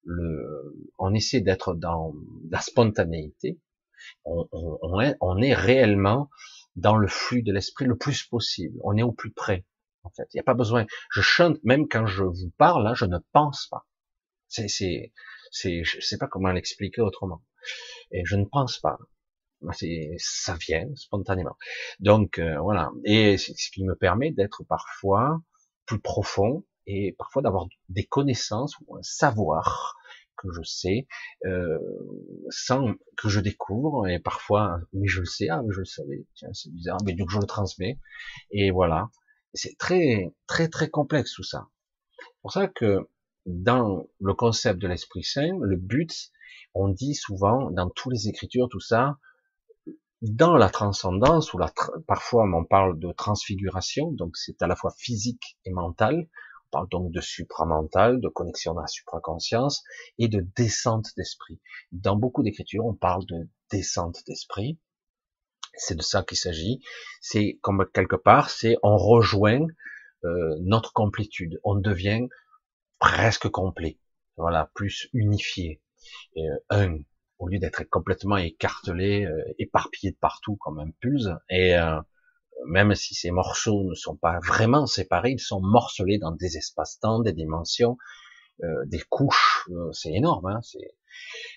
[0.04, 2.14] le, on essaie d'être dans
[2.50, 3.58] la spontanéité,
[4.24, 6.30] on, on, est, on est réellement
[6.76, 8.78] dans le flux de l'esprit le plus possible.
[8.82, 9.64] On est au plus près.
[10.02, 10.86] En fait, il n'y a pas besoin.
[11.10, 13.86] Je chante même quand je vous parle, là, je ne pense pas.
[14.48, 15.12] C'est, c'est,
[15.50, 17.42] c'est, je sais pas comment l'expliquer autrement.
[18.10, 18.98] Et je ne pense pas.
[20.18, 21.56] Ça vient spontanément.
[22.00, 22.90] Donc euh, voilà.
[23.04, 25.40] Et c'est ce qui me permet d'être parfois
[25.86, 29.97] plus profond, et parfois d'avoir des connaissances ou un savoir
[30.36, 31.06] que je sais,
[31.47, 31.78] euh,
[32.51, 36.52] sans que je découvre, et parfois, mais je le sais, ah, je le savais, tiens,
[36.52, 37.98] c'est bizarre, mais donc je le transmets,
[38.51, 39.11] et voilà.
[39.52, 41.69] C'est très, très, très complexe tout ça.
[42.19, 43.09] C'est pour ça que
[43.47, 46.32] dans le concept de l'Esprit Saint, le but,
[46.74, 49.19] on dit souvent dans toutes les écritures, tout ça,
[50.23, 51.70] dans la transcendance, ou la
[52.06, 56.28] parfois on parle de transfiguration, donc c'est à la fois physique et mental,
[56.74, 59.84] parle donc de supramental, de connexion à la supraconscience,
[60.18, 61.60] et de descente d'esprit.
[61.92, 64.80] Dans beaucoup d'écritures, on parle de descente d'esprit,
[65.76, 66.80] c'est de ça qu'il s'agit,
[67.20, 69.66] c'est comme quelque part, c'est on rejoint
[70.24, 72.26] euh, notre complétude, on devient
[72.98, 74.01] presque complet,
[74.36, 75.80] voilà, plus unifié,
[76.34, 76.98] et, euh, un,
[77.38, 82.01] au lieu d'être complètement écartelé, euh, éparpillé de partout comme un pulse, et euh,
[82.66, 87.20] même si ces morceaux ne sont pas vraiment séparés, ils sont morcelés dans des espaces-temps,
[87.20, 87.96] des dimensions,
[88.62, 90.46] euh, des couches, c'est énorme.
[90.46, 90.60] Hein,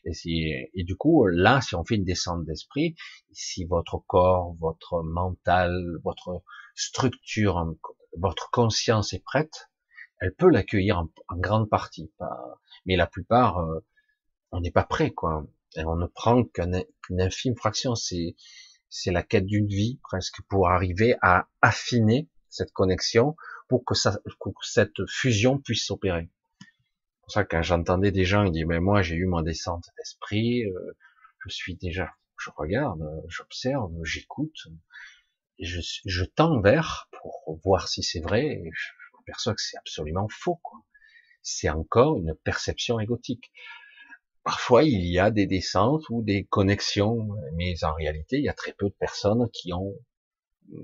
[0.06, 2.96] et, et, du coup, là, si on fait une descente d'esprit,
[3.32, 5.74] si votre corps, votre mental,
[6.04, 6.44] votre
[6.76, 7.76] structure,
[8.18, 9.70] votre conscience est prête,
[10.20, 12.12] elle peut l'accueillir en, grande partie.
[12.86, 13.66] mais la plupart,
[14.52, 15.46] on n'est pas prêt, quoi.
[15.76, 16.86] Et on ne prend qu'une
[17.22, 17.96] infime fraction.
[17.96, 18.36] C'est,
[18.90, 23.36] c'est la quête d'une vie presque pour arriver à affiner cette connexion
[23.68, 24.20] pour que, ça,
[24.62, 26.30] cette fusion puisse s'opérer.
[26.60, 29.42] C'est pour ça que quand j'entendais des gens qui disent mais moi j'ai eu mon
[29.42, 30.98] descente d'esprit, euh,
[31.40, 32.10] je suis déjà,
[32.40, 34.68] je regarde, j'observe, j'écoute,
[35.60, 38.46] je, je tends vers pour voir si c'est vrai.
[38.46, 40.60] Et je m'aperçois que c'est absolument faux.
[40.64, 40.80] Quoi.
[41.42, 43.52] C'est encore une perception égotique.
[44.48, 48.54] Parfois, il y a des descentes ou des connexions, mais en réalité, il y a
[48.54, 49.94] très peu de personnes qui ont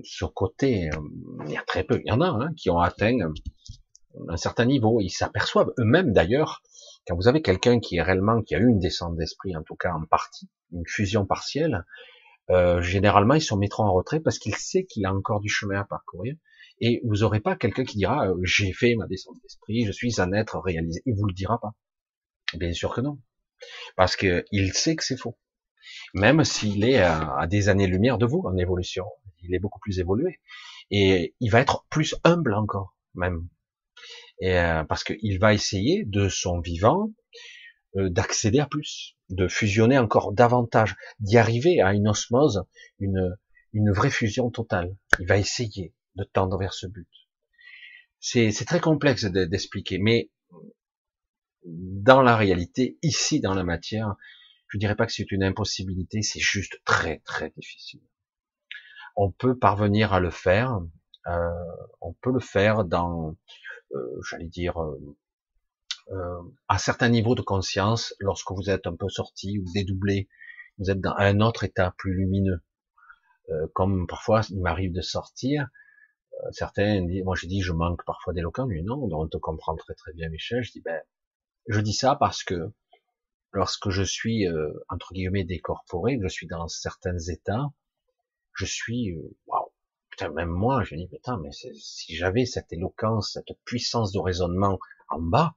[0.02, 0.90] ce côté.
[0.90, 1.00] Euh,
[1.46, 3.16] il y a très peu, il y en a, hein, qui ont atteint
[4.28, 5.00] un certain niveau.
[5.00, 6.60] Ils s'aperçoivent eux-mêmes d'ailleurs,
[7.06, 9.76] quand vous avez quelqu'un qui est réellement, qui a eu une descente d'esprit, en tout
[9.76, 11.86] cas en partie, une fusion partielle,
[12.50, 15.80] euh, généralement ils se mettront en retrait parce qu'il sait qu'il a encore du chemin
[15.80, 16.36] à parcourir.
[16.80, 20.20] Et vous n'aurez pas quelqu'un qui dira euh, j'ai fait ma descente d'esprit, je suis
[20.20, 21.00] un être réalisé.
[21.06, 21.72] Il vous le dira pas.
[22.58, 23.18] Bien sûr que non
[23.96, 25.38] parce qu'il sait que c'est faux.
[26.14, 29.04] Même s'il est à, des années-lumière de vous en évolution,
[29.42, 30.40] il est beaucoup plus évolué.
[30.90, 33.48] Et il va être plus humble encore, même.
[34.42, 37.12] Euh, parce qu'il va essayer de son vivant
[37.96, 42.64] euh, d'accéder à plus, de fusionner encore davantage, d'y arriver à une osmose,
[42.98, 43.36] une,
[43.72, 44.96] une vraie fusion totale.
[45.20, 47.08] Il va essayer de tendre vers ce but.
[48.20, 50.30] C'est très complexe d'expliquer, mais
[51.64, 54.16] dans la réalité, ici dans la matière,
[54.68, 58.02] je dirais pas que c'est une impossibilité, c'est juste très très difficile.
[59.16, 60.80] On peut parvenir à le faire,
[61.28, 61.50] euh,
[62.00, 63.36] on peut le faire dans,
[63.94, 65.16] euh, j'allais dire, euh,
[66.10, 70.28] euh, à certains niveaux de conscience, lorsque vous êtes un peu sorti ou dédoublé,
[70.78, 72.60] vous êtes dans un autre état plus lumineux.
[73.50, 75.68] Euh, comme parfois il m'arrive de sortir,
[76.50, 79.94] certains disent, moi je dis je manque parfois d'éloquence, mais non, on te comprend très
[79.94, 81.00] très bien Michel, je dis ben
[81.66, 82.72] je dis ça parce que
[83.52, 87.72] lorsque je suis euh, entre guillemets décorporé, je suis dans certains états,
[88.52, 89.72] je suis euh, waouh,
[90.10, 94.78] putain même moi, je dis putain mais si j'avais cette éloquence, cette puissance de raisonnement
[95.08, 95.54] en bas,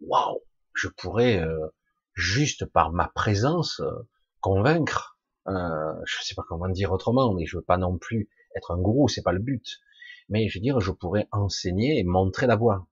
[0.00, 0.40] waouh,
[0.74, 1.68] je pourrais euh,
[2.14, 3.80] juste par ma présence
[4.42, 5.18] convaincre.
[5.48, 8.78] Euh, je sais pas comment dire autrement, mais je veux pas non plus être un
[8.78, 9.80] gourou, c'est pas le but.
[10.28, 12.86] Mais je veux dire, je pourrais enseigner et montrer la voie.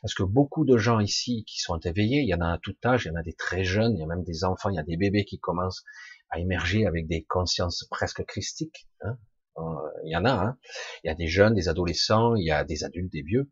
[0.00, 2.76] Parce que beaucoup de gens ici qui sont éveillés, il y en a à tout
[2.84, 4.76] âge, il y en a des très jeunes, il y a même des enfants, il
[4.76, 5.84] y a des bébés qui commencent
[6.30, 8.88] à émerger avec des consciences presque christiques.
[9.02, 9.18] Hein.
[9.58, 9.62] Euh,
[10.04, 10.58] il y en a, hein.
[11.04, 13.50] il y a des jeunes, des adolescents, il y a des adultes, des vieux.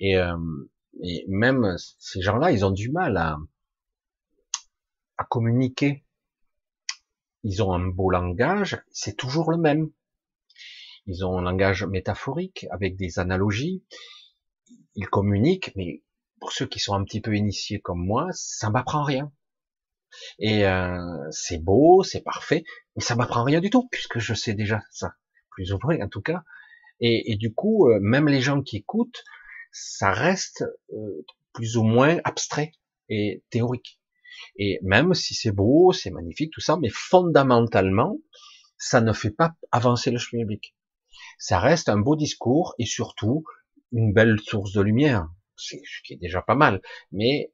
[0.00, 0.36] Et, euh,
[1.28, 3.36] même ces gens-là, ils ont du mal à
[5.28, 6.06] communiquer.
[7.42, 9.90] Ils ont un beau langage, c'est toujours le même.
[11.06, 13.84] Ils ont un langage métaphorique avec des analogies
[14.96, 16.02] il communique, mais
[16.40, 19.32] pour ceux qui sont un petit peu initiés comme moi, ça m'apprend rien.
[20.38, 22.64] Et euh, c'est beau, c'est parfait,
[22.94, 25.14] mais ça m'apprend rien du tout, puisque je sais déjà ça,
[25.50, 26.42] plus ou moins en tout cas.
[27.00, 29.22] Et, du coup, euh, même les gens qui écoutent,
[29.70, 32.72] ça reste euh, plus ou moins abstrait
[33.10, 34.00] et théorique.
[34.56, 38.16] Et même si c'est beau, c'est magnifique, tout ça, mais fondamentalement,
[38.78, 40.74] ça ne fait pas avancer le public.
[41.38, 43.44] Ça reste un beau discours et surtout,
[43.92, 46.82] une belle source de lumière, ce qui est déjà pas mal.
[47.12, 47.52] Mais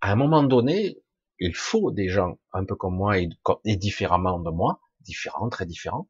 [0.00, 0.98] à un moment donné,
[1.38, 3.28] il faut des gens un peu comme moi et,
[3.76, 6.08] différemment de moi, différents, très différents,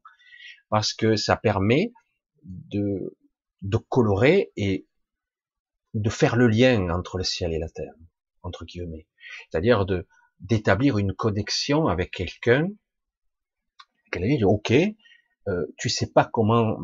[0.69, 1.93] parce que ça permet
[2.43, 3.17] de,
[3.61, 4.87] de colorer et
[5.93, 7.93] de faire le lien entre le ciel et la terre,
[8.43, 9.07] entre guillemets.
[9.49, 10.07] c'est-à-dire de
[10.39, 12.69] d'établir une connexion avec quelqu'un.
[14.11, 14.71] Quelqu'un dit ok,
[15.47, 16.77] euh, tu sais pas comment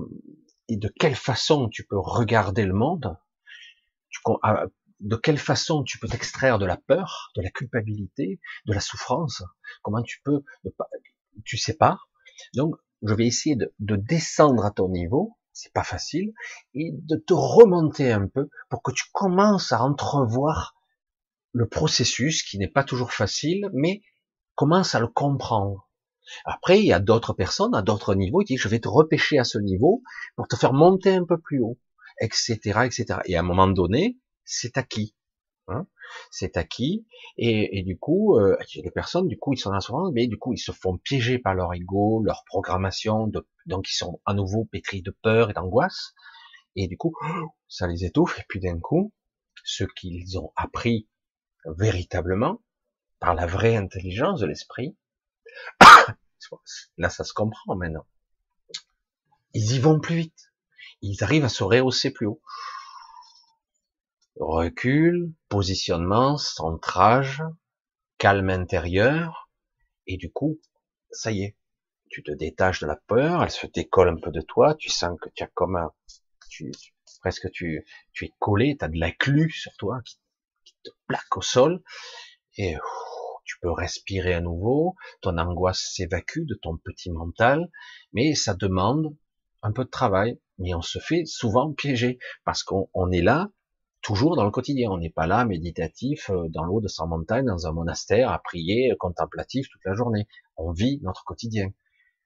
[0.69, 3.18] et de quelle façon tu peux regarder le monde,
[4.44, 4.65] ah,
[4.99, 9.44] de quelle façon tu peux t'extraire de la peur, de la culpabilité, de la souffrance,
[9.81, 10.44] comment tu peux,
[11.44, 11.99] tu sais pas.
[12.56, 16.34] Donc, je vais essayer de, de descendre à ton niveau, c'est pas facile,
[16.73, 20.76] et de te remonter un peu pour que tu commences à entrevoir
[21.52, 24.02] le processus qui n'est pas toujours facile, mais
[24.56, 25.90] commence à le comprendre.
[26.45, 29.39] Après, il y a d'autres personnes à d'autres niveaux qui disent je vais te repêcher
[29.39, 30.01] à ce niveau
[30.35, 31.79] pour te faire monter un peu plus haut,
[32.19, 33.19] etc., etc.
[33.25, 35.15] Et à un moment donné, c'est acquis.
[35.67, 35.87] Hein
[36.31, 37.05] c'est acquis.
[37.37, 40.37] Et, et, du coup, euh, les personnes, du coup, ils sont dans la mais du
[40.37, 43.31] coup, ils se font piéger par leur ego, leur programmation,
[43.65, 46.13] donc ils sont à nouveau pétris de peur et d'angoisse.
[46.75, 47.13] Et du coup,
[47.67, 48.39] ça les étouffe.
[48.39, 49.13] Et puis d'un coup,
[49.63, 51.07] ce qu'ils ont appris
[51.65, 52.61] véritablement,
[53.19, 54.97] par la vraie intelligence de l'esprit,
[56.98, 58.06] là, ça se comprend maintenant.
[59.53, 60.53] Ils y vont plus vite.
[61.02, 62.41] Ils arrivent à se rehausser plus haut.
[64.40, 67.44] Recul, positionnement, centrage,
[68.18, 69.49] calme intérieur,
[70.07, 70.60] et du coup,
[71.11, 71.57] ça y est,
[72.10, 75.18] tu te détaches de la peur, elle se décolle un peu de toi, tu sens
[75.22, 75.91] que tu as comme un,
[77.22, 80.18] presque tu, tu es collé, tu de la clue sur toi qui,
[80.84, 81.82] te plaque au sol,
[82.57, 82.76] et
[83.44, 87.70] tu peux respirer à nouveau, ton angoisse s'évacue de ton petit mental,
[88.14, 89.15] mais ça demande
[89.61, 93.49] un peu de travail, mais on se fait souvent piéger, parce qu'on est là,
[94.03, 94.91] toujours dans le quotidien.
[94.91, 98.38] On n'est pas là méditatif euh, dans l'eau de sa montagne, dans un monastère, à
[98.40, 100.28] prier euh, contemplatif toute la journée.
[100.57, 101.74] On vit notre quotidien.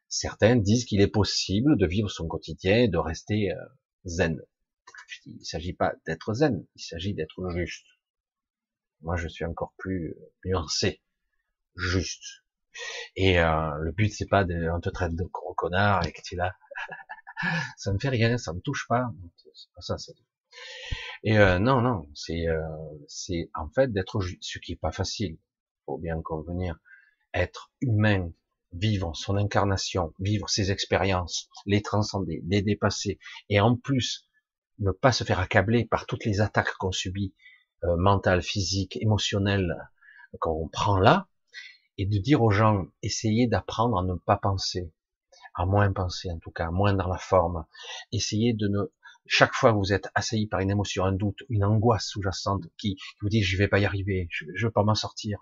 [0.09, 3.65] Certains disent qu'il est possible de vivre son quotidien et de rester euh,
[4.05, 4.41] zen.
[5.25, 7.85] Il ne s'agit pas d'être zen, il s'agit d'être juste.
[9.01, 11.01] Moi, je suis encore plus nuancé,
[11.77, 12.43] juste.
[13.15, 16.21] Et euh, le but, c'est pas de, on te traite de gros connard et que
[16.21, 16.55] tu là.
[17.77, 19.09] ça me fait rien, ça me touche pas.
[19.75, 20.13] Pas ça, c'est
[21.23, 22.61] et euh, non, non, c'est euh,
[23.07, 25.37] c'est en fait d'être ce qui est pas facile.
[25.85, 26.77] Faut bien convenir.
[27.33, 28.31] Être humain,
[28.71, 34.27] vivre son incarnation, vivre ses expériences, les transcender, les dépasser, et en plus
[34.79, 37.33] ne pas se faire accabler par toutes les attaques qu'on subit,
[37.83, 39.75] euh, mentales, physiques, émotionnelles,
[40.39, 41.27] qu'on prend là,
[41.97, 44.91] et de dire aux gens, essayez d'apprendre à ne pas penser,
[45.55, 47.65] à moins penser en tout cas, moins dans la forme,
[48.11, 48.79] essayez de ne
[49.25, 52.97] chaque fois que vous êtes assailli par une émotion, un doute, une angoisse sous-jacente qui,
[53.21, 55.39] vous dit je vais pas y arriver, je, je vais pas m'en sortir,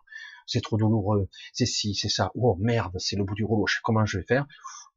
[0.47, 3.75] c'est trop douloureux, c'est ci, c'est ça, oh merde, c'est le bout du rouleau, je
[3.75, 4.47] sais comment je vais faire?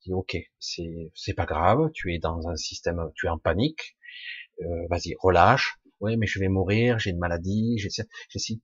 [0.05, 3.97] dis ok, c'est c'est pas grave, tu es dans un système, tu es en panique,
[4.61, 5.79] euh, vas-y relâche.
[6.01, 8.63] Oui, mais je vais mourir, j'ai une maladie, j'ai si.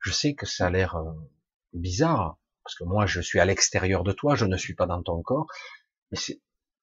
[0.00, 1.12] Je sais que ça a l'air euh,
[1.72, 5.02] bizarre parce que moi je suis à l'extérieur de toi, je ne suis pas dans
[5.02, 5.46] ton corps,
[6.10, 6.18] mais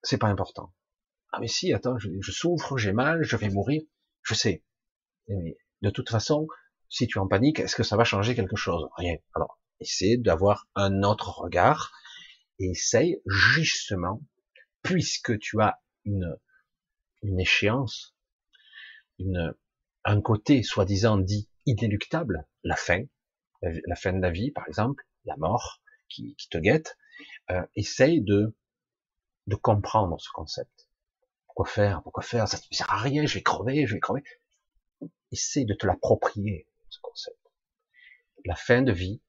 [0.01, 0.73] c'est pas important.
[1.33, 3.81] Ah mais si, attends, je, souffre, j'ai mal, je vais mourir.
[4.21, 4.63] Je sais.
[5.27, 6.47] Mais de toute façon,
[6.89, 8.87] si tu es en panique, est-ce que ça va changer quelque chose?
[8.97, 9.17] Rien.
[9.33, 11.91] Alors, essaie d'avoir un autre regard
[12.59, 14.21] et essaye justement,
[14.83, 16.37] puisque tu as une,
[17.23, 18.15] une échéance,
[19.17, 19.55] une,
[20.05, 23.03] un côté soi-disant dit inéluctable, la fin,
[23.85, 26.97] la fin de la vie par exemple, la mort qui, qui te guette,
[27.51, 28.55] euh, essaye de,
[29.47, 30.89] de comprendre ce concept.
[31.47, 34.23] Pourquoi faire Pourquoi faire Ça ne sert à rien, je vais crever, je vais crever.
[35.31, 37.37] Essaye de te l'approprier, ce concept.
[38.45, 39.21] La fin de vie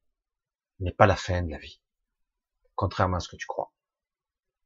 [0.80, 1.80] n'est pas la fin de la vie.
[2.74, 3.72] Contrairement à ce que tu crois.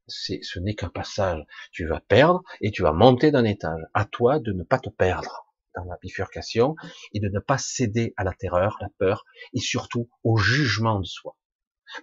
[0.06, 1.44] Ce n'est qu'un passage.
[1.70, 3.82] Tu vas perdre et tu vas monter d'un étage.
[3.92, 5.47] À toi de ne pas te perdre
[5.86, 6.74] la bifurcation
[7.12, 11.06] et de ne pas céder à la terreur, la peur et surtout au jugement de
[11.06, 11.36] soi.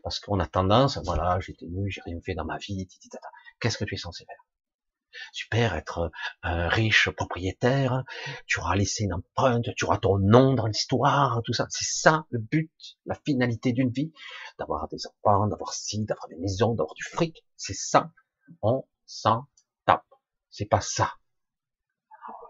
[0.03, 2.87] Parce qu'on a tendance, voilà, j'étais nu, j'ai rien fait dans ma vie,
[3.59, 4.45] qu'est-ce que tu es censé faire?
[5.31, 6.11] Super, être
[6.41, 8.03] un riche propriétaire,
[8.47, 11.67] tu auras laissé une empreinte, tu auras ton nom dans l'histoire, tout ça.
[11.69, 12.71] C'est ça le but,
[13.05, 14.11] la finalité d'une vie,
[14.59, 17.45] d'avoir des enfants, d'avoir ci, d'avoir des maisons, d'avoir du fric.
[17.55, 18.11] C'est ça.
[18.61, 19.45] On s'en
[19.85, 20.03] tape.
[20.49, 21.13] C'est pas ça.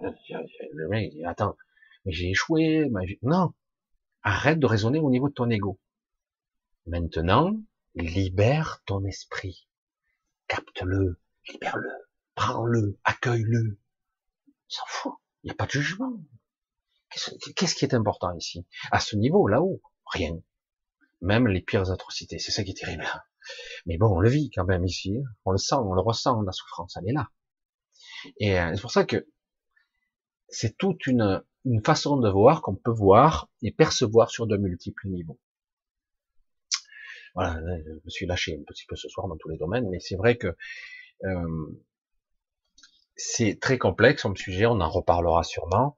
[0.01, 1.55] Le mec dit, attends,
[2.05, 2.89] mais j'ai échoué.
[3.21, 3.53] Non.
[4.23, 5.79] Arrête de raisonner au niveau de ton ego.
[6.87, 7.55] Maintenant,
[7.95, 9.67] libère ton esprit.
[10.47, 11.19] Capte-le,
[11.49, 11.89] libère-le
[12.35, 13.79] prends-le, accueille-le.
[14.67, 15.13] S'en fout.
[15.43, 16.13] Il n'y a pas de jugement.
[17.55, 18.67] Qu'est-ce qui est important ici?
[18.91, 20.37] À ce niveau, là-haut, rien.
[21.21, 23.05] Même les pires atrocités, c'est ça qui est terrible.
[23.85, 25.21] Mais bon, on le vit quand même ici.
[25.45, 27.29] On le sent, on le ressent, la souffrance, elle est là.
[28.39, 29.27] Et euh, c'est pour ça que
[30.47, 31.43] c'est toute une,
[31.83, 35.39] façon de voir qu'on peut voir et percevoir sur de multiples niveaux.
[37.33, 39.99] Voilà, je me suis lâché un petit peu ce soir dans tous les domaines, mais
[39.99, 40.55] c'est vrai que
[41.23, 41.81] euh,
[43.15, 45.95] c'est très complexe comme sujet, on en reparlera sûrement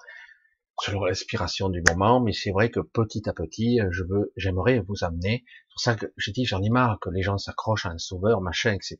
[0.81, 5.03] sur l'inspiration du moment, mais c'est vrai que petit à petit, je veux, j'aimerais vous
[5.03, 5.43] amener.
[5.47, 7.97] C'est pour ça que j'ai dit, j'en ai marre que les gens s'accrochent à un
[7.97, 8.97] sauveur, machin, etc.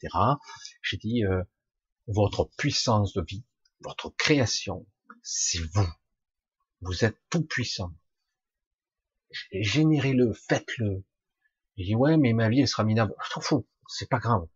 [0.81, 1.43] J'ai dit, euh,
[2.07, 3.45] votre puissance de vie,
[3.81, 4.87] votre création,
[5.29, 5.87] c'est vous.
[6.79, 7.91] Vous êtes tout puissant.
[9.51, 11.03] Générez-le, faites-le.
[11.75, 13.13] Il dit ouais, mais ma vie elle sera minable.
[13.25, 14.47] Je t'en fous, c'est pas grave.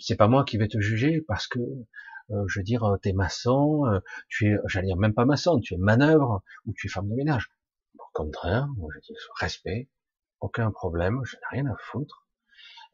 [0.00, 3.86] C'est pas moi qui vais te juger parce que euh, je veux dire, t'es maçon,
[3.86, 7.08] euh, tu es, j'allais dire même pas maçon, tu es manœuvre ou tu es femme
[7.08, 7.52] de ménage.
[7.96, 9.88] Au contraire, moi je dis respect,
[10.40, 12.26] aucun problème, je n'ai rien à foutre.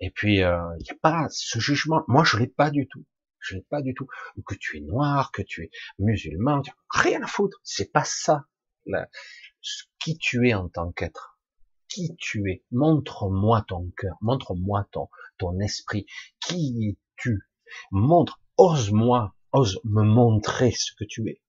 [0.01, 2.05] Et puis il euh, n'y a pas ce jugement.
[2.09, 3.07] Moi je l'ai pas du tout.
[3.43, 4.07] Je l'ai pas du tout.
[4.47, 7.59] Que tu es noir, que tu es musulman, rien à foutre.
[7.63, 8.47] C'est pas ça.
[8.87, 9.09] Là,
[10.01, 11.33] qui tu es en tant qu'être
[11.93, 12.65] qui tu es.
[12.71, 15.09] Montre-moi ton cœur, montre-moi ton,
[15.39, 16.07] ton esprit.
[16.41, 17.49] Qui es-tu?
[17.91, 21.43] Montre, ose-moi, ose me montrer ce que tu es,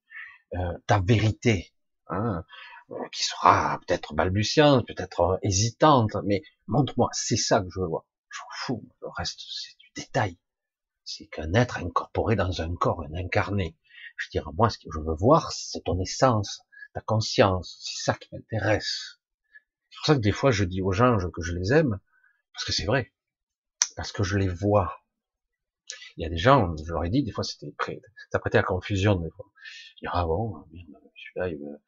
[0.55, 1.73] euh, ta vérité,
[2.07, 2.43] hein,
[3.11, 8.05] qui sera peut-être balbutiante, peut-être hésitante, mais montre-moi, c'est ça que je veux voir.
[8.29, 10.37] Je m'en fous, le reste c'est du détail.
[11.15, 13.77] C'est qu'un être incorporé dans un corps, un incarné.
[14.17, 16.61] Je dirais, moi, ce que je veux voir, c'est ton essence,
[16.93, 19.19] ta conscience, c'est ça qui m'intéresse.
[19.89, 21.99] C'est pour ça que des fois je dis aux gens que je les aime,
[22.51, 23.13] parce que c'est vrai,
[23.95, 25.03] parce que je les vois.
[26.17, 28.57] Il y a des gens, je leur ai dit, des fois c'était prêt, ça prêtait
[28.57, 29.45] à confusion des fois.
[29.97, 31.81] Je dis, ah bon, celui-là il veut,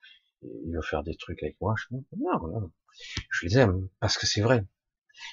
[0.66, 1.74] il veut faire des trucs avec moi.
[1.78, 2.72] Je, non, non,
[3.32, 4.66] je les aime parce que c'est vrai.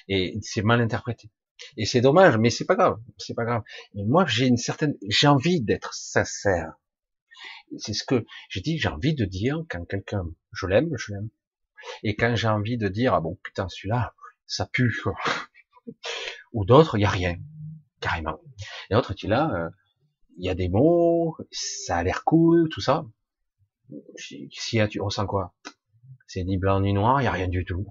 [0.07, 1.29] Et c'est mal interprété.
[1.77, 3.63] Et c'est dommage, mais c'est pas grave, c'est pas grave.
[3.93, 6.73] Moi, j'ai une certaine, j'ai envie d'être sincère.
[7.77, 11.29] C'est ce que j'ai dit, j'ai envie de dire quand quelqu'un, je l'aime, je l'aime.
[12.03, 14.13] Et quand j'ai envie de dire, ah bon, putain, celui-là,
[14.45, 15.15] ça pue, quoi.
[16.53, 17.37] Ou d'autres, il y a rien,
[17.99, 18.39] carrément.
[18.89, 19.69] Et d'autres, tu là, euh,
[20.37, 23.05] il y a des mots, ça a l'air cool, tout ça.
[24.15, 24.49] Si
[24.89, 25.53] tu ressens quoi?
[26.27, 27.85] C'est ni blanc ni noir, il y a rien du tout.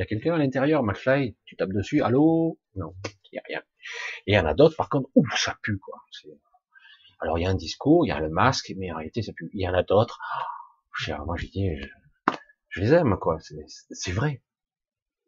[0.00, 2.58] Il y a quelqu'un à l'intérieur, McFly, tu tapes dessus, allô?
[2.74, 2.94] Non,
[3.30, 3.60] il y a rien.
[4.26, 6.02] Et il y en a d'autres, par contre, ouh, ça pue, quoi.
[7.20, 9.34] Alors il y a un discours, il y a le masque, mais en réalité ça
[9.34, 9.50] pue.
[9.52, 10.18] Il y en a d'autres.
[11.10, 11.68] Oh, moi j'ai dit,
[12.70, 13.36] je les aime, quoi.
[13.90, 14.42] C'est vrai.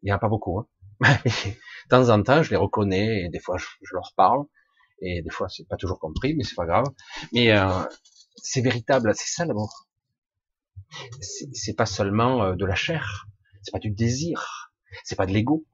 [0.00, 0.58] Il n'y en a pas beaucoup.
[0.58, 0.66] Hein.
[1.26, 4.46] de temps en temps, je les reconnais et des fois, je, leur parle.
[5.02, 6.86] Et des fois, c'est pas toujours compris, mais c'est pas grave.
[7.34, 7.68] Mais euh,
[8.36, 9.86] c'est véritable, c'est ça l'amour.
[11.20, 13.26] C'est pas seulement euh, de la chair,
[13.62, 14.61] c'est pas du désir,
[15.04, 15.64] c'est pas de l'ego,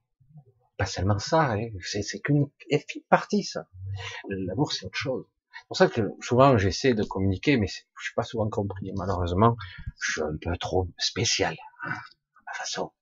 [0.76, 1.52] pas seulement ça.
[1.52, 1.68] Hein.
[1.82, 2.48] C'est qu'une
[3.08, 3.68] partie ça.
[4.28, 5.26] L'amour, c'est autre chose.
[5.60, 8.92] C'est pour ça que souvent j'essaie de communiquer, mais je suis pas souvent compris.
[8.96, 9.56] Malheureusement,
[10.00, 12.92] je suis un peu trop spécial hein, à ma façon.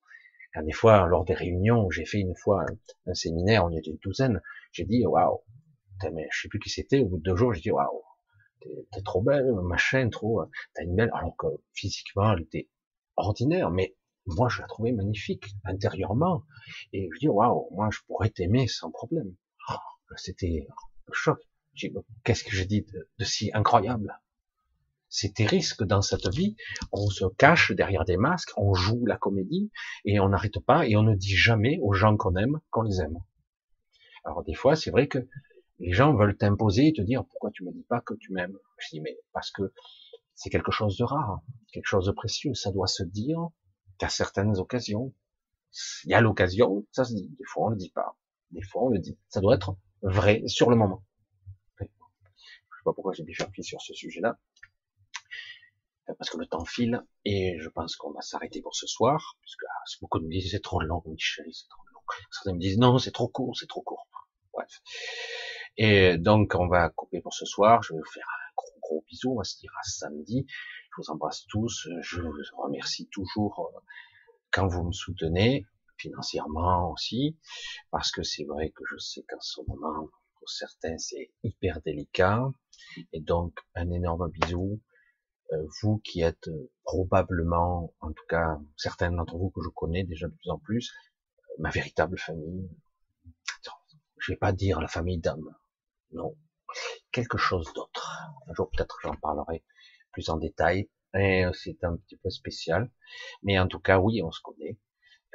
[0.55, 2.64] Quand des fois, lors des réunions, j'ai fait une fois
[3.06, 4.40] un, séminaire, on était une douzaine,
[4.72, 5.43] j'ai dit waouh,
[6.12, 7.01] mais je sais plus qui c'était.
[7.01, 8.02] Au bout de deux jours, j'ai dit waouh,
[8.60, 10.43] t'es trop belle, machin, trop,
[10.74, 11.10] t'as une belle.
[11.12, 12.68] Alors que physiquement, elle était
[13.16, 13.94] ordinaire, mais
[14.27, 16.44] moi je la trouvais magnifique intérieurement.
[16.93, 19.35] Et je dis waouh, moi je pourrais t'aimer sans problème.
[19.70, 19.74] Oh,
[20.16, 20.66] c'était
[21.09, 21.40] un choc.
[22.24, 22.86] Qu'est-ce que j'ai dit
[23.19, 24.19] de, si incroyable?
[25.09, 26.57] C'est que dans cette vie,
[26.90, 29.70] on se cache derrière des masques, on joue la comédie
[30.05, 33.01] et on n'arrête pas et on ne dit jamais aux gens qu'on aime qu'on les
[33.01, 33.19] aime.
[34.24, 35.19] Alors des fois, c'est vrai que
[35.78, 38.59] les gens veulent t'imposer et te dire pourquoi tu me dis pas que tu m'aimes.
[38.78, 39.73] Je dis mais parce que
[40.35, 41.40] c'est quelque chose de rare,
[41.73, 42.55] quelque chose de précieux.
[42.55, 43.39] Ça doit se dire
[43.98, 45.12] qu'à certaines occasions.
[46.05, 47.28] Il y a l'occasion, ça se dit.
[47.39, 48.16] Des fois on le dit pas.
[48.51, 49.18] Des fois on le dit.
[49.28, 51.02] Ça doit être vrai sur le moment
[52.86, 54.39] pas pourquoi j'ai bifurqué sur ce sujet-là.
[56.09, 59.36] Euh, parce que le temps file et je pense qu'on va s'arrêter pour ce soir,
[59.43, 62.01] puisque ah, beaucoup me disent c'est trop long, Michel, c'est trop long.
[62.31, 64.06] Certains me disent non, c'est trop court, c'est trop court.
[64.52, 64.81] Bref.
[65.77, 67.82] Et donc on va couper pour ce soir.
[67.82, 69.32] Je vais vous faire un gros gros bisou.
[69.32, 70.47] On va se dire à samedi.
[70.97, 71.89] Je vous embrasse tous.
[72.01, 73.81] Je vous remercie toujours euh,
[74.51, 75.66] quand vous me soutenez
[75.98, 77.36] financièrement aussi,
[77.90, 80.09] parce que c'est vrai que je sais qu'en ce moment,
[80.39, 82.51] pour certains, c'est hyper délicat.
[83.12, 84.81] Et donc, un énorme bisou.
[85.52, 90.02] Euh, vous qui êtes euh, probablement, en tout cas, certains d'entre vous que je connais
[90.02, 90.93] déjà de plus en plus,
[91.59, 92.68] ma véritable famille.
[94.18, 95.55] Je vais pas dire la famille d'âme.
[96.12, 96.36] Non.
[97.12, 98.18] Quelque chose d'autre.
[98.48, 99.62] Un jour, peut-être, j'en parlerai
[100.16, 100.88] plus en détail.
[101.14, 102.90] Et c'est un petit peu spécial.
[103.43, 104.78] Mais en tout cas, oui, on se connaît.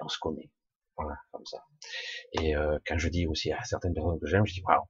[0.01, 0.49] On se connaît.
[0.97, 1.63] Voilà, comme ça.
[2.33, 2.53] Et
[2.87, 4.87] quand je dis aussi à certaines personnes que j'aime, je dis waouh,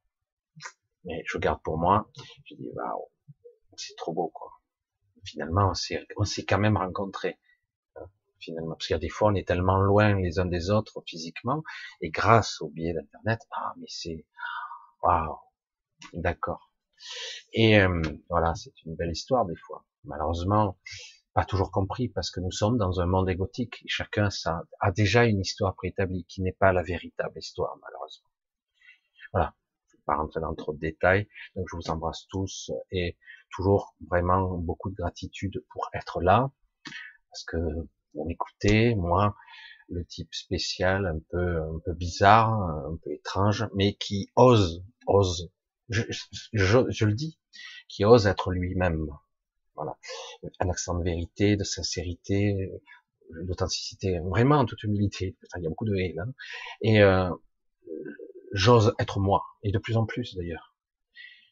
[1.04, 2.10] mais je garde pour moi.
[2.46, 3.10] Je dis, waouh,
[3.76, 4.52] c'est trop beau, quoi.
[5.24, 5.74] finalement,
[6.18, 7.38] on s'est quand même rencontrés.
[7.96, 8.06] Hein,
[8.40, 11.02] finalement, parce qu'il y a des fois, on est tellement loin les uns des autres
[11.06, 11.64] physiquement,
[12.02, 14.26] et grâce au biais d'Internet, ah, mais c'est,
[15.04, 15.38] waouh,
[16.14, 16.71] d'accord.
[17.54, 19.86] Et euh, voilà, c'est une belle histoire des fois.
[20.04, 20.78] Malheureusement,
[21.34, 23.84] pas toujours compris parce que nous sommes dans un monde égotique.
[23.88, 28.30] Chacun ça, a déjà une histoire préétablie qui n'est pas la véritable histoire, malheureusement.
[29.34, 29.56] Voilà.
[29.88, 31.28] Je ne vais pas rentrer dans trop de détails.
[31.56, 33.18] Donc je vous embrasse tous et
[33.52, 36.52] toujours vraiment beaucoup de gratitude pour être là.
[37.30, 37.58] Parce que
[38.14, 39.36] vous m'écoutez, moi,
[39.88, 45.52] le type spécial, un peu, un peu bizarre, un peu étrange, mais qui ose, ose,
[45.92, 46.04] je,
[46.54, 47.38] je, je le dis,
[47.88, 49.08] qui ose être lui-même.
[49.76, 49.98] Voilà.
[50.60, 52.72] Un accent de vérité, de sincérité,
[53.44, 55.38] d'authenticité, vraiment en toute humilité.
[55.58, 56.20] Il y a beaucoup de haine.
[56.20, 56.34] Hein.
[56.82, 57.30] Et euh,
[58.54, 60.76] j'ose être moi, et de plus en plus d'ailleurs.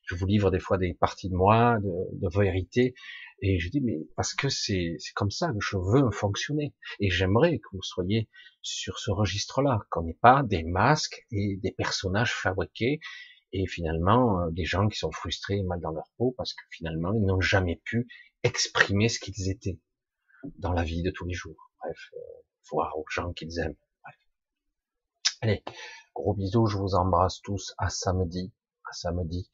[0.04, 2.96] Je vous livre des fois des parties de moi, de, de vérité,
[3.42, 7.60] et je dis mais parce que c'est comme ça que je veux fonctionner, et j'aimerais
[7.60, 8.28] que vous soyez
[8.62, 13.00] sur ce registre-là, qu'on n'ait pas des masques et des personnages fabriqués
[13.52, 17.14] et finalement euh, des gens qui sont frustrés mal dans leur peau parce que finalement
[17.14, 18.08] ils n'ont jamais pu
[18.44, 19.80] exprimer ce qu'ils étaient
[20.58, 21.72] dans la vie de tous les jours.
[21.82, 22.20] Bref, euh,
[22.72, 23.76] voir aux gens qu'ils aiment.
[24.04, 24.16] Bref.
[25.42, 25.64] Allez,
[26.14, 28.54] gros bisous, je vous embrasse tous à samedi,
[28.90, 29.50] à samedi.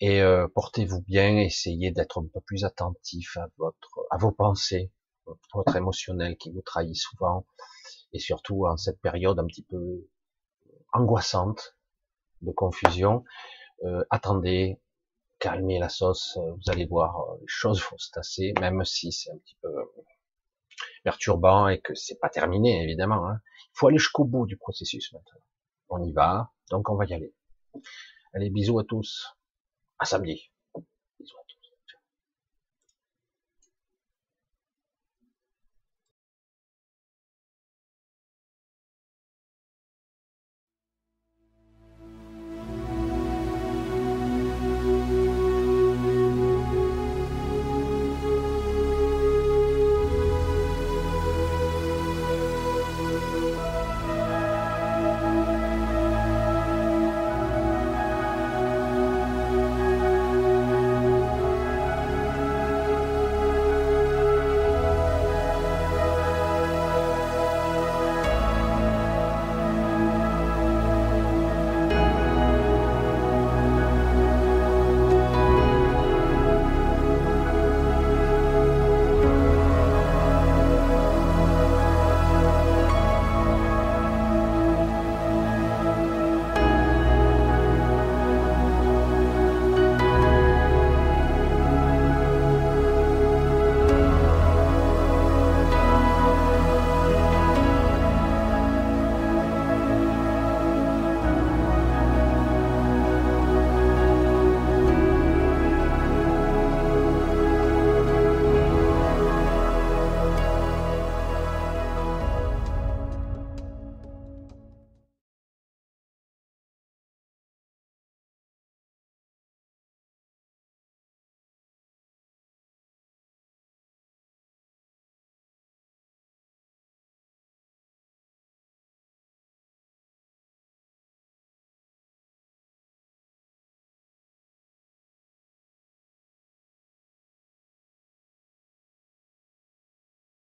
[0.00, 4.92] Et euh, portez-vous bien, essayez d'être un peu plus attentif à votre, à vos pensées,
[5.54, 7.46] votre émotionnel qui vous trahit souvent,
[8.12, 10.06] et surtout en cette période un petit peu
[10.92, 11.75] angoissante,
[12.42, 13.24] de confusion.
[13.84, 14.80] Euh, attendez,
[15.38, 19.12] calmez la sauce, euh, vous allez voir, euh, les choses vont se tasser, même si
[19.12, 19.68] c'est un petit peu
[21.04, 23.28] perturbant et que c'est pas terminé, évidemment.
[23.28, 23.40] Hein.
[23.66, 25.40] Il faut aller jusqu'au bout du processus maintenant.
[25.88, 27.34] On y va, donc on va y aller.
[28.34, 29.36] Allez, bisous à tous.
[29.98, 30.50] À samedi.